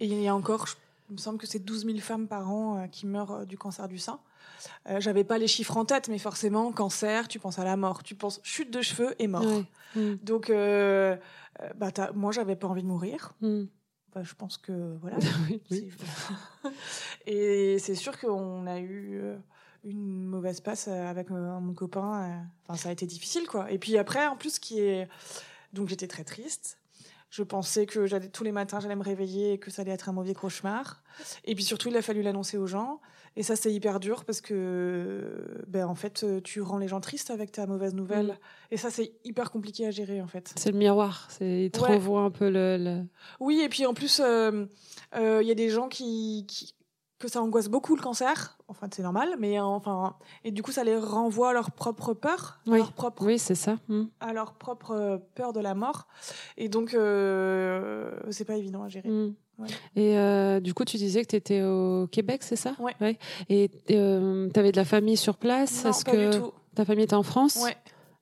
Et 0.00 0.06
il 0.06 0.20
y 0.20 0.28
a 0.28 0.34
encore, 0.34 0.66
il 1.10 1.14
me 1.14 1.18
semble 1.18 1.38
que 1.38 1.46
c'est 1.46 1.58
12 1.58 1.86
000 1.86 1.98
femmes 1.98 2.26
par 2.26 2.50
an 2.50 2.78
euh, 2.78 2.86
qui 2.86 3.06
meurent 3.06 3.46
du 3.46 3.58
cancer 3.58 3.88
du 3.88 3.98
sein. 3.98 4.20
Euh, 4.88 5.00
J'avais 5.00 5.24
pas 5.24 5.38
les 5.38 5.46
chiffres 5.46 5.76
en 5.76 5.84
tête, 5.84 6.08
mais 6.08 6.18
forcément, 6.18 6.72
cancer, 6.72 7.28
tu 7.28 7.38
penses 7.38 7.58
à 7.58 7.64
la 7.64 7.76
mort. 7.76 8.02
Tu 8.02 8.14
penses 8.14 8.40
chute 8.42 8.70
de 8.70 8.82
cheveux 8.82 9.14
et 9.18 9.28
mort. 9.28 9.44
Mm. 9.94 10.14
Donc, 10.22 10.50
bah, 10.50 11.90
moi, 12.14 12.32
j'avais 12.32 12.56
pas 12.56 12.66
envie 12.66 12.82
de 12.82 12.88
mourir. 12.88 13.34
Mm 14.20 14.24
je 14.24 14.34
pense 14.34 14.58
que 14.58 14.96
voilà. 15.00 15.16
et 17.26 17.78
c'est 17.78 17.94
sûr 17.94 18.18
qu'on 18.18 18.66
a 18.66 18.78
eu 18.78 19.20
euh, 19.20 19.36
une 19.84 20.24
mauvaise 20.24 20.60
passe 20.60 20.88
euh, 20.88 21.06
avec 21.06 21.30
euh, 21.30 21.60
mon 21.60 21.74
copain. 21.74 22.46
Enfin, 22.66 22.76
ça 22.78 22.88
a 22.88 22.92
été 22.92 23.06
difficile, 23.06 23.46
quoi. 23.46 23.70
Et 23.70 23.78
puis 23.78 23.98
après, 23.98 24.26
en 24.26 24.36
plus, 24.36 24.58
qui 24.58 24.80
est 24.80 25.08
donc 25.72 25.88
j'étais 25.88 26.08
très 26.08 26.24
triste. 26.24 26.78
Je 27.30 27.42
pensais 27.42 27.84
que 27.84 28.06
j'allais 28.06 28.28
tous 28.28 28.42
les 28.42 28.52
matins, 28.52 28.80
j'allais 28.80 28.96
me 28.96 29.02
réveiller 29.02 29.54
et 29.54 29.58
que 29.58 29.70
ça 29.70 29.82
allait 29.82 29.90
être 29.92 30.08
un 30.08 30.12
mauvais 30.12 30.32
cauchemar. 30.32 31.02
Et 31.44 31.54
puis 31.54 31.64
surtout, 31.64 31.88
il 31.88 31.96
a 31.96 32.02
fallu 32.02 32.22
l'annoncer 32.22 32.56
aux 32.56 32.66
gens. 32.66 33.00
Et 33.38 33.44
ça, 33.44 33.54
c'est 33.54 33.72
hyper 33.72 34.00
dur 34.00 34.24
parce 34.24 34.40
que, 34.40 35.22
ben, 35.68 35.86
en 35.86 35.94
fait, 35.94 36.26
tu 36.42 36.60
rends 36.60 36.76
les 36.76 36.88
gens 36.88 37.00
tristes 37.00 37.30
avec 37.30 37.52
ta 37.52 37.68
mauvaise 37.68 37.94
nouvelle. 37.94 38.26
Mm. 38.26 38.72
Et 38.72 38.76
ça, 38.76 38.90
c'est 38.90 39.12
hyper 39.24 39.52
compliqué 39.52 39.86
à 39.86 39.92
gérer, 39.92 40.20
en 40.20 40.26
fait. 40.26 40.52
C'est 40.56 40.72
le 40.72 40.76
miroir. 40.76 41.28
Ils 41.40 41.70
te 41.70 41.80
un 41.80 42.30
peu 42.32 42.50
le, 42.50 43.04
Oui, 43.38 43.60
et 43.60 43.68
puis 43.68 43.86
en 43.86 43.94
plus, 43.94 44.18
euh, 44.18 44.66
euh, 45.14 45.38
il 45.40 45.46
y 45.46 45.52
a 45.52 45.54
des 45.54 45.68
gens 45.68 45.86
qui, 45.86 46.48
que 47.20 47.28
ça 47.28 47.40
angoisse 47.40 47.68
beaucoup 47.68 47.94
le 47.94 48.02
cancer. 48.02 48.58
Enfin, 48.66 48.88
c'est 48.92 49.04
normal, 49.04 49.36
mais 49.38 49.60
enfin, 49.60 50.16
et 50.42 50.50
du 50.50 50.64
coup, 50.64 50.72
ça 50.72 50.82
les 50.82 50.96
renvoie 50.96 51.50
à 51.50 51.52
leur 51.52 51.70
propre 51.70 52.14
peur, 52.14 52.60
oui, 52.66 52.78
leur 52.78 52.90
propre, 52.90 53.24
oui, 53.24 53.38
c'est 53.38 53.54
ça, 53.54 53.76
mm. 53.86 54.06
à 54.18 54.32
leur 54.32 54.54
propre 54.54 55.22
peur 55.36 55.52
de 55.52 55.60
la 55.60 55.76
mort. 55.76 56.08
Et 56.56 56.68
donc, 56.68 56.92
euh, 56.92 58.18
c'est 58.30 58.44
pas 58.44 58.56
évident 58.56 58.82
à 58.82 58.88
gérer. 58.88 59.08
Et 59.96 60.16
euh, 60.16 60.60
du 60.60 60.74
coup, 60.74 60.84
tu 60.84 60.96
disais 60.96 61.22
que 61.22 61.28
tu 61.30 61.36
étais 61.36 61.62
au 61.62 62.06
Québec, 62.06 62.42
c'est 62.42 62.56
ça? 62.56 62.74
Ouais. 62.78 63.18
Et 63.48 63.70
euh, 63.90 64.48
tu 64.52 64.60
avais 64.60 64.72
de 64.72 64.76
la 64.76 64.84
famille 64.84 65.16
sur 65.16 65.36
place? 65.36 65.84
Non, 65.84 65.90
Est-ce 65.90 66.04
pas 66.04 66.12
que 66.12 66.30
du 66.30 66.38
tout. 66.38 66.52
ta 66.74 66.84
famille 66.84 67.04
était 67.04 67.14
en 67.14 67.22
France? 67.22 67.58
Ouais. 67.62 67.76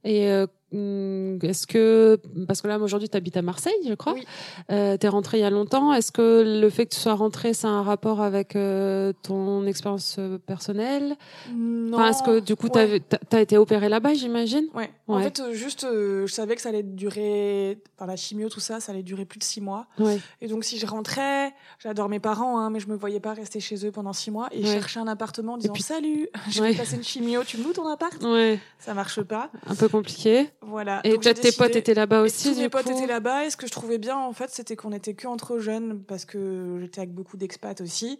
Et 0.04 0.28
euh, 0.28 0.46
est-ce 0.72 1.66
que, 1.66 2.20
parce 2.46 2.60
que 2.60 2.68
là, 2.68 2.78
aujourd'hui, 2.78 3.08
tu 3.08 3.16
habites 3.16 3.36
à 3.36 3.42
Marseille, 3.42 3.72
je 3.86 3.94
crois. 3.94 4.14
Oui. 4.14 4.26
Euh, 4.72 4.96
tu 4.98 5.06
es 5.06 5.08
rentré 5.08 5.38
il 5.38 5.42
y 5.42 5.44
a 5.44 5.50
longtemps. 5.50 5.92
Est-ce 5.92 6.10
que 6.10 6.60
le 6.60 6.70
fait 6.70 6.86
que 6.86 6.94
tu 6.94 7.00
sois 7.00 7.14
rentré, 7.14 7.54
ça 7.54 7.68
a 7.68 7.70
un 7.70 7.82
rapport 7.82 8.20
avec 8.20 8.56
euh, 8.56 9.12
ton 9.22 9.64
expérience 9.66 10.16
euh, 10.18 10.38
personnelle? 10.38 11.16
Non. 11.54 12.04
Est-ce 12.04 12.22
que 12.22 12.40
du 12.40 12.56
coup, 12.56 12.68
tu 12.68 12.78
as, 12.78 13.40
été 13.40 13.56
opéré 13.58 13.88
là-bas, 13.88 14.14
j'imagine? 14.14 14.66
Ouais. 14.74 14.90
En 15.06 15.20
fait, 15.20 15.38
euh, 15.38 15.52
juste, 15.52 15.86
je 15.88 16.32
savais 16.32 16.56
que 16.56 16.62
ça 16.62 16.70
allait 16.70 16.82
durer, 16.82 17.78
enfin, 17.96 18.06
la 18.06 18.16
chimio, 18.16 18.48
tout 18.48 18.60
ça, 18.60 18.80
ça 18.80 18.90
allait 18.90 19.04
durer 19.04 19.24
plus 19.24 19.38
de 19.38 19.44
six 19.44 19.60
mois. 19.60 19.86
Ouais. 19.98 20.18
Et 20.40 20.48
donc, 20.48 20.64
si 20.64 20.78
je 20.78 20.86
rentrais, 20.86 21.54
j'adore 21.78 22.08
mes 22.08 22.20
parents, 22.20 22.58
hein, 22.58 22.70
mais 22.70 22.80
je 22.80 22.88
me 22.88 22.96
voyais 22.96 23.20
pas 23.20 23.34
rester 23.34 23.60
chez 23.60 23.86
eux 23.86 23.92
pendant 23.92 24.12
six 24.12 24.32
mois 24.32 24.48
et 24.50 24.64
chercher 24.64 24.98
un 24.98 25.06
appartement 25.06 25.54
en 25.54 25.58
disant 25.58 25.72
puis... 25.72 25.82
Salut, 25.82 26.28
je 26.50 26.60
vais 26.60 26.74
passer 26.74 26.96
une 26.96 27.04
chimio, 27.04 27.44
tu 27.44 27.58
me 27.58 27.62
loues 27.62 27.72
ton 27.72 27.86
appart? 27.86 28.20
Ouais. 28.24 28.58
Ça 28.80 28.92
marche 28.94 29.22
pas. 29.22 29.50
Un 29.66 29.76
peu 29.76 29.88
compliqué. 29.88 30.48
Voilà. 30.66 31.00
Et 31.04 31.16
peut-être 31.18 31.40
tes 31.40 31.52
potes 31.52 31.76
étaient 31.76 31.94
là-bas 31.94 32.22
aussi. 32.22 32.52
Tous 32.52 32.58
mes 32.58 32.68
potes 32.68 32.88
étaient 32.88 33.06
là-bas. 33.06 33.46
Et 33.46 33.50
ce 33.50 33.56
que 33.56 33.66
je 33.66 33.72
trouvais 33.72 33.98
bien, 33.98 34.16
en 34.16 34.32
fait, 34.32 34.50
c'était 34.50 34.76
qu'on 34.76 34.92
était 34.92 35.14
que 35.14 35.26
entre 35.26 35.58
jeunes, 35.58 36.02
parce 36.02 36.24
que 36.24 36.78
j'étais 36.80 37.00
avec 37.00 37.12
beaucoup 37.12 37.36
d'expats 37.36 37.80
aussi. 37.80 38.18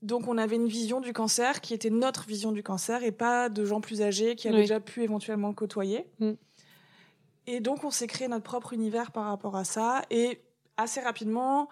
Donc 0.00 0.28
on 0.28 0.38
avait 0.38 0.56
une 0.56 0.68
vision 0.68 1.00
du 1.00 1.12
cancer 1.12 1.60
qui 1.60 1.74
était 1.74 1.90
notre 1.90 2.26
vision 2.26 2.52
du 2.52 2.62
cancer 2.62 3.02
et 3.02 3.10
pas 3.10 3.48
de 3.48 3.64
gens 3.64 3.80
plus 3.80 4.00
âgés 4.00 4.36
qui 4.36 4.46
avaient 4.46 4.58
déjà 4.58 4.78
pu 4.78 5.02
éventuellement 5.02 5.48
le 5.48 5.54
côtoyer. 5.54 6.06
Mm. 6.20 6.32
Et 7.48 7.60
donc 7.60 7.82
on 7.82 7.90
s'est 7.90 8.06
créé 8.06 8.28
notre 8.28 8.44
propre 8.44 8.72
univers 8.72 9.10
par 9.10 9.24
rapport 9.24 9.56
à 9.56 9.64
ça. 9.64 10.02
Et 10.10 10.40
assez 10.76 11.00
rapidement, 11.00 11.68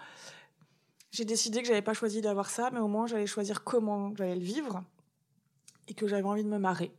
j'ai 1.12 1.24
décidé 1.24 1.62
que 1.62 1.68
j'avais 1.68 1.82
pas 1.82 1.94
choisi 1.94 2.20
d'avoir 2.20 2.50
ça, 2.50 2.70
mais 2.72 2.80
au 2.80 2.88
moins 2.88 3.06
j'allais 3.06 3.26
choisir 3.26 3.62
comment 3.62 4.12
j'allais 4.16 4.34
le 4.34 4.44
vivre 4.44 4.82
et 5.86 5.94
que 5.94 6.08
j'avais 6.08 6.24
envie 6.24 6.42
de 6.42 6.48
me 6.48 6.58
marrer. 6.58 6.90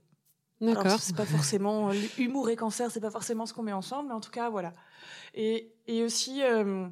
D'accord. 0.60 1.00
C'est 1.00 1.16
pas 1.16 1.26
forcément 1.26 1.92
humour 2.18 2.50
et 2.50 2.56
cancer, 2.56 2.90
c'est 2.90 3.00
pas 3.00 3.12
forcément 3.12 3.46
ce 3.46 3.54
qu'on 3.54 3.64
met 3.64 3.74
ensemble, 3.74 4.10
mais 4.10 4.16
en 4.16 4.20
tout 4.20 4.32
cas 4.32 4.50
voilà. 4.50 4.74
Et, 5.36 5.72
et 5.86 6.04
aussi 6.04 6.42
euh, 6.42 6.88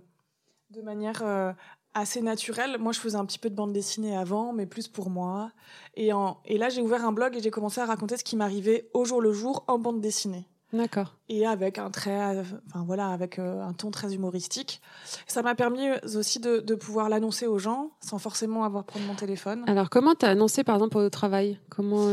de 0.69 0.81
manière 0.81 1.21
euh, 1.23 1.51
assez 1.95 2.21
naturelle. 2.21 2.77
Moi, 2.77 2.91
je 2.91 2.99
faisais 2.99 3.17
un 3.17 3.25
petit 3.25 3.39
peu 3.39 3.49
de 3.49 3.55
bande 3.55 3.73
dessinée 3.73 4.15
avant, 4.15 4.53
mais 4.53 4.65
plus 4.65 4.87
pour 4.87 5.09
moi. 5.09 5.51
Et, 5.95 6.13
en, 6.13 6.41
et 6.45 6.57
là, 6.57 6.69
j'ai 6.69 6.81
ouvert 6.81 7.05
un 7.05 7.11
blog 7.11 7.35
et 7.35 7.41
j'ai 7.41 7.51
commencé 7.51 7.81
à 7.81 7.85
raconter 7.85 8.17
ce 8.17 8.23
qui 8.23 8.35
m'arrivait 8.35 8.89
au 8.93 9.05
jour 9.05 9.21
le 9.21 9.31
jour 9.31 9.63
en 9.67 9.79
bande 9.79 10.01
dessinée. 10.01 10.45
D'accord. 10.73 11.15
Et 11.29 11.47
avec 11.47 11.77
un 11.77 11.89
trait, 11.89 12.43
enfin 12.67 12.83
voilà, 12.85 13.07
avec 13.07 13.39
euh, 13.39 13.61
un 13.63 13.71
ton 13.71 13.91
très 13.91 14.13
humoristique. 14.13 14.81
Ça 15.25 15.41
m'a 15.41 15.55
permis 15.55 15.87
aussi 16.03 16.39
de, 16.39 16.59
de 16.59 16.75
pouvoir 16.75 17.07
l'annoncer 17.07 17.47
aux 17.47 17.59
gens 17.59 17.91
sans 18.01 18.17
forcément 18.17 18.65
avoir 18.65 18.83
prendre 18.83 19.05
mon 19.05 19.15
téléphone. 19.15 19.63
Alors, 19.67 19.89
comment 19.89 20.15
t'as 20.15 20.29
annoncé 20.29 20.65
par 20.65 20.75
exemple 20.75 20.97
au 20.97 21.09
travail? 21.09 21.59
Comment 21.69 22.09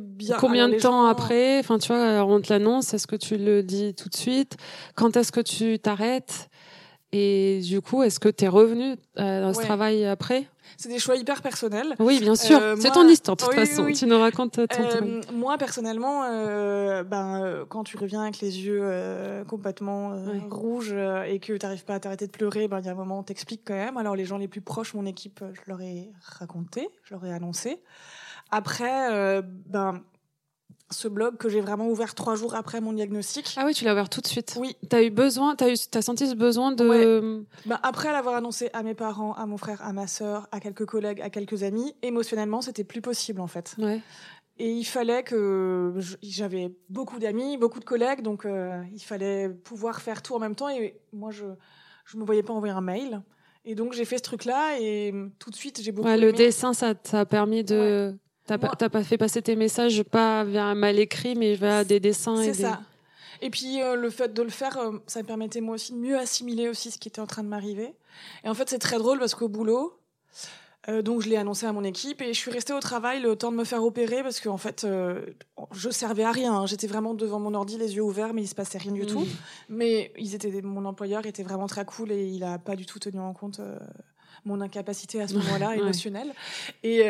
bien, 0.00 0.36
Combien 0.38 0.68
de 0.68 0.76
temps 0.76 1.06
après 1.06 1.58
Enfin, 1.58 1.78
tu 1.78 1.92
vois, 1.92 2.24
on 2.24 2.40
te 2.40 2.52
l'annonce. 2.52 2.94
Est-ce 2.94 3.06
que 3.06 3.16
tu 3.16 3.36
le 3.36 3.62
dis 3.62 3.94
tout 3.94 4.08
de 4.08 4.16
suite? 4.16 4.56
Quand 4.94 5.16
est-ce 5.16 5.32
que 5.32 5.40
tu 5.40 5.78
t'arrêtes? 5.78 6.50
Et 7.12 7.60
du 7.64 7.80
coup, 7.80 8.04
est-ce 8.04 8.20
que 8.20 8.28
tu 8.28 8.44
es 8.44 8.48
revenu 8.48 8.94
euh, 9.18 9.42
dans 9.42 9.52
ce 9.52 9.60
travail 9.60 10.04
après? 10.04 10.46
C'est 10.76 10.88
des 10.88 11.00
choix 11.00 11.16
hyper 11.16 11.42
personnels. 11.42 11.96
Oui, 11.98 12.20
bien 12.20 12.36
sûr. 12.36 12.60
Euh, 12.60 12.76
c'est 12.78 12.92
ton 12.92 13.08
histoire, 13.08 13.36
de 13.36 13.42
toute 13.42 13.52
façon. 13.52 13.86
Tu 13.92 14.06
nous 14.06 14.18
racontes 14.18 14.52
ton 14.52 14.82
euh, 14.82 15.20
Moi, 15.32 15.58
personnellement, 15.58 16.22
euh, 16.24 17.02
ben, 17.02 17.42
euh, 17.42 17.64
quand 17.68 17.82
tu 17.82 17.96
reviens 17.96 18.22
avec 18.22 18.40
les 18.40 18.60
yeux 18.60 19.44
complètement 19.48 20.22
rouges 20.50 20.94
et 21.26 21.40
que 21.40 21.54
tu 21.54 21.66
n'arrives 21.66 21.84
pas 21.84 21.94
à 21.94 22.00
t'arrêter 22.00 22.26
de 22.26 22.32
pleurer, 22.32 22.68
ben, 22.68 22.78
il 22.78 22.86
y 22.86 22.88
a 22.88 22.92
un 22.92 22.94
moment, 22.94 23.18
on 23.18 23.22
t'explique 23.24 23.62
quand 23.64 23.74
même. 23.74 23.96
Alors, 23.96 24.14
les 24.14 24.24
gens 24.24 24.38
les 24.38 24.48
plus 24.48 24.60
proches, 24.60 24.94
mon 24.94 25.06
équipe, 25.06 25.42
je 25.52 25.60
leur 25.66 25.80
ai 25.80 26.12
raconté, 26.22 26.88
je 27.02 27.14
leur 27.14 27.24
ai 27.26 27.32
annoncé. 27.32 27.82
Après, 28.50 29.12
euh, 29.12 29.42
ben, 29.44 30.02
ce 30.90 31.08
blog 31.08 31.36
que 31.36 31.48
j'ai 31.48 31.60
vraiment 31.60 31.88
ouvert 31.88 32.14
trois 32.14 32.34
jours 32.34 32.54
après 32.54 32.80
mon 32.80 32.92
diagnostic. 32.92 33.54
Ah 33.56 33.64
oui, 33.64 33.74
tu 33.74 33.84
l'as 33.84 33.92
ouvert 33.92 34.08
tout 34.08 34.20
de 34.20 34.26
suite. 34.26 34.56
Oui. 34.58 34.76
T'as 34.88 35.02
eu 35.02 35.10
besoin, 35.10 35.54
t'as 35.54 35.70
eu, 35.70 35.76
as 35.94 36.02
senti 36.02 36.28
ce 36.28 36.34
besoin 36.34 36.72
de. 36.72 37.44
Ben, 37.66 37.78
après 37.82 38.12
l'avoir 38.12 38.36
annoncé 38.36 38.70
à 38.72 38.82
mes 38.82 38.94
parents, 38.94 39.34
à 39.34 39.46
mon 39.46 39.56
frère, 39.56 39.80
à 39.82 39.92
ma 39.92 40.06
sœur, 40.06 40.48
à 40.52 40.60
quelques 40.60 40.86
collègues, 40.86 41.20
à 41.20 41.30
quelques 41.30 41.62
amis, 41.62 41.94
émotionnellement, 42.02 42.60
c'était 42.60 42.84
plus 42.84 43.00
possible 43.00 43.40
en 43.40 43.46
fait. 43.46 43.76
Ouais. 43.78 44.00
Et 44.58 44.70
il 44.72 44.84
fallait 44.84 45.22
que 45.22 45.94
j'avais 46.22 46.70
beaucoup 46.90 47.18
d'amis, 47.18 47.56
beaucoup 47.56 47.80
de 47.80 47.84
collègues, 47.84 48.20
donc 48.20 48.44
euh, 48.44 48.82
il 48.92 49.00
fallait 49.00 49.48
pouvoir 49.48 50.02
faire 50.02 50.20
tout 50.22 50.34
en 50.34 50.38
même 50.38 50.54
temps. 50.54 50.68
Et 50.68 51.00
moi, 51.12 51.30
je 51.30 51.46
je 52.04 52.16
me 52.16 52.24
voyais 52.24 52.42
pas 52.42 52.52
envoyer 52.52 52.74
un 52.74 52.80
mail. 52.80 53.22
Et 53.64 53.74
donc 53.74 53.92
j'ai 53.92 54.04
fait 54.04 54.18
ce 54.18 54.22
truc-là 54.22 54.78
et 54.80 55.12
tout 55.38 55.50
de 55.50 55.54
suite 55.54 55.80
j'ai 55.82 55.92
beaucoup. 55.92 56.08
Ouais, 56.08 56.16
le 56.16 56.32
dessin, 56.32 56.72
ça 56.72 56.94
t'a 56.94 57.26
permis 57.26 57.62
de. 57.62 58.16
T'as 58.58 58.88
pas, 58.88 59.04
fait 59.04 59.16
passer 59.16 59.42
tes 59.42 59.54
messages 59.54 60.02
pas 60.02 60.42
via 60.42 60.64
un 60.64 60.74
mal 60.74 60.98
écrit, 60.98 61.36
mais 61.36 61.54
via 61.54 61.84
des 61.84 62.00
dessins. 62.00 62.42
C'est 62.42 62.54
ça. 62.54 62.80
Et 63.42 63.50
puis 63.50 63.80
euh, 63.80 63.94
le 63.94 64.10
fait 64.10 64.34
de 64.34 64.42
le 64.42 64.50
faire, 64.50 64.76
euh, 64.78 64.98
ça 65.06 65.22
me 65.22 65.26
permettait 65.26 65.60
moi 65.60 65.76
aussi 65.76 65.92
de 65.92 65.98
mieux 65.98 66.18
assimiler 66.18 66.68
aussi 66.68 66.90
ce 66.90 66.98
qui 66.98 67.08
était 67.08 67.20
en 67.20 67.26
train 67.26 67.42
de 67.42 67.48
m'arriver. 67.48 67.94
Et 68.44 68.48
en 68.48 68.54
fait, 68.54 68.68
c'est 68.68 68.78
très 68.78 68.98
drôle 68.98 69.18
parce 69.18 69.34
qu'au 69.34 69.48
boulot, 69.48 69.98
euh, 70.88 71.00
donc 71.00 71.22
je 71.22 71.28
l'ai 71.28 71.36
annoncé 71.36 71.64
à 71.64 71.72
mon 71.72 71.84
équipe 71.84 72.20
et 72.22 72.34
je 72.34 72.38
suis 72.38 72.50
restée 72.50 72.72
au 72.72 72.80
travail 72.80 73.20
le 73.20 73.36
temps 73.36 73.52
de 73.52 73.56
me 73.56 73.64
faire 73.64 73.84
opérer 73.84 74.22
parce 74.22 74.40
qu'en 74.40 74.56
fait 74.56 74.84
euh, 74.84 75.24
je 75.72 75.90
servais 75.90 76.24
à 76.24 76.32
rien. 76.32 76.54
Hein. 76.54 76.66
J'étais 76.66 76.86
vraiment 76.86 77.14
devant 77.14 77.38
mon 77.38 77.54
ordi 77.54 77.78
les 77.78 77.94
yeux 77.94 78.02
ouverts 78.02 78.34
mais 78.34 78.42
il 78.42 78.48
se 78.48 78.54
passait 78.54 78.78
rien 78.78 78.92
du 78.92 79.06
tout. 79.06 79.26
Mais 79.68 80.12
ils 80.18 80.34
étaient 80.34 80.50
mon 80.62 80.84
employeur 80.86 81.24
était 81.26 81.42
vraiment 81.42 81.66
très 81.66 81.84
cool 81.84 82.10
et 82.12 82.26
il 82.26 82.42
a 82.44 82.58
pas 82.58 82.76
du 82.76 82.86
tout 82.86 82.98
tenu 82.98 83.20
en 83.20 83.32
compte 83.32 83.60
mon 84.44 84.60
incapacité 84.60 85.20
à 85.20 85.28
ce 85.28 85.34
moment-là 85.38 85.76
émotionnelle. 85.76 86.32
Et 86.82 87.04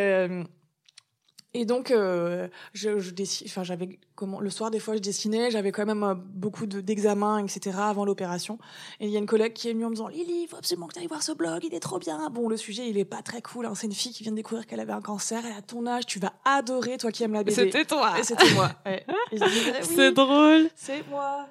et 1.53 1.65
donc, 1.65 1.91
euh, 1.91 2.47
je, 2.75 3.01
je 3.01 3.13
enfin, 3.47 3.65
j'avais 3.65 3.99
comment 4.15 4.39
le 4.39 4.51
soir 4.51 4.71
des 4.71 4.79
fois 4.79 4.95
je 4.95 5.01
dessinais, 5.01 5.51
j'avais 5.51 5.73
quand 5.73 5.85
même 5.85 6.05
euh, 6.05 6.15
beaucoup 6.15 6.67
d'examens, 6.67 7.39
etc. 7.39 7.77
avant 7.81 8.05
l'opération. 8.05 8.59
Et 9.01 9.07
il 9.07 9.11
y 9.11 9.17
a 9.17 9.19
une 9.19 9.27
collègue 9.27 9.53
qui 9.53 9.69
est 9.69 9.73
venue 9.73 9.85
en 9.85 9.91
me 9.91 9.95
disant 9.97 10.07
Lily, 10.07 10.43
il 10.45 10.47
faut 10.47 10.57
absolument 10.57 10.87
que 10.87 10.95
tu 10.95 11.01
ailles 11.01 11.09
voir 11.09 11.25
ce 11.25 11.33
blog, 11.33 11.65
il 11.65 11.75
est 11.75 11.81
trop 11.81 11.99
bien. 11.99 12.31
Bon, 12.31 12.49
le 12.49 12.57
sujet 12.57 12.89
il 12.89 12.99
est 12.99 13.05
pas 13.05 13.23
très 13.23 13.43
cool. 13.43 13.67
Hein. 13.67 13.73
C'est 13.75 13.89
une 13.89 13.95
fille 13.95 14.13
qui 14.13 14.23
vient 14.23 14.31
de 14.31 14.37
découvrir 14.37 14.65
qu'elle 14.65 14.79
avait 14.79 14.93
un 14.93 15.01
cancer, 15.01 15.43
elle 15.45 15.57
a 15.57 15.63
ton 15.63 15.85
âge, 15.89 16.07
tu 16.07 16.21
vas 16.21 16.33
adorer, 16.45 16.99
toi 16.99 17.11
qui 17.11 17.25
aimes 17.25 17.33
la 17.33 17.43
BD. 17.43 17.57
C'était 17.57 17.85
toi. 17.85 18.17
Et 18.17 18.23
c'était 18.23 18.51
moi. 18.55 18.71
c'est 19.83 20.13
drôle. 20.13 20.71
C'est 20.77 21.05
moi. 21.09 21.49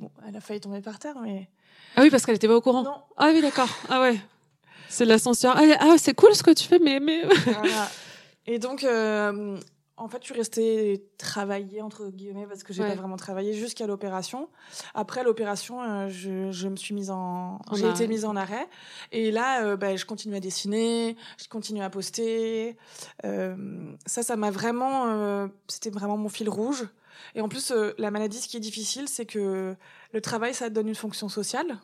Bon, 0.00 0.10
elle 0.28 0.36
a 0.36 0.40
failli 0.40 0.60
tomber 0.60 0.82
par 0.82 0.98
terre, 0.98 1.16
mais. 1.22 1.48
Ah 1.96 2.02
oui, 2.02 2.10
parce 2.10 2.26
qu'elle 2.26 2.36
était 2.36 2.48
pas 2.48 2.56
au 2.56 2.60
courant. 2.60 2.82
Non. 2.82 2.96
Ah 3.16 3.30
oui, 3.32 3.40
d'accord. 3.40 3.68
Ah 3.88 4.02
ouais. 4.02 4.20
C'est 4.90 5.06
l'ascenseur. 5.06 5.54
Ah, 5.56 5.62
ah 5.80 5.94
c'est 5.96 6.14
cool 6.14 6.34
ce 6.34 6.42
que 6.42 6.50
tu 6.50 6.64
fais, 6.64 6.78
mais 6.78 7.00
mais. 7.00 7.24
Voilà. 7.24 7.88
Et 8.46 8.58
donc, 8.58 8.84
euh, 8.84 9.58
en 9.96 10.08
fait, 10.08 10.18
je 10.20 10.26
suis 10.26 10.34
restée 10.34 11.04
travailler, 11.18 11.82
entre 11.82 12.08
guillemets, 12.08 12.46
parce 12.46 12.62
que 12.62 12.72
j'ai 12.72 12.82
pas 12.82 12.94
vraiment 12.94 13.16
travaillé 13.16 13.52
jusqu'à 13.52 13.86
l'opération. 13.86 14.48
Après 14.94 15.22
l'opération, 15.24 15.82
euh, 15.82 16.08
je, 16.08 16.50
je, 16.50 16.68
me 16.68 16.76
suis 16.76 16.94
mise 16.94 17.10
en, 17.10 17.60
j'ai 17.74 17.88
été 17.88 18.06
mise 18.06 18.24
en 18.24 18.36
arrêt. 18.36 18.66
Et 19.12 19.30
là, 19.30 19.64
euh, 19.64 19.76
bah, 19.76 19.94
je 19.96 20.06
continue 20.06 20.34
à 20.36 20.40
dessiner, 20.40 21.16
je 21.38 21.48
continue 21.48 21.82
à 21.82 21.90
poster. 21.90 22.76
ça, 23.22 24.22
ça 24.22 24.36
m'a 24.36 24.50
vraiment, 24.50 25.48
c'était 25.68 25.90
vraiment 25.90 26.16
mon 26.16 26.28
fil 26.28 26.48
rouge. 26.48 26.88
Et 27.34 27.42
en 27.42 27.48
plus, 27.48 27.72
la 27.98 28.10
maladie, 28.10 28.38
ce 28.38 28.48
qui 28.48 28.56
est 28.56 28.60
difficile, 28.60 29.06
c'est 29.06 29.26
que 29.26 29.76
le 30.12 30.20
travail, 30.20 30.54
ça 30.54 30.70
donne 30.70 30.88
une 30.88 30.94
fonction 30.94 31.28
sociale. 31.28 31.78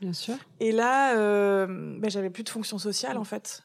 Bien 0.00 0.14
sûr. 0.14 0.36
Et 0.60 0.72
là, 0.72 1.66
bah, 1.66 2.08
j'avais 2.08 2.30
plus 2.30 2.42
de 2.42 2.48
fonction 2.48 2.78
sociale, 2.78 3.18
en 3.18 3.24
fait. 3.24 3.64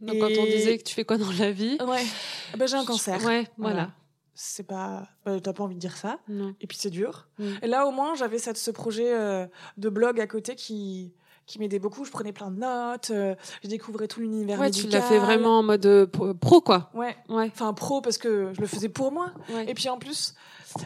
Donc, 0.00 0.18
quand 0.18 0.40
on 0.40 0.44
disait 0.44 0.78
que 0.78 0.84
tu 0.84 0.94
fais 0.94 1.04
quoi 1.04 1.18
dans 1.18 1.32
la 1.38 1.50
vie 1.50 1.78
Ouais. 1.86 2.04
Ah 2.52 2.56
ben, 2.56 2.66
j'ai 2.66 2.76
un 2.76 2.84
cancer. 2.84 3.24
Ouais, 3.24 3.46
voilà. 3.58 3.90
C'est 4.34 4.66
pas. 4.66 5.08
Bah, 5.24 5.38
T'as 5.40 5.52
pas 5.52 5.62
envie 5.62 5.74
de 5.74 5.80
dire 5.80 5.96
ça. 5.96 6.18
Et 6.60 6.66
puis 6.66 6.78
c'est 6.78 6.90
dur. 6.90 7.28
Mm. 7.38 7.44
Et 7.62 7.66
là, 7.66 7.86
au 7.86 7.90
moins, 7.90 8.14
j'avais 8.14 8.38
ce 8.38 8.70
projet 8.70 9.12
euh, 9.12 9.46
de 9.76 9.88
blog 9.88 10.20
à 10.20 10.26
côté 10.26 10.54
qui 10.54 11.12
qui 11.46 11.58
m'aidait 11.58 11.78
beaucoup. 11.78 12.04
Je 12.04 12.10
prenais 12.10 12.32
plein 12.32 12.50
de 12.50 12.58
notes, 12.58 13.10
euh, 13.10 13.34
je 13.62 13.68
découvrais 13.68 14.08
tout 14.08 14.20
l'univers 14.20 14.58
ouais, 14.60 14.70
tu 14.70 14.86
l'as 14.88 15.02
fait 15.02 15.18
vraiment 15.18 15.58
en 15.58 15.62
mode 15.62 15.84
euh, 15.86 16.06
pro, 16.06 16.60
quoi. 16.60 16.90
Ouais. 16.94 17.16
ouais. 17.28 17.50
Enfin, 17.52 17.72
pro 17.72 18.00
parce 18.00 18.18
que 18.18 18.52
je 18.54 18.60
le 18.60 18.66
faisais 18.66 18.88
pour 18.88 19.12
moi. 19.12 19.32
Et 19.66 19.74
puis 19.74 19.88
en 19.88 19.98
plus, 19.98 20.34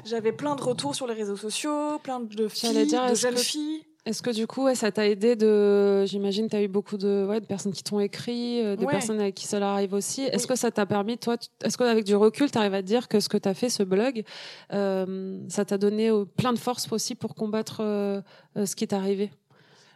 j'avais 0.04 0.32
plein 0.32 0.56
de 0.56 0.62
retours 0.62 0.94
sur 0.94 1.06
les 1.06 1.14
réseaux 1.14 1.36
sociaux, 1.36 1.98
plein 2.02 2.20
de 2.20 2.48
filles, 2.48 2.86
dire, 2.86 3.08
de 3.08 3.14
jeunes 3.14 3.36
filles. 3.36 3.84
Est-ce 4.06 4.22
que 4.22 4.30
du 4.30 4.46
coup, 4.46 4.72
ça 4.76 4.92
t'a 4.92 5.08
aidé 5.08 5.34
de. 5.34 6.04
J'imagine, 6.06 6.48
tu 6.48 6.54
as 6.54 6.62
eu 6.62 6.68
beaucoup 6.68 6.96
de, 6.96 7.26
ouais, 7.28 7.40
de 7.40 7.44
personnes 7.44 7.72
qui 7.72 7.82
t'ont 7.82 7.98
écrit, 7.98 8.64
euh, 8.64 8.76
des 8.76 8.86
personnes 8.86 9.20
avec 9.20 9.34
qui 9.34 9.48
cela 9.48 9.72
arrive 9.72 9.94
aussi. 9.94 10.22
Est-ce 10.22 10.46
que 10.46 10.54
ça 10.54 10.70
t'a 10.70 10.86
permis, 10.86 11.18
toi, 11.18 11.36
est-ce 11.64 11.76
qu'avec 11.76 12.04
du 12.04 12.14
recul, 12.14 12.48
tu 12.48 12.56
arrives 12.56 12.74
à 12.74 12.82
te 12.82 12.86
dire 12.86 13.08
que 13.08 13.18
ce 13.18 13.28
que 13.28 13.36
tu 13.36 13.48
as 13.48 13.54
fait, 13.54 13.68
ce 13.68 13.82
blog, 13.82 14.22
euh, 14.72 15.40
ça 15.48 15.64
t'a 15.64 15.76
donné 15.76 16.08
euh, 16.08 16.24
plein 16.24 16.52
de 16.52 16.58
force 16.58 16.90
aussi 16.92 17.16
pour 17.16 17.34
combattre 17.34 17.78
ce 18.54 18.76
qui 18.76 18.86
t'est 18.86 18.94
arrivé? 18.94 19.32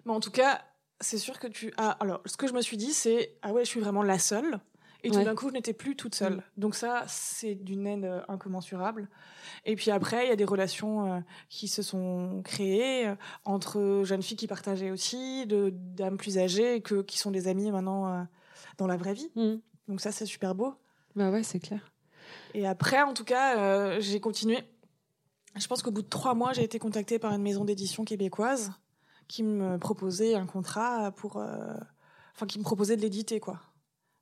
En 0.09 0.19
tout 0.19 0.33
cas, 0.33 0.61
c'est 0.99 1.19
sûr 1.19 1.39
que 1.39 1.47
tu. 1.47 1.73
Ah, 1.77 1.97
alors, 2.01 2.21
ce 2.27 2.37
que 2.37 2.49
je 2.49 2.53
me 2.53 2.63
suis 2.63 2.77
dit, 2.77 2.93
c'est 2.93 3.37
Ah 3.43 3.53
ouais, 3.53 3.65
je 3.65 3.71
suis 3.71 3.81
vraiment 3.81 4.03
la 4.03 4.19
seule. 4.19 4.59
Et 5.03 5.11
tout 5.11 5.23
d'un 5.23 5.35
coup, 5.35 5.49
je 5.49 5.55
n'étais 5.55 5.73
plus 5.73 5.97
toute 5.97 6.15
seule. 6.15 6.37
Mm. 6.37 6.43
Donc 6.59 6.75
ça, 6.75 7.05
c'est 7.07 7.55
d'une 7.55 7.87
aide 7.87 8.23
incommensurable. 8.29 9.09
Et 9.65 9.77
puis 9.77 9.91
après, 9.91 10.27
il 10.27 10.29
y 10.29 10.33
a 10.33 10.37
des 10.37 10.45
relations 10.45 11.13
euh, 11.13 11.21
qui 11.49 11.69
se 11.69 11.83
sont 11.83 12.43
créées 12.45 13.09
euh, 13.09 13.15
entre 13.45 14.03
jeunes 14.05 14.23
filles 14.23 14.37
qui 14.37 14.47
partageaient 14.47 14.91
aussi, 14.91 15.47
de 15.47 15.71
dames 15.73 16.17
plus 16.17 16.39
âgées, 16.39 16.81
que, 16.81 17.03
qui 17.03 17.19
sont 17.19 17.31
des 17.31 17.49
amies 17.49 17.71
maintenant 17.71 18.09
euh, 18.09 18.23
dans 18.79 18.87
la 18.87 18.97
vraie 18.97 19.15
vie. 19.15 19.31
Mmh. 19.37 19.57
Donc 19.89 20.01
ça, 20.01 20.13
c'est 20.13 20.27
super 20.27 20.55
beau. 20.55 20.75
Bah 21.17 21.31
ouais, 21.31 21.43
c'est 21.43 21.61
clair. 21.61 21.93
Et 22.55 22.67
après, 22.67 23.03
en 23.03 23.13
tout 23.13 23.25
cas, 23.25 23.99
j'ai 23.99 24.21
continué. 24.21 24.59
Je 25.57 25.67
pense 25.67 25.83
qu'au 25.83 25.91
bout 25.91 26.03
de 26.03 26.09
trois 26.09 26.35
mois, 26.35 26.53
j'ai 26.53 26.63
été 26.63 26.79
contactée 26.79 27.19
par 27.19 27.33
une 27.33 27.43
maison 27.43 27.65
d'édition 27.65 28.05
québécoise 28.05 28.71
qui 29.27 29.43
me 29.43 29.79
proposait 29.79 30.37
un 30.37 30.47
contrat 30.47 31.11
pour, 31.11 31.37
enfin, 31.37 32.47
qui 32.47 32.61
me 32.61 32.65
proposait 32.65 32.97
de 32.97 33.03
l'éditer, 33.03 33.41
quoi. 33.41 33.59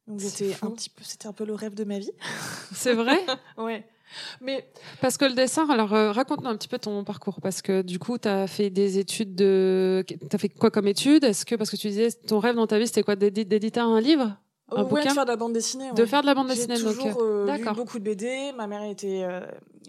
Donc 0.09 0.21
c'était 0.23 0.57
un 0.63 0.71
petit 0.71 0.89
peu, 0.89 1.03
c'était 1.05 1.27
un 1.27 1.33
peu 1.33 1.45
le 1.45 1.55
rêve 1.55 1.75
de 1.75 1.85
ma 1.85 1.99
vie. 1.99 2.11
C'est 2.73 2.95
vrai. 2.95 3.19
ouais. 3.59 3.85
Mais 4.41 4.67
parce 5.03 5.19
que 5.19 5.27
le 5.27 5.35
dessin, 5.35 5.69
alors 5.69 5.93
euh, 5.93 6.13
raconte-nous 6.13 6.49
un 6.49 6.57
petit 6.57 6.69
peu 6.69 6.79
ton 6.79 7.05
parcours 7.05 7.43
parce 7.43 7.61
que 7.61 7.83
du 7.83 7.99
coup, 7.99 8.17
tu 8.17 8.27
as 8.27 8.47
fait 8.47 8.71
des 8.71 8.99
études 8.99 9.35
de 9.35 10.03
tu 10.09 10.17
as 10.33 10.39
fait 10.39 10.49
quoi 10.49 10.71
comme 10.71 10.89
études 10.89 11.25
Est-ce 11.25 11.45
que 11.45 11.55
parce 11.57 11.71
que 11.71 11.77
tu 11.77 11.89
disais 11.89 12.11
ton 12.27 12.39
rêve 12.39 12.57
dans 12.57 12.67
ta 12.67 12.79
vie 12.79 12.87
c'était 12.87 13.03
quoi? 13.03 13.17
D'éditer 13.17 13.81
un 13.81 14.01
livre? 14.01 14.35
Un 14.71 14.85
de 14.85 14.89
faire 14.89 15.25
de 15.25 15.31
la 15.31 15.37
bande 15.37 15.53
dessinée. 15.53 15.93
De 15.93 16.05
faire 16.05 16.21
de 16.23 16.27
la 16.27 16.35
bande 16.35 16.49
dessinée. 16.49 16.77
J'ai 16.77 16.85
toujours 16.85 17.19
euh, 17.23 17.57
lu 17.57 17.65
beaucoup 17.75 17.99
de 17.99 18.05
BD. 18.05 18.53
Ma 18.57 18.67
mère 18.67 18.83
était 18.83 19.23
euh, 19.25 19.41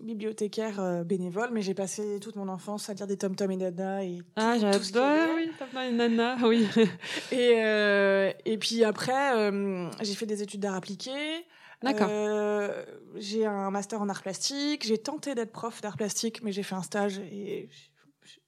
bibliothécaire 0.01 1.03
bénévole, 1.05 1.49
mais 1.51 1.61
j'ai 1.61 1.73
passé 1.73 2.19
toute 2.21 2.35
mon 2.35 2.47
enfance 2.47 2.89
à 2.89 2.93
lire 2.93 3.07
des 3.07 3.17
Tom 3.17 3.35
Tom 3.35 3.51
et 3.51 3.57
Nana 3.57 4.03
et 4.03 4.19
ah 4.35 4.55
j'adore 4.57 4.79
oui 5.35 5.49
Tom 5.59 5.67
Tom 5.73 5.81
et 5.81 5.91
Nana 5.91 6.37
oui. 6.43 6.65
et 7.31 8.31
et 8.45 8.57
puis 8.57 8.83
après 8.83 9.51
j'ai 10.01 10.15
fait 10.15 10.25
des 10.25 10.41
études 10.41 10.61
d'art 10.61 10.75
appliqué. 10.75 11.11
D'accord. 11.81 12.09
Euh, 12.11 12.83
j'ai 13.15 13.45
un 13.45 13.71
master 13.71 14.01
en 14.01 14.09
art 14.09 14.21
plastique. 14.21 14.85
J'ai 14.85 14.97
tenté 14.97 15.35
d'être 15.35 15.51
prof 15.51 15.81
d'art 15.81 15.97
plastique, 15.97 16.43
mais 16.43 16.51
j'ai 16.51 16.63
fait 16.63 16.75
un 16.75 16.83
stage 16.83 17.19
et 17.19 17.69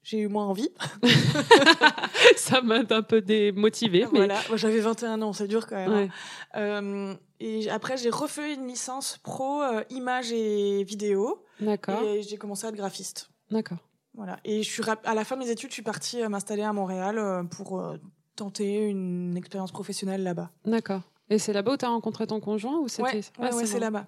j'ai 0.04 0.20
eu 0.20 0.28
moins 0.28 0.46
envie. 0.46 0.70
ça 2.38 2.62
m'a 2.62 2.82
un 2.90 3.02
peu 3.02 3.22
démotivée. 3.22 4.08
Mais... 4.12 4.20
Voilà, 4.20 4.40
j'avais 4.56 4.80
21 4.80 5.22
ans, 5.22 5.34
c'est 5.34 5.48
dur 5.48 5.68
quand 5.68 5.76
même. 5.76 5.92
Hein. 5.92 6.10
Euh, 6.56 7.14
et 7.40 7.70
après, 7.70 7.98
j'ai 7.98 8.10
refait 8.10 8.54
une 8.54 8.68
licence 8.68 9.20
pro 9.24 9.62
euh, 9.62 9.84
images 9.90 10.32
et 10.32 10.84
vidéo. 10.84 11.46
D'accord. 11.60 12.02
Et 12.04 12.22
j'ai 12.24 12.38
commencé 12.38 12.66
à 12.66 12.70
être 12.70 12.76
graphiste. 12.76 13.30
D'accord. 13.50 13.80
Voilà. 14.14 14.40
Et 14.44 14.64
je 14.64 14.70
suis 14.70 14.84
à 15.06 15.14
la 15.14 15.24
fin 15.24 15.36
de 15.36 15.42
mes 15.44 15.50
études, 15.50 15.70
je 15.70 15.76
suis 15.76 15.84
partie 15.84 16.22
m'installer 16.28 16.64
à 16.64 16.74
Montréal 16.74 17.48
pour 17.50 17.82
tenter 18.36 18.88
une 18.88 19.38
expérience 19.38 19.72
professionnelle 19.72 20.24
là-bas. 20.24 20.52
D'accord. 20.66 21.02
Et 21.32 21.40
c'est 21.40 21.54
là-bas 21.54 21.74
où 21.74 21.78
tu 21.78 21.86
as 21.86 21.90
rencontré 21.90 22.28
ton 22.28 22.42
conjoint 22.42 22.78
ou 22.80 22.90
c'était 22.90 23.04
Ouais, 23.40 23.50
ah, 23.50 23.52
c'est 23.64 23.80
là-bas. 23.80 24.06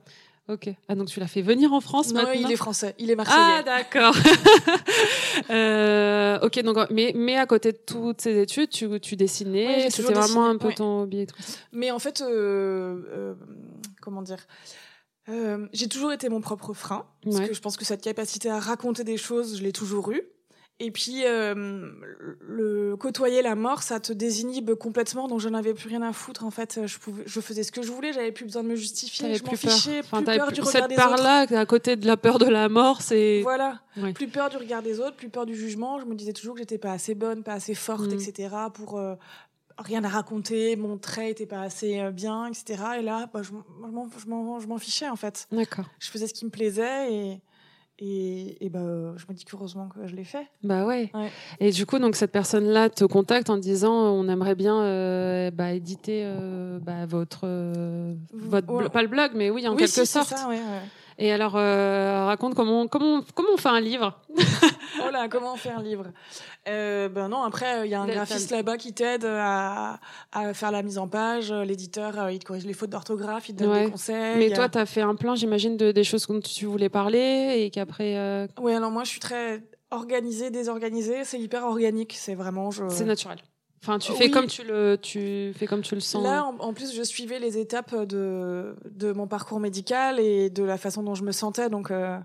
Ok. 0.49 0.69
Ah 0.89 0.95
donc 0.95 1.07
tu 1.07 1.21
l'as 1.21 1.27
fait 1.27 1.41
venir 1.41 1.71
en 1.71 1.79
France 1.79 2.09
non, 2.09 2.15
maintenant 2.15 2.33
il 2.33 2.51
est 2.51 2.57
français, 2.57 2.95
il 2.99 3.09
est 3.09 3.15
marseillais. 3.15 3.39
Ah 3.39 3.63
d'accord. 3.63 4.13
euh, 5.49 6.37
ok 6.41 6.59
donc 6.63 6.77
mais 6.89 7.13
mais 7.15 7.37
à 7.37 7.45
côté 7.45 7.71
de 7.71 7.77
toutes 7.77 8.19
ces 8.19 8.41
études, 8.41 8.69
tu 8.69 8.99
tu 8.99 9.15
dessinais, 9.15 9.89
c'était 9.89 10.11
vraiment 10.11 10.47
un 10.49 10.57
peu 10.57 10.73
ton 10.73 11.03
hobby. 11.03 11.27
Mais 11.71 11.91
en 11.91 11.99
fait, 11.99 12.21
euh, 12.21 13.03
euh, 13.09 13.35
comment 14.01 14.21
dire. 14.21 14.45
Euh, 15.29 15.67
j'ai 15.71 15.87
toujours 15.87 16.11
été 16.11 16.27
mon 16.27 16.41
propre 16.41 16.73
frein, 16.73 17.05
parce 17.23 17.39
que 17.39 17.53
je 17.53 17.61
pense 17.61 17.77
que 17.77 17.85
cette 17.85 18.01
capacité 18.01 18.49
à 18.49 18.59
raconter 18.59 19.05
des 19.05 19.15
choses, 19.15 19.57
je 19.57 19.63
l'ai 19.63 19.71
toujours 19.71 20.11
eue. 20.11 20.23
Et 20.79 20.91
puis, 20.91 21.23
euh, 21.25 21.53
le 22.41 22.95
côtoyer 22.97 23.41
la 23.41 23.55
mort, 23.55 23.83
ça 23.83 23.99
te 23.99 24.11
désinhibe 24.11 24.73
complètement, 24.73 25.27
donc 25.27 25.39
je 25.39 25.47
n'avais 25.47 25.73
plus 25.73 25.87
rien 25.87 26.01
à 26.01 26.13
foutre. 26.13 26.43
En 26.43 26.51
fait, 26.51 26.81
je, 26.85 26.97
pouvais, 26.97 27.23
je 27.25 27.39
faisais 27.39 27.63
ce 27.63 27.71
que 27.71 27.83
je 27.83 27.91
voulais, 27.91 28.11
j'avais 28.11 28.31
plus 28.31 28.45
besoin 28.45 28.63
de 28.63 28.69
me 28.69 28.75
justifier, 28.75 29.35
je 29.35 29.43
m'en 29.43 29.51
fichais, 29.51 30.01
plus 30.01 30.23
peur 30.23 30.23
du 30.23 30.31
regard 30.31 30.51
des 30.51 30.59
autres. 30.61 30.71
Cette 30.71 30.95
part-là, 30.95 31.45
à 31.59 31.65
côté 31.65 31.95
de 31.95 32.07
la 32.07 32.17
peur 32.17 32.39
de 32.39 32.47
la 32.47 32.69
mort, 32.69 33.01
c'est... 33.01 33.41
Voilà, 33.43 33.81
plus 34.15 34.27
peur 34.27 34.49
du 34.49 34.57
regard 34.57 34.81
des 34.81 34.99
autres, 34.99 35.15
plus 35.15 35.29
peur 35.29 35.45
du 35.45 35.55
jugement. 35.55 35.99
Je 35.99 36.05
me 36.05 36.15
disais 36.15 36.33
toujours 36.33 36.55
que 36.55 36.61
j'étais 36.61 36.79
pas 36.79 36.91
assez 36.91 37.13
bonne, 37.13 37.43
pas 37.43 37.53
assez 37.53 37.75
forte, 37.75 38.07
mm. 38.07 38.19
etc. 38.19 38.55
pour... 38.73 38.99
Euh, 38.99 39.15
rien 39.79 40.03
à 40.03 40.07
raconter, 40.07 40.75
mon 40.75 40.97
trait 40.97 41.31
était 41.31 41.47
pas 41.47 41.61
assez 41.61 41.99
euh, 41.99 42.11
bien, 42.11 42.45
etc. 42.45 42.79
Et 42.99 43.01
là, 43.01 43.27
bah, 43.33 43.41
je, 43.41 43.49
je 43.49 44.67
m'en 44.67 44.77
fichais 44.77 45.09
en 45.09 45.15
fait. 45.15 45.47
D'accord. 45.51 45.85
Je 45.99 46.09
faisais 46.11 46.27
ce 46.27 46.33
qui 46.33 46.45
me 46.45 46.51
plaisait 46.51 47.11
et, 47.11 47.41
et, 47.99 48.65
et 48.65 48.69
bah, 48.69 49.13
je 49.15 49.25
me 49.29 49.33
dis 49.33 49.45
qu'heureusement 49.45 49.87
que 49.87 50.07
je 50.07 50.15
l'ai 50.15 50.23
fait. 50.23 50.47
Bah 50.63 50.85
ouais. 50.85 51.11
Et 51.59 51.71
du 51.71 51.85
coup, 51.85 51.99
donc 51.99 52.15
cette 52.15 52.31
personne-là 52.31 52.89
te 52.89 53.05
contacte 53.05 53.49
en 53.49 53.57
disant 53.57 53.93
on 53.93 54.27
aimerait 54.27 54.55
bien 54.55 54.81
euh, 54.81 55.51
bah, 55.51 55.73
éditer 55.73 56.23
euh, 56.25 56.79
bah, 56.79 57.05
votre, 57.05 57.47
votre 58.33 58.89
pas 58.91 59.01
le 59.01 59.07
blog, 59.07 59.31
mais 59.35 59.49
oui, 59.49 59.67
en 59.67 59.75
quelque 59.75 60.05
sorte. 60.05 60.29
Ça, 60.29 60.49
ouais, 60.49 60.59
Et 61.17 61.31
alors, 61.31 61.55
euh, 61.55 62.25
raconte 62.25 62.55
comment, 62.55 62.87
comment, 62.87 63.21
comment 63.33 63.49
on 63.53 63.57
fait 63.57 63.69
un 63.69 63.79
livre 63.79 64.19
Oh 65.05 65.11
là, 65.11 65.27
comment 65.27 65.53
on 65.53 65.55
fait 65.55 65.71
un 65.71 65.81
livre 65.81 66.07
euh, 66.67 67.09
Ben 67.09 67.27
non, 67.27 67.43
après, 67.43 67.85
il 67.85 67.91
y 67.91 67.95
a 67.95 68.01
un 68.01 68.07
graphiste 68.07 68.51
là-bas 68.51 68.77
qui 68.77 68.93
t'aide 68.93 69.25
à, 69.25 69.99
à, 70.31 70.53
faire 70.53 70.71
la 70.71 70.83
mise 70.83 70.97
en 70.97 71.07
page. 71.07 71.51
L'éditeur, 71.51 72.29
il 72.29 72.39
te 72.39 72.45
corrige 72.45 72.65
les 72.65 72.73
fautes 72.73 72.91
d'orthographe, 72.91 73.49
il 73.49 73.55
te 73.55 73.63
donne 73.63 73.85
des 73.85 73.91
conseils. 73.91 74.37
Mais 74.37 74.51
toi, 74.51 74.69
tu 74.69 74.77
as 74.77 74.85
fait 74.85 75.01
un 75.01 75.15
plan, 75.15 75.35
j'imagine, 75.35 75.77
de, 75.77 75.91
des 75.91 76.03
choses 76.03 76.27
dont 76.27 76.39
tu 76.39 76.65
voulais 76.65 76.89
parler 76.89 77.55
et 77.57 77.69
qu'après. 77.69 78.47
Oui, 78.59 78.73
alors 78.73 78.91
moi, 78.91 79.03
je 79.03 79.09
suis 79.09 79.19
très 79.19 79.63
organisée, 79.91 80.49
désorganisée. 80.49 81.23
C'est 81.23 81.39
hyper 81.39 81.63
organique. 81.65 82.15
C'est 82.17 82.35
vraiment. 82.35 82.71
Je... 82.71 82.83
C'est 82.89 83.05
naturel. 83.05 83.37
Enfin, 83.83 83.99
tu 83.99 84.13
fais 84.13 84.31
comme 84.31 84.47
tu 84.47 84.63
le, 84.63 84.97
tu 84.97 85.51
fais 85.57 85.67
comme 85.67 85.81
tu 85.81 85.93
le 85.93 85.99
sens. 85.99 86.23
Là, 86.23 86.45
en, 86.45 86.73
plus, 86.73 86.95
je 86.95 87.03
suivais 87.03 87.37
les 87.37 87.57
étapes 87.57 87.93
de, 87.93 88.77
de 88.89 89.11
mon 89.11 89.27
parcours 89.27 89.59
médical 89.59 90.21
et 90.21 90.49
de 90.49 90.63
la 90.63 90.77
façon 90.77 91.03
dont 91.03 91.15
je 91.15 91.23
me 91.23 91.33
sentais. 91.33 91.69
Donc, 91.69 91.91
euh, 91.91 92.17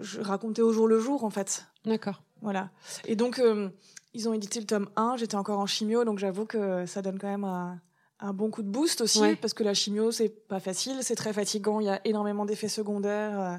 je, 0.00 0.18
racontais 0.22 0.62
au 0.62 0.72
jour 0.72 0.88
le 0.88 0.98
jour, 0.98 1.24
en 1.24 1.30
fait. 1.30 1.66
D'accord. 1.84 2.22
Voilà. 2.40 2.70
Et 3.04 3.16
donc, 3.16 3.38
euh, 3.38 3.68
ils 4.14 4.30
ont 4.30 4.32
édité 4.32 4.60
le 4.60 4.66
tome 4.66 4.88
1. 4.96 5.16
J'étais 5.18 5.34
encore 5.34 5.58
en 5.58 5.66
chimio, 5.66 6.04
donc 6.04 6.18
j'avoue 6.18 6.46
que 6.46 6.86
ça 6.86 7.02
donne 7.02 7.18
quand 7.18 7.28
même 7.28 7.44
un, 7.44 7.78
un 8.20 8.32
bon 8.32 8.50
coup 8.50 8.62
de 8.62 8.70
boost 8.70 9.02
aussi, 9.02 9.36
parce 9.42 9.52
que 9.52 9.64
la 9.64 9.74
chimio, 9.74 10.10
c'est 10.10 10.30
pas 10.30 10.60
facile, 10.60 11.00
c'est 11.02 11.16
très 11.16 11.34
fatigant. 11.34 11.80
Il 11.80 11.86
y 11.86 11.90
a 11.90 12.00
énormément 12.06 12.46
d'effets 12.46 12.68
secondaires. 12.68 13.38
Euh, 13.38 13.56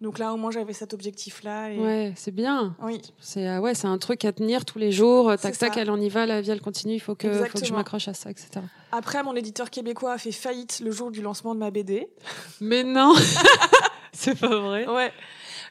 donc 0.00 0.18
là, 0.18 0.32
au 0.32 0.36
moins, 0.36 0.50
j'avais 0.50 0.72
cet 0.72 0.92
objectif-là. 0.94 1.70
Et... 1.70 1.78
Ouais, 1.78 2.12
c'est 2.16 2.34
bien. 2.34 2.76
Oui. 2.82 3.00
C'est 3.18 3.48
euh, 3.48 3.60
ouais, 3.60 3.74
c'est 3.74 3.86
un 3.86 3.98
truc 3.98 4.24
à 4.24 4.32
tenir 4.32 4.64
tous 4.64 4.78
les 4.78 4.92
jours. 4.92 5.34
Tac, 5.38 5.56
tac, 5.56 5.76
elle 5.76 5.90
en 5.90 6.00
y 6.00 6.08
va, 6.08 6.26
la 6.26 6.40
vie, 6.40 6.50
elle 6.50 6.60
continue. 6.60 6.94
Il 6.94 7.00
faut 7.00 7.14
que, 7.14 7.32
faut 7.32 7.58
que 7.58 7.64
je 7.64 7.72
m'accroche 7.72 8.08
à 8.08 8.14
ça, 8.14 8.30
etc. 8.30 8.48
Après, 8.92 9.22
mon 9.22 9.34
éditeur 9.34 9.70
québécois 9.70 10.12
a 10.12 10.18
fait 10.18 10.32
faillite 10.32 10.80
le 10.84 10.90
jour 10.90 11.10
du 11.10 11.22
lancement 11.22 11.54
de 11.54 11.60
ma 11.60 11.70
BD. 11.70 12.08
Mais 12.60 12.84
non 12.84 13.14
C'est 14.12 14.38
pas 14.38 14.60
vrai. 14.60 14.86
Ouais 14.88 15.12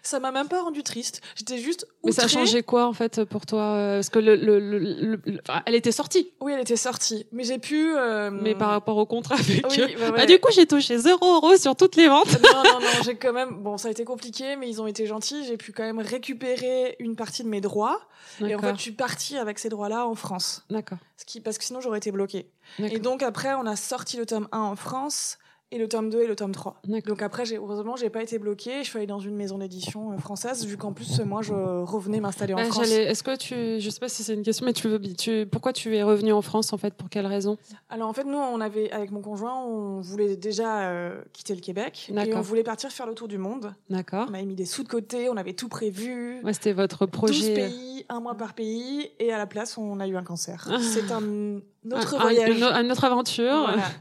ça 0.08 0.20
m'a 0.20 0.32
même 0.32 0.48
pas 0.48 0.62
rendu 0.62 0.84
triste. 0.84 1.22
J'étais 1.36 1.58
juste. 1.58 1.88
Mais 2.04 2.12
ça 2.12 2.28
changé 2.28 2.64
quoi 2.64 2.86
en 2.86 2.94
fait 2.94 3.24
pour 3.24 3.46
toi 3.46 3.62
euh, 3.62 3.98
Parce 3.98 4.10
que 4.10 4.20
le, 4.20 4.36
le, 4.36 4.60
le, 4.60 5.22
elle 5.66 5.76
était 5.76 5.92
sortie. 5.92 6.32
Oui, 6.40 6.54
elle 6.54 6.62
était 6.62 6.76
sortie. 6.76 7.26
Mais 7.32 7.44
j'ai 7.44 7.60
pu. 7.60 7.96
Euh, 7.96 8.30
mais 8.32 8.56
par 8.56 8.70
rapport 8.70 8.98
au 8.98 9.06
contrat 9.06 9.36
avec. 9.36 9.66
Oui, 9.70 9.96
bah, 10.00 10.26
du 10.26 10.40
coup, 10.40 10.52
j'ai 10.54 10.66
touché 10.66 10.98
0 10.98 11.36
euros 11.36 11.58
sur 11.58 11.76
toutes 11.76 11.96
les 11.96 12.08
ventes. 12.08 12.42
non, 12.42 12.64
non, 12.64 12.80
non. 12.80 13.04
J'ai 13.04 13.16
quand 13.16 13.34
même. 13.34 13.64
Bon, 13.64 13.78
ça 13.78 13.88
a 13.88 13.92
été 13.92 14.06
compliqué, 14.06 14.56
mais 14.56 14.70
ils 14.70 14.82
ont 14.82 14.88
été 14.88 15.06
gentils. 15.06 15.46
J'ai 15.46 15.58
pu 15.58 15.72
quand 15.72 15.84
même 15.84 16.00
récupérer 16.00 16.96
une 17.00 17.16
partie 17.16 17.44
de 17.44 17.50
mes 17.50 17.62
droits. 17.62 18.00
Et 18.42 18.56
en 18.56 18.60
fait, 18.60 18.76
je 18.76 18.82
suis 18.82 18.92
partie 18.92 19.38
avec 19.38 19.60
ces 19.60 19.70
droits-là 19.70 20.08
en 20.08 20.16
France. 20.16 20.66
D'accord. 20.70 20.98
Ce 21.18 21.26
qui, 21.26 21.42
parce 21.42 21.58
que 21.58 21.64
sinon, 21.64 21.82
j'aurais 21.82 21.98
été 21.98 22.12
bloquée. 22.12 22.52
Et 22.80 23.00
donc 23.00 23.24
après, 23.24 23.54
on 23.54 23.66
a 23.66 23.76
sorti 23.76 24.18
le 24.18 24.26
tome 24.26 24.48
1 24.52 24.60
en 24.60 24.76
France 24.76 25.38
et 25.72 25.78
le 25.78 25.88
tome 25.88 26.10
2 26.10 26.22
et 26.22 26.28
le 26.28 26.36
tome 26.36 26.52
3. 26.52 26.82
Donc 27.08 27.22
après, 27.22 27.44
heureusement, 27.54 27.96
j'ai 27.96 28.10
pas 28.10 28.22
été 28.22 28.38
bloquée. 28.38 28.84
Je 28.84 28.90
suis 28.90 28.98
allée 28.98 29.08
dans 29.08 29.20
une 29.20 29.36
maison 29.36 29.58
d'édition 29.58 30.12
euh, 30.12 30.18
française, 30.18 30.66
vu 30.66 30.78
qu'en 30.78 30.94
plus, 30.94 31.20
moi, 31.22 31.42
je 31.42 31.54
revenais 31.54 32.20
m'installer 32.20 32.54
en 32.54 32.58
bah, 32.58 32.66
France. 32.66 32.92
Est-ce 32.92 33.24
que 33.24 33.36
tu, 33.36 33.82
je 33.82 33.90
sais 33.90 34.00
pas 34.00 34.08
si 34.08 34.24
c'est 34.24 34.36
une 34.36 34.44
question, 34.44 34.66
mais 34.66 34.74
tu 34.74 34.88
veux, 34.88 35.02
tu, 35.02 35.48
pourquoi 35.52 35.74
tu 35.74 35.96
es 35.96 36.04
revenue 36.04 36.34
en 36.34 36.42
France, 36.42 36.72
en 36.72 36.78
fait, 36.78 36.94
pour 36.94 37.10
quelle 37.10 37.26
raison? 37.26 37.58
Alors 37.90 38.08
en 38.08 38.14
fait, 38.14 38.26
nous, 38.26 38.38
on 38.38 38.62
avait, 38.62 38.92
avec 38.92 39.12
mon 39.12 39.22
conjoint, 39.22 39.56
on 39.56 40.02
voulait 40.02 40.38
déjà 40.38 40.90
euh, 40.90 41.22
quitter 41.34 41.56
le 41.56 41.62
Québec 41.62 42.12
et 42.16 42.34
on 42.34 42.42
voulait 42.42 42.64
partir 42.64 42.92
faire 42.92 43.08
le 43.08 43.16
tour 43.16 43.28
du 43.28 43.38
monde. 43.38 43.74
D'accord. 43.90 44.28
On 44.30 44.34
avait 44.34 44.46
mis 44.46 44.56
des 44.56 44.66
sous 44.66 44.84
de 44.84 44.90
côté, 44.90 45.30
on 45.30 45.38
avait 45.38 45.54
tout 45.54 45.70
prévu. 45.70 46.42
Ouais, 46.44 46.54
c'était 46.54 46.74
votre 46.74 47.06
projet. 47.06 47.34
12 47.34 47.72
pays, 47.72 48.06
un 48.10 48.20
mois 48.20 48.36
par 48.36 48.54
pays, 48.54 49.10
et 49.20 49.34
à 49.34 49.38
la 49.38 49.48
place, 49.48 49.78
on 49.78 50.00
a 50.00 50.08
eu 50.08 50.16
un 50.16 50.24
cancer. 50.24 50.70
c'est 50.80 51.12
un 51.12 51.58
autre 51.92 52.20
voyage. 52.20 52.62
Un, 52.62 52.84
une, 52.84 52.92
autre 52.92 53.04
aventure. 53.04 53.66
Voilà. 53.68 53.84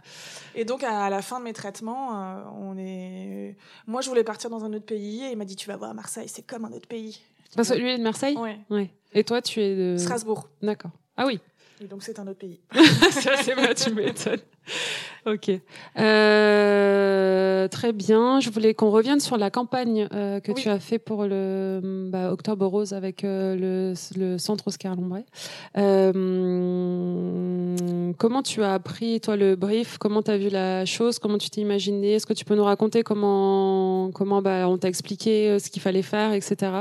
Et 0.54 0.64
donc, 0.64 0.82
à 0.84 1.10
la 1.10 1.22
fin 1.22 1.38
de 1.38 1.44
mes 1.44 1.52
traitements, 1.52 2.16
euh, 2.16 2.42
on 2.60 2.76
est. 2.78 3.56
Moi, 3.86 4.00
je 4.00 4.08
voulais 4.08 4.24
partir 4.24 4.50
dans 4.50 4.64
un 4.64 4.72
autre 4.72 4.86
pays 4.86 5.24
et 5.24 5.30
il 5.30 5.36
m'a 5.36 5.44
dit 5.44 5.56
Tu 5.56 5.68
vas 5.68 5.76
voir, 5.76 5.94
Marseille, 5.94 6.28
c'est 6.28 6.46
comme 6.46 6.64
un 6.64 6.72
autre 6.72 6.88
pays. 6.88 7.20
Parce 7.56 7.70
que 7.70 7.74
lui 7.74 7.90
est 7.90 7.98
de 7.98 8.02
Marseille 8.02 8.36
Oui. 8.38 8.50
Ouais. 8.70 8.90
Et 9.12 9.24
toi, 9.24 9.42
tu 9.42 9.60
es 9.60 9.74
de. 9.76 9.96
Strasbourg. 9.96 10.48
D'accord. 10.62 10.90
Ah 11.16 11.26
oui. 11.26 11.40
Et 11.80 11.86
donc, 11.86 12.02
c'est 12.02 12.18
un 12.18 12.26
autre 12.26 12.38
pays. 12.38 12.60
Ça, 13.10 13.36
c'est 13.42 13.54
vrai, 13.54 13.74
tu 13.74 13.92
m'étonnes. 13.92 14.40
Ok. 15.26 15.50
Euh, 15.98 17.68
très 17.68 17.92
bien. 17.92 18.40
Je 18.40 18.50
voulais 18.50 18.74
qu'on 18.74 18.90
revienne 18.90 19.20
sur 19.20 19.38
la 19.38 19.50
campagne 19.50 20.06
euh, 20.12 20.40
que 20.40 20.52
tu 20.52 20.68
as 20.68 20.78
fait 20.78 20.98
pour 20.98 21.24
le 21.24 22.08
bah, 22.10 22.30
Octobre 22.30 22.66
Rose 22.66 22.92
avec 22.92 23.24
euh, 23.24 23.56
le, 23.56 23.94
le, 24.16 24.36
centre 24.38 24.68
Oscar 24.68 24.94
Lombray. 24.96 25.24
Euh, 25.78 27.74
comment 28.18 28.42
tu 28.42 28.62
as 28.62 28.74
appris, 28.74 29.20
toi, 29.20 29.36
le 29.36 29.56
brief? 29.56 29.96
Comment 29.98 30.22
tu 30.22 30.30
as 30.30 30.36
vu 30.36 30.50
la 30.50 30.84
chose? 30.84 31.18
Comment 31.18 31.38
tu 31.38 31.48
t'es 31.48 31.62
imaginé? 31.62 32.12
Est-ce 32.14 32.26
que 32.26 32.34
tu 32.34 32.44
peux 32.44 32.54
nous 32.54 32.64
raconter 32.64 33.02
comment, 33.02 34.10
comment 34.12 34.42
bah, 34.42 34.68
on 34.68 34.76
t'a 34.76 34.88
expliqué 34.88 35.48
euh, 35.48 35.58
ce 35.58 35.70
qu'il 35.70 35.80
fallait 35.80 36.02
faire, 36.02 36.32
etc. 36.32 36.72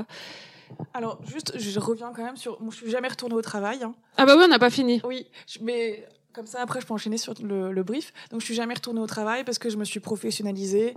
Alors, 0.94 1.20
juste, 1.26 1.58
je 1.58 1.80
reviens 1.80 2.12
quand 2.16 2.24
même 2.24 2.36
sur. 2.36 2.60
Moi, 2.62 2.72
je 2.72 2.78
suis 2.78 2.92
jamais 2.92 3.08
retournée 3.08 3.36
au 3.36 3.42
travail. 3.42 3.84
Hein. 3.84 3.94
Ah, 4.18 4.26
bah 4.26 4.34
oui, 4.36 4.44
on 4.46 4.50
n'a 4.50 4.60
pas 4.60 4.70
fini. 4.70 5.02
Oui, 5.06 5.28
mais 5.62 6.04
comme 6.34 6.48
ça, 6.48 6.62
après, 6.62 6.82
je 6.82 6.88
peux 6.88 6.94
enchaîner 6.94 7.18
sur 7.18 7.34
le, 7.42 7.84
brief. 7.84 8.14
Donc, 8.32 8.42
je 8.42 8.46
suis 8.46 8.56
jamais 8.56 8.74
retournée 8.74 9.00
au 9.00 9.08
travail 9.08 9.44
parce 9.44 9.60
que 9.60 9.70
je 9.70 9.78
me 9.78 9.86
suis 9.86 10.00
professionnalisée. 10.00 10.96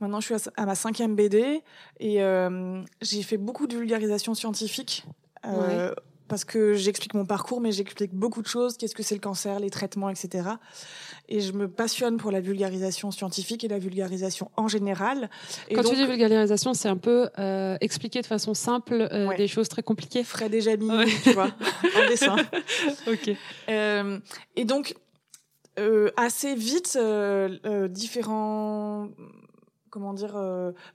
Maintenant, 0.00 0.20
je 0.20 0.26
suis 0.26 0.50
à, 0.56 0.66
ma 0.66 0.74
cinquième 0.74 1.16
BD 1.16 1.62
et 2.00 2.22
euh, 2.22 2.82
j'ai 3.02 3.22
fait 3.22 3.36
beaucoup 3.36 3.66
de 3.66 3.76
vulgarisation 3.76 4.34
scientifique. 4.34 5.04
Euh, 5.44 5.92
parce 6.28 6.44
que 6.44 6.74
j'explique 6.74 7.14
mon 7.14 7.24
parcours, 7.24 7.60
mais 7.60 7.72
j'explique 7.72 8.12
beaucoup 8.12 8.42
de 8.42 8.46
choses. 8.46 8.76
Qu'est-ce 8.76 8.94
que 8.94 9.02
c'est 9.02 9.14
le 9.14 9.20
cancer, 9.20 9.60
les 9.60 9.70
traitements, 9.70 10.10
etc. 10.10 10.48
Et 11.28 11.40
je 11.40 11.52
me 11.52 11.68
passionne 11.68 12.16
pour 12.16 12.30
la 12.30 12.40
vulgarisation 12.40 13.10
scientifique 13.10 13.64
et 13.64 13.68
la 13.68 13.78
vulgarisation 13.78 14.50
en 14.56 14.68
général. 14.68 15.30
Quand 15.74 15.82
tu 15.82 15.94
dis 15.94 16.06
vulgarisation, 16.06 16.74
c'est 16.74 16.88
un 16.88 16.96
peu 16.96 17.28
euh, 17.38 17.76
expliquer 17.80 18.22
de 18.22 18.26
façon 18.26 18.54
simple 18.54 19.08
euh, 19.12 19.36
des 19.36 19.48
choses 19.48 19.68
très 19.68 19.82
compliquées. 19.82 20.24
Frais 20.24 20.48
déjà 20.48 20.76
mis, 20.76 20.90
tu 21.22 21.32
vois, 21.32 21.50
en 21.96 22.06
dessin. 22.08 22.36
ok. 23.06 23.30
Euh, 23.68 24.18
et 24.56 24.64
donc, 24.64 24.94
assez 26.16 26.54
vite, 26.54 26.98
différents 27.90 29.08
comment 29.90 30.12
dire, 30.12 30.38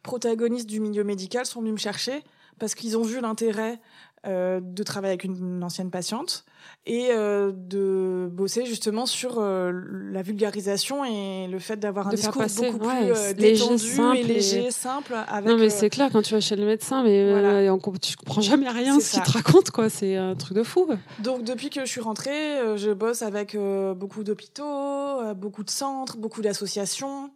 protagonistes 0.03 0.67
du 0.67 0.79
milieu 0.79 1.03
médical 1.03 1.45
sont 1.45 1.61
venus 1.61 1.73
me 1.73 1.79
chercher 1.79 2.23
parce 2.59 2.75
qu'ils 2.75 2.95
ont 2.95 3.01
vu 3.01 3.19
l'intérêt 3.19 3.79
euh, 4.27 4.59
de 4.61 4.83
travailler 4.83 5.13
avec 5.13 5.23
une, 5.23 5.63
ancienne 5.63 5.89
patiente 5.89 6.45
et 6.85 7.07
euh, 7.09 7.51
de 7.51 8.29
bosser 8.31 8.67
justement 8.67 9.07
sur 9.07 9.39
euh, 9.39 9.71
la 10.11 10.21
vulgarisation 10.21 11.03
et 11.03 11.47
le 11.47 11.57
fait 11.57 11.77
d'avoir 11.77 12.07
un 12.07 12.11
discours 12.11 12.43
beaucoup 12.55 12.77
plus 12.77 13.33
détendu 13.35 13.99
et 14.15 14.23
léger, 14.23 14.69
simple. 14.69 15.15
Avec, 15.27 15.49
non 15.49 15.57
mais 15.57 15.71
c'est 15.71 15.89
clair 15.89 16.09
quand 16.11 16.21
tu 16.21 16.35
vas 16.35 16.39
chez 16.39 16.55
le 16.55 16.67
médecin, 16.67 17.01
mais 17.01 17.31
voilà. 17.31 17.75
tu 17.99 18.15
comprends 18.15 18.41
jamais 18.41 18.69
rien 18.69 18.99
ce 18.99 19.13
qu'il 19.13 19.23
te 19.23 19.31
raconte 19.31 19.71
quoi. 19.71 19.89
C'est 19.89 20.17
un 20.17 20.35
truc 20.35 20.55
de 20.55 20.61
fou. 20.61 20.87
Donc 21.17 21.43
depuis 21.43 21.71
que 21.71 21.83
je 21.83 21.89
suis 21.89 22.01
rentrée, 22.01 22.77
je 22.77 22.93
bosse 22.93 23.23
avec 23.23 23.57
beaucoup 23.95 24.23
d'hôpitaux, 24.23 25.33
beaucoup 25.33 25.63
de 25.63 25.71
centres, 25.71 26.17
beaucoup 26.17 26.43
d'associations. 26.43 27.31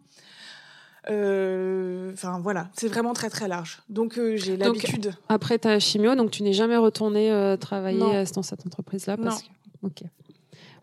Euh, 1.08 2.12
enfin 2.12 2.40
voilà, 2.40 2.68
c'est 2.76 2.88
vraiment 2.88 3.12
très 3.12 3.30
très 3.30 3.48
large. 3.48 3.82
Donc 3.88 4.18
euh, 4.18 4.36
j'ai 4.36 4.56
l'habitude. 4.56 5.12
Après 5.28 5.58
ta 5.58 5.78
chimio, 5.78 6.14
donc 6.14 6.30
tu 6.30 6.42
n'es 6.42 6.52
jamais 6.52 6.76
retourné 6.76 7.30
euh, 7.30 7.56
travailler 7.56 8.24
dans 8.34 8.42
cette 8.42 8.66
entreprise-là 8.66 9.16
parce 9.16 9.42
que. 9.42 9.48
Ok. 9.82 10.02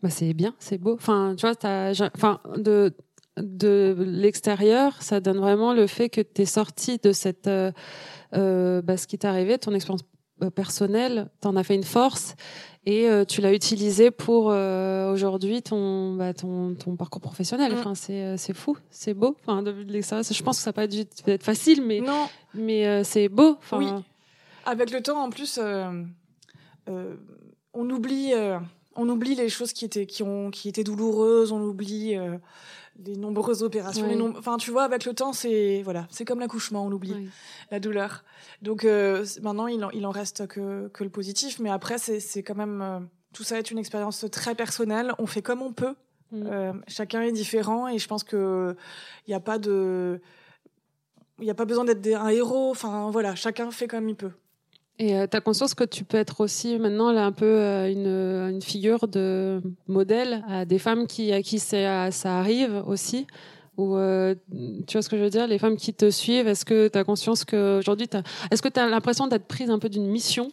Bah 0.02 0.10
c'est 0.10 0.34
bien, 0.34 0.54
c'est 0.60 0.78
beau. 0.78 0.94
Enfin, 0.94 1.36
tu 1.38 1.46
vois, 1.46 1.56
enfin 2.16 2.40
de 2.58 2.94
de 3.38 3.96
l'extérieur, 4.00 5.02
ça 5.02 5.20
donne 5.20 5.40
vraiment 5.40 5.74
le 5.74 5.88
fait 5.88 6.10
que 6.10 6.22
tu 6.22 6.44
es 6.44 6.46
sorti 6.46 7.00
de 7.02 7.12
cette 7.12 7.48
bah, 7.48 8.98
ce 8.98 9.08
qui 9.08 9.18
t'est 9.18 9.28
arrivé, 9.28 9.58
ton 9.58 9.74
expérience 9.74 10.04
personnelle, 10.56 11.30
t'en 11.42 11.56
as 11.56 11.64
fait 11.64 11.76
une 11.76 11.84
force 11.84 12.36
et 12.86 13.08
euh, 13.08 13.24
tu 13.24 13.40
l'as 13.40 13.54
utilisé 13.54 14.12
pour 14.12 14.52
euh, 14.52 15.12
aujourd'hui 15.14 15.62
ton, 15.62 16.16
bah, 16.16 16.34
ton, 16.34 16.76
ton 16.76 16.96
parcours 16.98 17.22
professionnel. 17.22 17.72
Mm. 17.72 17.78
Enfin, 17.78 17.96
c'est, 17.96 18.22
euh, 18.22 18.38
c'est 18.38 18.54
fou, 18.54 18.78
c'est 18.90 19.14
beau. 19.14 19.38
Enfin, 19.46 19.64
de, 19.64 19.72
l'extérieur, 19.72 20.26
je 20.30 20.44
pense 20.44 20.58
que 20.58 20.64
ça 20.64 20.72
va 20.72 20.74
pas 20.74 20.84
être 20.86 21.44
facile, 21.44 21.82
mais, 21.82 22.02
non. 22.02 22.28
mais 22.54 23.04
c'est 23.04 23.30
beau. 23.30 23.58
Enfin, 23.60 23.78
oui. 23.78 23.88
Avec 24.66 24.92
le 24.92 25.02
temps, 25.02 25.22
en 25.22 25.30
plus, 25.30 25.60
on 26.88 27.90
oublie. 27.90 28.34
on 28.96 29.10
oublie 29.10 29.36
les 29.36 29.50
choses 29.50 29.72
qui 29.72 29.86
étaient, 29.86 30.06
qui 30.06 30.24
ont, 30.24 30.52
qui 30.52 30.68
étaient 30.68 30.84
douloureuses, 30.84 31.52
on 31.54 31.62
oublie 31.62 32.18
les 33.06 33.16
nombreuses 33.16 33.64
opérations. 33.64 34.08
Enfin, 34.38 34.58
tu 34.58 34.72
vois, 34.72 34.84
avec 34.84 35.06
le 35.06 35.14
temps, 35.14 35.34
c'est 35.34 35.82
voilà, 35.84 36.08
c'est 36.10 36.26
comme 36.26 36.40
l'accouchement, 36.40 36.86
on 36.86 36.92
oublie 36.92 37.30
la 37.72 37.80
douleur. 37.80 38.24
Donc 38.62 38.86
euh, 38.86 39.26
maintenant, 39.42 39.68
il 39.68 39.84
en, 39.84 39.90
il 39.92 40.06
en 40.06 40.12
reste 40.12 40.48
que, 40.48 40.88
que 40.90 41.04
le 41.04 41.10
positif, 41.10 41.60
mais 41.60 41.70
après, 41.70 41.98
c'est 41.98 42.44
quand 42.44 42.56
même 42.56 42.82
euh, 42.82 43.00
tout 43.34 43.44
ça 43.44 43.58
est 43.58 43.72
une 43.72 43.78
expérience 43.78 44.26
très 44.32 44.56
personnelle. 44.56 45.14
On 45.18 45.26
fait 45.26 45.42
comme 45.42 45.62
on 45.62 45.74
peut. 45.74 45.96
Mm. 46.32 46.44
Euh, 46.46 46.74
chacun 46.88 47.22
est 47.22 47.32
différent 47.32 47.88
et 47.88 47.98
je 47.98 48.08
pense 48.08 48.24
que 48.24 48.76
il 49.28 49.32
n'y 49.32 49.36
a 49.36 49.40
pas 49.40 49.58
de 49.58 50.22
il 51.40 51.46
n'y 51.46 51.52
a 51.52 51.56
pas 51.56 51.66
besoin 51.66 51.84
d'être 51.84 52.08
un 52.08 52.30
héros. 52.30 52.72
Enfin 52.72 53.10
voilà, 53.12 53.36
chacun 53.36 53.72
fait 53.72 53.88
comme 53.88 54.10
il 54.10 54.16
peut. 54.16 54.32
Et 55.00 55.16
euh, 55.16 55.26
tu 55.30 55.36
as 55.36 55.42
conscience 55.42 55.74
que 55.74 55.84
tu 55.84 56.04
peux 56.04 56.18
être 56.18 56.42
aussi 56.42 56.78
maintenant 56.78 57.12
là 57.12 57.26
un 57.26 57.32
peu 57.32 57.46
euh, 57.46 57.92
une, 57.92 58.54
une, 58.56 58.62
figure 58.62 59.08
de 59.08 59.62
modèle 59.88 60.44
à 60.48 60.66
des 60.66 60.78
femmes 60.78 61.08
qui, 61.08 61.34
à 61.34 61.42
qui 61.42 61.60
ça, 61.60 62.12
ça 62.12 62.38
arrive 62.38 62.84
aussi? 62.88 63.26
Ou 63.76 63.98
tu 64.86 64.94
vois 64.94 65.02
ce 65.02 65.10
que 65.10 65.18
je 65.18 65.24
veux 65.24 65.32
dire, 65.32 65.48
les 65.48 65.58
femmes 65.58 65.78
qui 65.78 65.96
te 65.96 66.12
suivent, 66.12 66.48
est-ce 66.48 66.64
que 66.64 66.88
tu 66.90 66.98
as 66.98 67.04
conscience 67.04 67.44
qu'aujourd'hui, 67.44 68.08
est-ce 68.52 68.62
que 68.62 68.70
tu 68.70 68.80
as 68.80 68.88
l'impression 68.88 69.26
d'être 69.26 69.48
prise 69.48 69.72
un 69.72 69.80
peu 69.80 69.90
d'une 69.90 70.06
mission 70.06 70.52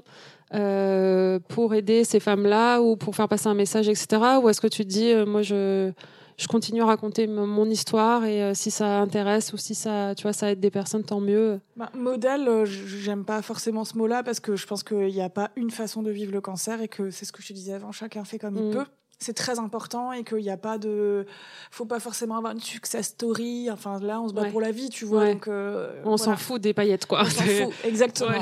pour 1.49 1.75
aider 1.75 2.05
ces 2.05 2.19
femmes-là 2.19 2.81
ou 2.81 2.97
pour 2.97 3.15
faire 3.15 3.29
passer 3.29 3.49
un 3.49 3.55
message, 3.55 3.91
etc. 3.91 4.23
Ou 4.43 4.49
est-ce 4.49 4.63
que 4.63 4.69
tu 4.69 4.87
te 4.87 4.89
dis, 4.89 5.15
moi, 5.27 5.43
je, 5.43 5.93
je 6.41 6.49
continue 6.49 6.81
à 6.81 6.87
raconter 6.87 7.27
mon 7.27 7.69
histoire 7.69 8.25
et 8.25 8.43
euh, 8.43 8.55
si 8.55 8.71
ça 8.71 9.01
intéresse 9.01 9.53
ou 9.53 9.59
si 9.59 9.75
ça, 9.75 10.15
tu 10.17 10.23
vois, 10.23 10.33
ça 10.33 10.51
aide 10.51 10.59
des 10.59 10.71
personnes, 10.71 11.05
tant 11.05 11.21
mieux. 11.21 11.61
Bah, 11.77 11.91
modèle, 11.95 12.49
euh, 12.49 12.65
j'aime 12.65 13.27
pas 13.27 13.43
forcément 13.43 13.85
ce 13.85 13.99
mot-là 13.99 14.23
parce 14.23 14.41
que 14.41 14.57
je 14.57 14.67
pense 14.67 14.83
qu'il 14.83 15.09
n'y 15.09 15.21
a 15.21 15.29
pas 15.29 15.51
une 15.57 15.71
façon 15.71 16.03
de 16.03 16.11
vivre 16.11 16.33
le 16.33 16.41
cancer 16.41 16.81
et 16.81 16.89
que 16.89 17.11
c'est 17.11 17.27
ce 17.27 17.33
que 17.33 17.43
je 17.43 17.49
te 17.49 17.53
disais 17.53 17.75
avant, 17.75 17.93
chacun 17.93 18.25
fait 18.25 18.39
comme 18.39 18.57
il 18.57 18.69
mm. 18.69 18.71
peut. 18.71 18.87
C'est 19.19 19.35
très 19.35 19.59
important 19.59 20.13
et 20.13 20.25
qu'il 20.25 20.39
n'y 20.39 20.49
a 20.49 20.57
pas 20.57 20.79
de 20.79 21.27
faut 21.71 21.85
pas 21.85 22.01
forcément 22.01 22.39
avoir 22.39 22.55
une 22.55 22.61
success 22.61 23.09
story. 23.09 23.71
Enfin 23.71 24.01
là 24.01 24.19
on 24.19 24.31
se 24.31 24.33
bat 24.33 24.47
pour 24.47 24.63
la 24.63 24.71
vie 24.71 24.89
tu 24.89 25.05
vois 25.05 25.27
donc 25.27 25.47
euh, 25.47 26.01
on 26.07 26.17
s'en 26.17 26.39
fout 26.39 26.59
des 26.59 26.73
paillettes 26.73 27.05
quoi. 27.05 27.21
On 27.21 27.29
s'en 27.29 27.43
fout 27.43 27.75
exactement. 27.85 28.41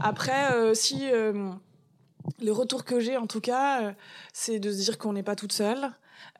Après 0.00 0.72
si 0.76 1.06
le 1.10 2.52
retour 2.52 2.84
que 2.84 3.00
j'ai 3.00 3.16
en 3.16 3.26
tout 3.26 3.40
cas 3.40 3.92
c'est 4.32 4.60
de 4.60 4.70
se 4.70 4.76
dire 4.76 4.98
qu'on 4.98 5.14
n'est 5.14 5.24
pas 5.24 5.34
toute 5.34 5.52
seule 5.52 5.90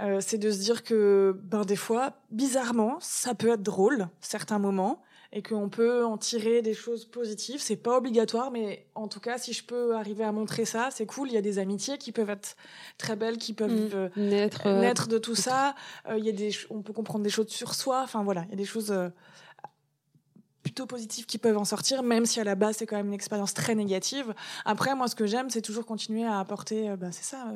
euh, 0.03 0.18
c'est 0.20 0.38
de 0.38 0.51
se 0.51 0.59
dire 0.59 0.82
que 0.82 1.38
ben, 1.45 1.62
des 1.62 1.76
fois, 1.76 2.14
bizarrement, 2.30 2.99
ça 3.01 3.34
peut 3.34 3.53
être 3.53 3.62
drôle, 3.62 4.09
certains 4.20 4.59
moments, 4.59 5.03
et 5.32 5.42
qu'on 5.42 5.68
peut 5.68 6.05
en 6.05 6.16
tirer 6.16 6.62
des 6.62 6.74
choses 6.74 7.05
positives. 7.05 7.61
C'est 7.61 7.76
pas 7.76 7.97
obligatoire, 7.97 8.51
mais 8.51 8.86
en 8.95 9.09
tout 9.09 9.20
cas, 9.20 9.38
si 9.38 9.53
je 9.53 9.64
peux 9.64 9.95
arriver 9.95 10.24
à 10.24 10.32
montrer 10.32 10.64
ça, 10.64 10.88
c'est 10.92 11.07
cool. 11.07 11.28
Il 11.28 11.34
y 11.34 11.36
a 11.36 11.42
des 11.42 11.59
amitiés 11.59 11.99
qui 11.99 12.12
peuvent 12.12 12.30
être 12.30 12.57
très 12.99 13.16
belles, 13.16 13.38
qui 13.38 13.53
peuvent 13.53 13.70
mm. 13.70 13.90
euh, 13.95 14.09
naître, 14.16 14.66
euh, 14.66 14.80
naître, 14.80 15.09
de 15.09 15.18
tout 15.18 15.34
ça. 15.34 15.74
il 16.16 16.24
y 16.24 16.28
a 16.28 16.32
des, 16.32 16.51
on 16.70 16.82
peut 16.82 16.92
comprendre 16.92 17.24
des 17.24 17.30
choses 17.30 17.49
sur 17.49 17.74
soi. 17.74 18.03
Enfin 18.03 18.22
voilà, 18.22 18.45
il 18.47 18.51
y 18.51 18.55
a 18.55 18.57
des 18.57 18.64
choses 18.64 18.92
plutôt 20.64 20.86
positifs 20.86 21.26
qui 21.26 21.38
peuvent 21.38 21.58
en 21.58 21.64
sortir, 21.64 22.02
même 22.02 22.26
si 22.26 22.40
à 22.40 22.44
la 22.44 22.56
base 22.56 22.78
c'est 22.78 22.86
quand 22.86 22.96
même 22.96 23.08
une 23.08 23.14
expérience 23.14 23.54
très 23.54 23.76
négative. 23.76 24.34
Après, 24.64 24.96
moi, 24.96 25.06
ce 25.06 25.14
que 25.14 25.26
j'aime, 25.26 25.50
c'est 25.50 25.62
toujours 25.62 25.86
continuer 25.86 26.24
à 26.24 26.40
apporter, 26.40 26.92
bah, 26.98 27.08
c'est 27.12 27.22
ça, 27.22 27.46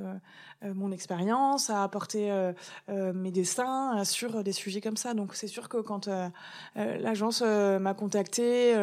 euh, 0.64 0.72
mon 0.74 0.90
expérience, 0.90 1.70
à 1.70 1.84
apporter 1.84 2.32
euh, 2.32 2.52
euh, 2.88 3.12
mes 3.12 3.30
dessins 3.30 4.02
sur 4.04 4.42
des 4.42 4.50
sujets 4.50 4.80
comme 4.80 4.96
ça. 4.96 5.14
Donc 5.14 5.34
c'est 5.34 5.46
sûr 5.46 5.68
que 5.68 5.76
quand 5.76 6.08
l'agence 6.74 7.42
m'a 7.42 7.94
contacté, 7.94 8.74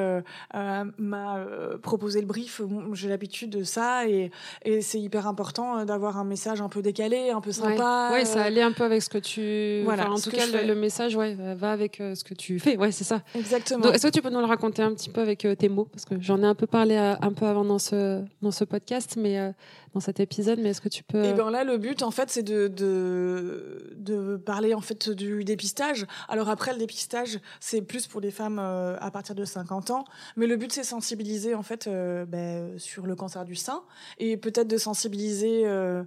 m'a 0.53 1.45
proposé 1.82 2.21
le 2.21 2.28
brief, 2.28 2.61
j'ai 2.93 3.09
l'habitude 3.09 3.49
de 3.49 3.63
ça 3.63 4.07
et, 4.07 4.32
et 4.63 4.82
c'est 4.82 4.99
hyper 4.99 5.28
important 5.28 5.86
d'avoir 5.86 6.17
un 6.17 6.23
message 6.23 6.61
un 6.61 6.69
peu 6.69 6.82
décalé, 6.82 7.30
un 7.30 7.41
peu 7.41 7.51
sympa. 7.51 8.09
Ouais, 8.11 8.26
ça 8.26 8.43
allait 8.43 8.61
un 8.61 8.71
peu 8.71 8.84
avec 8.84 9.01
ce 9.01 9.09
que 9.09 9.17
tu. 9.17 9.84
Voilà. 9.84 10.09
en 10.09 10.19
tout 10.19 10.32
cas, 10.32 10.47
le, 10.47 10.76
message, 10.76 11.15
ouais, 11.15 11.36
va 11.55 11.71
avec 11.71 11.97
ce 11.97 12.23
que 12.23 12.34
tu 12.34 12.59
fais. 12.59 12.78
Ouais, 12.78 12.91
c'est 12.91 13.03
ça. 13.03 13.21
Exactement. 13.36 13.91
Tu 14.16 14.22
peux 14.22 14.30
nous 14.30 14.39
le 14.39 14.45
raconter 14.45 14.82
un 14.82 14.93
petit 14.93 15.09
peu 15.09 15.22
avec 15.22 15.47
tes 15.57 15.70
mots 15.70 15.86
parce 15.86 16.05
que 16.05 16.20
j'en 16.20 16.41
ai 16.41 16.45
un 16.45 16.55
peu 16.55 16.68
parlé 16.68 16.95
un 16.97 17.34
peu 17.34 17.45
avant 17.45 17.66
dans 17.66 17.80
ce 17.80 18.24
dans 18.41 18.51
ce 18.51 18.63
podcast, 18.63 19.16
mais 19.18 19.53
dans 19.95 20.01
cet 20.01 20.20
épisode, 20.20 20.59
mais 20.59 20.70
est-ce 20.70 20.82
que 20.82 20.89
tu 20.89 21.03
peux 21.03 21.24
Et 21.24 21.30
eh 21.30 21.34
ben 21.34 21.49
là, 21.49 21.63
le 21.63 21.78
but, 21.78 22.03
en 22.03 22.11
fait, 22.11 22.30
c'est 22.30 22.43
de, 22.43 22.68
de, 22.68 23.93
de 23.95 24.36
parler 24.36 24.74
en 24.74 24.82
fait 24.82 25.09
du 25.09 25.45
dépistage. 25.45 26.05
Alors 26.28 26.49
après, 26.49 26.74
le 26.74 26.80
dépistage, 26.80 27.39
c'est 27.61 27.82
plus 27.82 28.05
pour 28.05 28.20
les 28.20 28.30
femmes 28.30 28.59
euh, 28.59 28.97
à 28.99 29.09
partir 29.09 29.36
de 29.36 29.45
50 29.45 29.91
ans, 29.91 30.03
mais 30.36 30.47
le 30.47 30.57
but, 30.57 30.74
c'est 30.74 30.84
sensibiliser 30.84 31.55
en 31.55 31.63
fait 31.63 31.88
euh, 31.88 32.26
ben, 32.26 32.78
sur 32.78 33.07
le 33.07 33.16
cancer 33.16 33.45
du 33.45 33.55
sein 33.55 33.84
et 34.18 34.36
peut-être 34.36 34.68
de 34.68 34.78
sensibiliser 34.78 35.66
euh, 35.66 36.03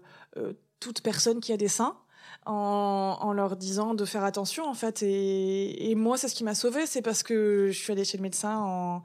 toute 0.80 1.00
personne 1.00 1.40
qui 1.40 1.54
a 1.54 1.56
des 1.56 1.68
seins. 1.68 1.96
En, 2.50 3.18
en, 3.20 3.32
leur 3.34 3.56
disant 3.56 3.92
de 3.92 4.06
faire 4.06 4.24
attention 4.24 4.66
en 4.66 4.72
fait. 4.72 5.02
Et, 5.02 5.90
et 5.90 5.94
moi 5.94 6.16
c'est 6.16 6.28
ce 6.28 6.34
qui 6.34 6.44
m'a 6.44 6.54
sauvée 6.54 6.86
c'est 6.86 7.02
parce 7.02 7.22
que 7.22 7.68
je 7.70 7.78
suis 7.78 7.92
allée 7.92 8.04
chez 8.04 8.16
le 8.16 8.22
médecin 8.22 8.56
en, 8.58 9.02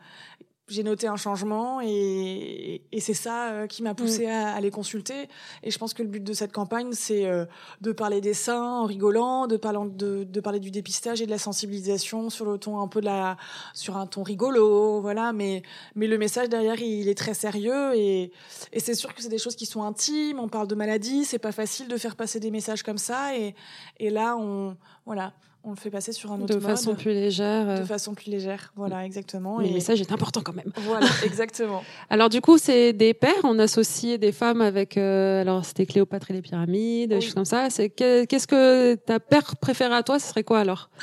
j'ai 0.70 0.84
noté 0.84 1.07
un 1.07 1.18
changement 1.18 1.82
et, 1.82 2.84
et 2.91 2.99
c'est 3.01 3.14
ça 3.14 3.51
euh, 3.51 3.68
qui 3.68 3.84
m'a 3.84 3.93
poussé 3.93 4.28
mm. 4.28 4.30
à, 4.30 4.61
les 4.61 4.72
consulter. 4.72 5.28
Et 5.61 5.72
je 5.72 5.78
pense 5.78 5.93
que 5.93 6.01
le 6.01 6.09
but 6.09 6.24
de 6.24 6.34
cette 6.34 6.53
campagne, 6.53 6.93
c'est 6.93 7.26
euh, 7.26 7.45
de 7.82 7.91
parler 7.91 8.22
des 8.22 8.34
seins 8.34 8.80
en 8.80 8.86
rigolant, 8.86 9.47
de 9.47 9.57
parler, 9.57 9.80
de, 9.91 10.24
de, 10.24 10.39
parler 10.39 10.59
du 10.59 10.72
dépistage 10.72 11.22
et 11.22 11.26
de 11.26 11.32
la 11.32 11.38
sensibilisation 11.38 12.30
sur 12.30 12.45
le 12.45 12.57
ton 12.57 12.80
un 12.80 12.88
peu 12.88 13.01
de 13.01 13.05
la, 13.05 13.38
sur 13.74 13.97
un 13.97 14.07
ton 14.07 14.24
rigolo, 14.24 15.01
voilà. 15.01 15.34
Mais, 15.34 15.64
mais 15.95 16.07
le 16.07 16.18
message 16.18 16.47
derrière, 16.49 16.80
il 16.82 17.09
est 17.09 17.18
très 17.18 17.34
sérieux 17.34 17.93
et, 17.95 18.32
et 18.72 18.80
c'est 18.80 18.95
sûr 18.95 19.14
que 19.14 19.22
c'est 19.22 19.30
des 19.30 19.38
choses 19.38 19.55
qui 19.55 19.66
sont 19.66 19.84
intimes. 19.84 20.39
On 20.39 20.47
parle 20.47 20.68
de 20.68 20.76
maladie, 20.76 21.26
c'est 21.26 21.39
pas 21.39 21.51
facile 21.51 21.88
de 21.88 21.97
faire 21.97 22.16
passer 22.16 22.39
des 22.39 22.51
messages 22.51 22.84
comme 22.84 22.97
ça. 22.97 23.38
Et, 23.38 23.53
et 23.99 24.09
là, 24.09 24.38
on, 24.38 24.78
voilà 25.05 25.34
on 25.66 25.72
le 25.72 25.76
fait 25.78 25.89
passer 25.89 26.11
sur 26.11 26.32
un 26.32 26.41
autre 26.41 26.53
de 26.53 26.59
façon 26.59 26.93
plus 26.93 27.11
légère. 27.11 27.66
De 27.66 27.82
euh. 27.82 27.86
façon 27.86 28.14
plus 28.14 28.30
légère, 28.30 28.74
voilà, 28.76 29.05
exactement. 29.05 29.59
Mais 29.59 29.68
le 29.68 29.74
message 29.74 30.01
est 30.01 30.11
important 30.11 30.41
quand 30.41 30.53
même. 30.53 30.72
Voilà, 30.78 31.07
exactement. 31.26 31.84
alors 32.09 32.30
du 32.30 32.41
coup, 32.41 32.57
c'est 32.57 32.91
des 32.91 33.14
pères, 33.14 33.43
on 33.43 33.57
associe 33.59 34.20
des 34.20 34.34
femmes 34.34 34.61
avec, 34.61 34.97
euh, 34.97 35.41
alors 35.41 35.64
c'était 35.64 35.86
Cléopâtre 35.86 36.32
et 36.32 36.34
les 36.34 36.41
pyramides, 36.41 37.11
des 37.11 37.22
choses 37.22 37.34
comme 37.34 37.45
ça. 37.45 37.70
C'est 37.70 37.89
qu'est-ce 37.89 38.47
que 38.47 38.95
ta 38.95 39.20
père 39.20 39.55
préférée 39.55 39.95
à 39.95 40.03
toi, 40.03 40.20
ce 40.20 40.28
serait 40.28 40.43
quoi 40.43 40.59
alors? 40.59 40.89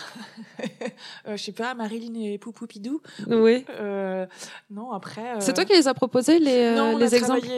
Euh, 1.26 1.38
Je 1.38 1.42
sais 1.42 1.52
pas, 1.52 1.72
Marilyn 1.72 2.20
et 2.20 2.36
Poupoupidou. 2.36 3.00
Oui. 3.28 3.64
Euh, 3.70 4.26
non, 4.70 4.92
après. 4.92 5.40
C'est 5.40 5.54
toi 5.54 5.64
qui 5.64 5.72
les 5.72 5.88
as 5.88 5.94
proposés 5.94 6.38
les, 6.38 6.74
non, 6.74 6.92
on 6.94 6.98
les 6.98 7.14
a 7.14 7.16
exemples? 7.16 7.48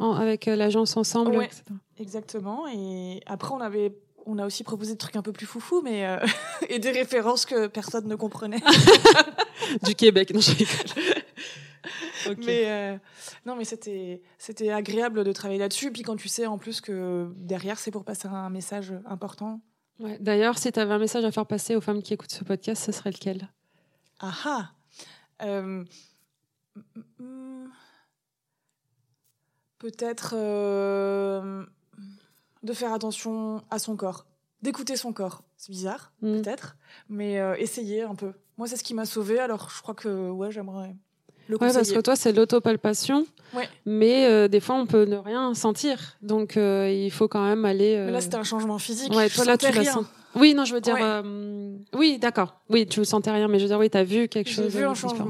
avec 0.00 0.46
l'agence 0.46 0.96
ensemble. 0.96 1.36
etc. 1.36 1.62
Exactement. 2.00 2.66
Et 2.66 3.20
après, 3.26 3.54
on 3.54 3.60
avait 3.60 3.92
on 4.26 4.38
a 4.38 4.46
aussi 4.46 4.64
proposé 4.64 4.92
des 4.92 4.98
trucs 4.98 5.16
un 5.16 5.22
peu 5.22 5.32
plus 5.32 5.46
foufou, 5.46 5.82
mais 5.82 6.06
euh, 6.06 6.18
et 6.68 6.78
des 6.78 6.90
références 6.90 7.46
que 7.46 7.66
personne 7.66 8.06
ne 8.06 8.14
comprenait. 8.14 8.60
du 9.82 9.94
Québec, 9.94 10.32
non, 10.32 10.40
je 10.40 10.52
Mais 12.38 12.70
euh, 12.70 12.96
non, 13.44 13.56
mais 13.56 13.64
c'était 13.64 14.22
c'était 14.38 14.70
agréable 14.70 15.24
de 15.24 15.32
travailler 15.32 15.58
là-dessus. 15.58 15.90
Puis 15.90 16.02
quand 16.02 16.16
tu 16.16 16.28
sais 16.28 16.46
en 16.46 16.56
plus 16.56 16.80
que 16.80 17.32
derrière 17.36 17.78
c'est 17.80 17.90
pour 17.90 18.04
passer 18.04 18.28
un 18.28 18.50
message 18.50 18.94
important. 19.06 19.60
Ouais. 19.98 20.18
D'ailleurs, 20.20 20.58
si 20.58 20.70
tu 20.70 20.78
avais 20.78 20.94
un 20.94 20.98
message 20.98 21.24
à 21.24 21.32
faire 21.32 21.46
passer 21.46 21.74
aux 21.74 21.80
femmes 21.80 22.02
qui 22.02 22.14
écoutent 22.14 22.30
ce 22.30 22.44
podcast, 22.44 22.84
ce 22.84 22.92
serait 22.92 23.10
lequel? 23.10 23.48
Ah 24.20 24.32
ah 24.44 24.70
euh, 25.42 25.84
Peut-être 29.78 30.36
de 32.62 32.72
faire 32.72 32.92
attention 32.92 33.62
à 33.70 33.78
son 33.78 33.96
corps, 33.96 34.26
d'écouter 34.62 34.96
son 34.96 35.12
corps. 35.12 35.42
C'est 35.56 35.70
bizarre, 35.70 36.12
mm. 36.22 36.40
peut-être, 36.40 36.76
mais 37.08 37.38
euh, 37.38 37.54
essayer 37.56 38.02
un 38.02 38.14
peu. 38.14 38.32
Moi, 38.58 38.66
c'est 38.66 38.76
ce 38.76 38.84
qui 38.84 38.94
m'a 38.94 39.06
sauvé. 39.06 39.38
Alors, 39.38 39.70
je 39.74 39.82
crois 39.82 39.94
que 39.94 40.30
ouais, 40.30 40.50
j'aimerais 40.50 40.94
le 41.48 41.56
Ouais, 41.56 41.72
parce 41.72 41.90
que 41.90 42.00
toi, 42.00 42.16
c'est 42.16 42.32
l'autopalpation. 42.32 43.26
Ouais. 43.54 43.68
Mais 43.84 44.26
euh, 44.26 44.48
des 44.48 44.60
fois, 44.60 44.76
on 44.76 44.86
peut 44.86 45.04
ne 45.04 45.16
rien 45.16 45.54
sentir. 45.54 46.16
Donc, 46.22 46.56
euh, 46.56 46.88
il 46.90 47.10
faut 47.10 47.28
quand 47.28 47.44
même 47.44 47.64
aller. 47.64 47.96
Mais 48.06 48.12
là, 48.12 48.20
c'était 48.20 48.36
un 48.36 48.44
changement 48.44 48.78
physique. 48.78 49.12
Ouais, 49.14 49.28
toi, 49.28 49.44
là, 49.44 49.58
tu 49.58 49.66
rien. 49.66 50.04
Oui, 50.34 50.54
non, 50.54 50.64
je 50.64 50.74
veux 50.74 50.80
dire. 50.80 50.96
Euh, 51.00 51.22
oui, 51.94 52.18
d'accord. 52.18 52.54
Oui, 52.70 52.86
tu 52.86 53.00
ne 53.00 53.04
sentais 53.04 53.30
rien, 53.30 53.48
mais 53.48 53.58
je 53.58 53.64
veux 53.64 53.68
dire, 53.68 53.78
oui, 53.78 53.90
tu 53.90 53.98
as 53.98 54.04
vu 54.04 54.28
quelque 54.28 54.50
chose. 54.50 54.74
Vu 54.74 54.84
un 54.84 54.94
changement. 54.94 55.28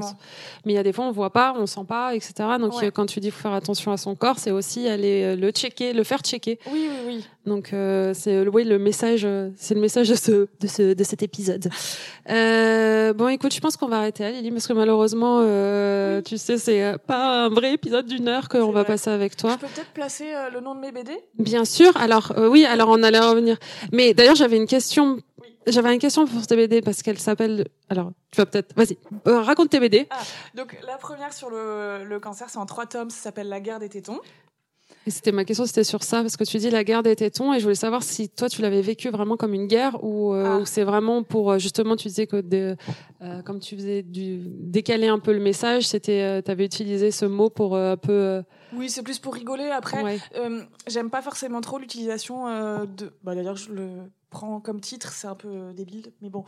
Mais 0.65 0.73
il 0.73 0.75
y 0.75 0.79
a 0.79 0.83
des 0.83 0.93
fois, 0.93 1.05
on 1.05 1.11
voit 1.11 1.31
pas, 1.31 1.53
on 1.57 1.65
sent 1.65 1.85
pas, 1.87 2.15
etc. 2.15 2.33
Donc, 2.59 2.73
quand 2.93 3.05
tu 3.05 3.19
dis 3.19 3.31
faut 3.31 3.41
faire 3.41 3.53
attention 3.53 3.91
à 3.91 3.97
son 3.97 4.15
corps, 4.15 4.39
c'est 4.39 4.51
aussi 4.51 4.87
aller 4.87 5.23
euh, 5.23 5.35
le 5.35 5.51
checker, 5.51 5.93
le 5.93 6.03
faire 6.03 6.19
checker. 6.19 6.59
Oui, 6.71 6.87
oui, 6.89 6.97
oui. 7.07 7.25
Donc, 7.45 7.73
euh, 7.73 8.13
c'est 8.13 8.47
oui, 8.47 8.63
le 8.63 8.79
message, 8.79 9.27
c'est 9.57 9.73
le 9.73 9.81
message 9.81 10.09
de, 10.09 10.15
ce, 10.15 10.31
de, 10.31 10.67
ce, 10.67 10.93
de 10.93 11.03
cet 11.03 11.23
épisode. 11.23 11.69
bon, 12.27 13.27
écoute, 13.27 13.53
je 13.53 13.59
pense 13.59 13.75
qu'on 13.75 13.87
va 13.87 13.97
arrêter 13.97 14.23
là, 14.23 14.31
Lily, 14.31 14.51
parce 14.51 14.67
que 14.67 14.73
malheureusement, 14.73 15.41
tu 16.21 16.37
sais, 16.37 16.57
c'est 16.57 16.97
pas 17.05 17.45
un 17.45 17.49
vrai 17.49 17.73
épisode 17.73 18.05
d'une 18.05 18.29
heure 18.29 18.47
qu'on 18.47 18.71
va 18.71 18.85
passer 18.85 19.09
avec 19.09 19.35
toi. 19.35 19.51
Je 19.51 19.67
peux 19.67 19.73
peut-être 19.73 19.91
placer 19.91 20.31
le 20.53 20.61
nom 20.61 20.75
de 20.75 20.79
mes 20.79 20.91
BD 20.93 21.11
Bien 21.37 21.65
sûr. 21.65 21.95
Alors, 21.97 22.31
oui, 22.37 22.63
alors 22.65 22.87
on 22.89 23.03
allait 23.03 23.19
revenir. 23.19 23.57
Mais 23.91 24.13
d'ailleurs, 24.13 24.35
j'avais 24.35 24.57
une 24.57 24.67
question 24.67 24.92
j'avais 25.67 25.93
une 25.93 25.99
question 25.99 26.27
pour 26.27 26.45
tes 26.45 26.55
BD 26.55 26.81
parce 26.81 27.01
qu'elle 27.01 27.19
s'appelle. 27.19 27.67
Alors, 27.89 28.11
tu 28.31 28.37
vas 28.37 28.45
peut-être. 28.45 28.75
Vas-y, 28.75 28.97
euh, 29.27 29.41
raconte 29.41 29.69
tes 29.69 29.79
BD. 29.79 30.07
Ah, 30.09 30.17
donc 30.55 30.77
la 30.85 30.97
première 30.97 31.33
sur 31.33 31.49
le, 31.49 32.03
le 32.03 32.19
cancer, 32.19 32.49
c'est 32.49 32.57
en 32.57 32.65
trois 32.65 32.85
tomes. 32.85 33.09
Ça 33.09 33.23
s'appelle 33.23 33.49
La 33.49 33.59
guerre 33.59 33.79
des 33.79 33.89
tétons. 33.89 34.19
Et 35.05 35.11
c'était 35.11 35.33
ma 35.33 35.43
question, 35.43 35.65
c'était 35.65 35.83
sur 35.83 36.03
ça 36.03 36.21
parce 36.21 36.37
que 36.37 36.45
tu 36.45 36.57
dis 36.57 36.69
la 36.69 36.83
guerre 36.83 37.03
des 37.03 37.15
tétons 37.15 37.53
et 37.53 37.59
je 37.59 37.63
voulais 37.63 37.75
savoir 37.75 38.03
si 38.03 38.29
toi 38.29 38.47
tu 38.47 38.61
l'avais 38.61 38.81
vécu 38.81 39.09
vraiment 39.09 39.35
comme 39.35 39.53
une 39.53 39.67
guerre 39.67 40.01
ou, 40.01 40.33
euh, 40.33 40.59
ah. 40.61 40.65
c'est 40.65 40.83
vraiment 40.83 41.23
pour 41.23 41.51
euh, 41.51 41.57
justement 41.57 41.97
tu 41.97 42.07
disais 42.07 42.25
que 42.25 42.39
de, 42.39 42.77
comme 43.43 43.59
tu 43.59 43.75
faisais 43.75 44.01
du 44.01 44.43
décaler 44.47 45.07
un 45.07 45.19
peu 45.19 45.33
le 45.33 45.41
message, 45.41 45.87
c'était 45.87 46.41
tu 46.43 46.51
avais 46.51 46.65
utilisé 46.65 47.11
ce 47.11 47.25
mot 47.25 47.49
pour 47.49 47.75
un 47.75 47.97
peu 47.97 48.43
Oui, 48.75 48.89
c'est 48.89 49.03
plus 49.03 49.19
pour 49.19 49.33
rigoler. 49.33 49.69
Après, 49.69 50.19
euh, 50.35 50.61
j'aime 50.87 51.09
pas 51.09 51.21
forcément 51.21 51.61
trop 51.61 51.77
l'utilisation 51.77 52.47
euh, 52.47 52.85
de. 52.85 53.13
Bah, 53.23 53.35
D'ailleurs, 53.35 53.55
je 53.55 53.71
le 53.71 53.89
prends 54.33 54.59
comme 54.59 54.81
titre, 54.81 55.13
c'est 55.13 55.27
un 55.27 55.35
peu 55.35 55.71
débile, 55.73 56.11
mais 56.21 56.29
bon. 56.29 56.43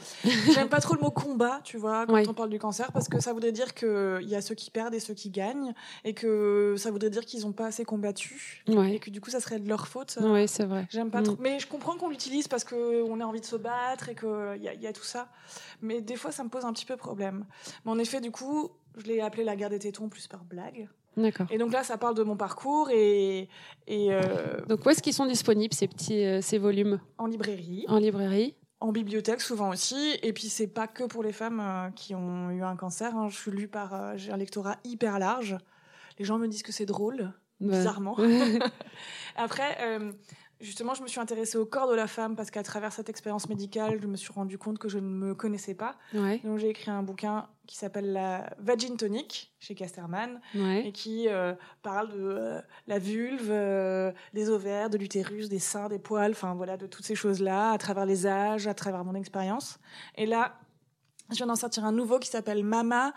J'aime 0.53 0.67
pas 0.67 0.81
trop 0.81 0.95
le 0.95 0.99
mot 0.99 1.11
combat, 1.11 1.61
tu 1.63 1.77
vois, 1.77 2.05
quand 2.05 2.27
on 2.27 2.33
parle 2.33 2.49
du 2.49 2.59
cancer, 2.59 2.91
parce 2.91 3.07
que 3.07 3.21
ça 3.21 3.31
voudrait 3.31 3.51
dire 3.51 3.73
qu'il 3.73 4.27
y 4.27 4.35
a 4.35 4.41
ceux 4.41 4.55
qui 4.55 4.71
perdent 4.71 4.93
et 4.93 4.99
ceux 4.99 5.13
qui 5.13 5.29
gagnent, 5.29 5.73
et 6.03 6.13
que 6.13 6.75
ça 6.77 6.91
voudrait 6.91 7.09
dire 7.09 7.25
qu'ils 7.25 7.45
ont 7.45 7.53
pas 7.53 7.67
assez 7.67 7.85
combattu, 7.85 8.63
et 8.67 8.99
que 8.99 9.09
du 9.09 9.21
coup, 9.21 9.29
ça 9.29 9.39
serait 9.39 9.59
de 9.59 9.69
leur 9.69 9.87
faute. 9.87 10.17
Oui, 10.21 10.47
c'est 10.47 10.65
vrai. 10.65 10.87
J'aime 10.89 11.11
pas 11.11 11.21
mm. 11.21 11.23
trop. 11.23 11.37
Mais 11.39 11.59
je 11.59 11.67
comprends 11.67 11.95
qu'on 11.95 12.09
l'utilise 12.09 12.47
parce 12.47 12.63
qu'on 12.63 13.19
a 13.19 13.25
envie 13.25 13.41
de 13.41 13.45
se 13.45 13.55
battre 13.55 14.09
et 14.09 14.15
qu'il 14.15 14.61
y, 14.61 14.67
a, 14.67 14.73
y 14.73 14.87
a 14.87 14.93
tout 14.93 15.03
ça. 15.03 15.29
Mais 15.81 16.01
des 16.01 16.15
fois, 16.15 16.31
ça 16.31 16.43
me 16.43 16.49
pose 16.49 16.65
un 16.65 16.73
petit 16.73 16.85
peu 16.85 16.97
problème. 16.97 17.45
Mais 17.85 17.91
en 17.91 17.99
effet, 17.99 18.19
du 18.19 18.31
coup, 18.31 18.71
je 18.97 19.05
l'ai 19.05 19.21
appelé 19.21 19.43
la 19.43 19.55
guerre 19.55 19.69
des 19.69 19.79
tétons 19.79 20.09
plus 20.09 20.27
par 20.27 20.43
blague. 20.43 20.89
D'accord. 21.17 21.47
Et 21.49 21.57
donc 21.57 21.71
là, 21.71 21.83
ça 21.83 21.97
parle 21.97 22.15
de 22.15 22.23
mon 22.23 22.35
parcours 22.35 22.89
et. 22.89 23.49
et 23.87 24.13
euh, 24.13 24.61
Donc 24.67 24.85
où 24.85 24.89
est-ce 24.89 25.01
qu'ils 25.01 25.13
sont 25.13 25.25
disponibles 25.25 25.73
ces 25.73 25.87
petits 25.87 26.25
euh, 26.25 26.41
ces 26.41 26.57
volumes? 26.57 26.99
En 27.17 27.27
librairie. 27.27 27.85
En 27.87 27.97
librairie. 27.97 28.55
En 28.81 28.91
bibliothèque 28.91 29.41
souvent 29.41 29.69
aussi. 29.69 30.17
Et 30.23 30.33
puis 30.33 30.49
c'est 30.49 30.67
pas 30.67 30.87
que 30.87 31.03
pour 31.05 31.23
les 31.23 31.31
femmes 31.31 31.61
euh, 31.61 31.89
qui 31.91 32.15
ont 32.15 32.49
eu 32.51 32.63
un 32.63 32.75
cancer. 32.75 33.15
Hein. 33.15 33.29
Je 33.29 33.37
suis 33.37 33.51
lue 33.51 33.67
par. 33.67 34.17
J'ai 34.17 34.31
un 34.31 34.37
lectorat 34.37 34.77
hyper 34.83 35.19
large. 35.19 35.57
Les 36.19 36.25
gens 36.25 36.37
me 36.37 36.47
disent 36.47 36.63
que 36.63 36.71
c'est 36.71 36.85
drôle, 36.85 37.31
bizarrement. 37.59 38.17
Après 39.35 39.77
Justement, 40.65 40.95
je 40.95 41.03
me 41.03 41.07
suis 41.07 41.19
intéressée 41.19 41.59
au 41.59 41.65
corps 41.65 41.87
de 41.87 41.93
la 41.93 42.07
femme 42.07 42.35
parce 42.35 42.49
qu'à 42.49 42.63
travers 42.63 42.91
cette 42.91 43.07
expérience 43.07 43.47
médicale, 43.49 43.99
je 44.01 44.07
me 44.07 44.15
suis 44.15 44.33
rendu 44.33 44.57
compte 44.57 44.79
que 44.79 44.89
je 44.89 44.97
ne 44.97 45.07
me 45.07 45.35
connaissais 45.35 45.75
pas. 45.75 45.95
Donc 46.43 46.57
j'ai 46.57 46.69
écrit 46.69 46.89
un 46.89 47.03
bouquin 47.03 47.47
qui 47.67 47.77
s'appelle 47.77 48.11
La 48.11 48.51
Vagine 48.57 48.97
Tonique 48.97 49.53
chez 49.59 49.75
Casterman 49.75 50.41
et 50.55 50.91
qui 50.91 51.29
euh, 51.29 51.53
parle 51.83 52.09
de 52.09 52.17
euh, 52.19 52.61
la 52.87 52.97
vulve, 52.97 53.49
euh, 53.51 54.11
des 54.33 54.49
ovaires, 54.49 54.89
de 54.89 54.97
l'utérus, 54.97 55.49
des 55.49 55.59
seins, 55.59 55.87
des 55.87 55.99
poils, 55.99 56.31
enfin 56.31 56.55
voilà, 56.55 56.77
de 56.77 56.87
toutes 56.87 57.05
ces 57.05 57.15
choses-là 57.15 57.69
à 57.69 57.77
travers 57.77 58.07
les 58.07 58.25
âges, 58.25 58.65
à 58.65 58.73
travers 58.73 59.05
mon 59.05 59.13
expérience. 59.13 59.77
Et 60.15 60.25
là, 60.25 60.57
je 61.29 61.35
viens 61.35 61.47
d'en 61.47 61.55
sortir 61.55 61.85
un 61.85 61.91
nouveau 61.91 62.17
qui 62.17 62.29
s'appelle 62.29 62.63
Mama, 62.63 63.13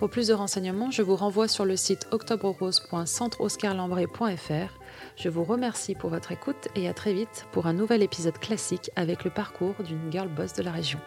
Pour 0.00 0.08
plus 0.08 0.28
de 0.28 0.32
renseignements, 0.32 0.90
je 0.90 1.02
vous 1.02 1.14
renvoie 1.14 1.46
sur 1.46 1.66
le 1.66 1.76
site 1.76 2.08
octobreose.centreoscarlambray.fr. 2.10 4.78
Je 5.14 5.28
vous 5.28 5.44
remercie 5.44 5.94
pour 5.94 6.08
votre 6.08 6.32
écoute 6.32 6.68
et 6.74 6.88
à 6.88 6.94
très 6.94 7.12
vite 7.12 7.44
pour 7.52 7.66
un 7.66 7.74
nouvel 7.74 8.02
épisode 8.02 8.38
classique 8.38 8.90
avec 8.96 9.24
le 9.24 9.30
parcours 9.30 9.74
d'une 9.84 10.10
girl 10.10 10.28
boss 10.28 10.54
de 10.54 10.62
la 10.62 10.72
région. 10.72 11.00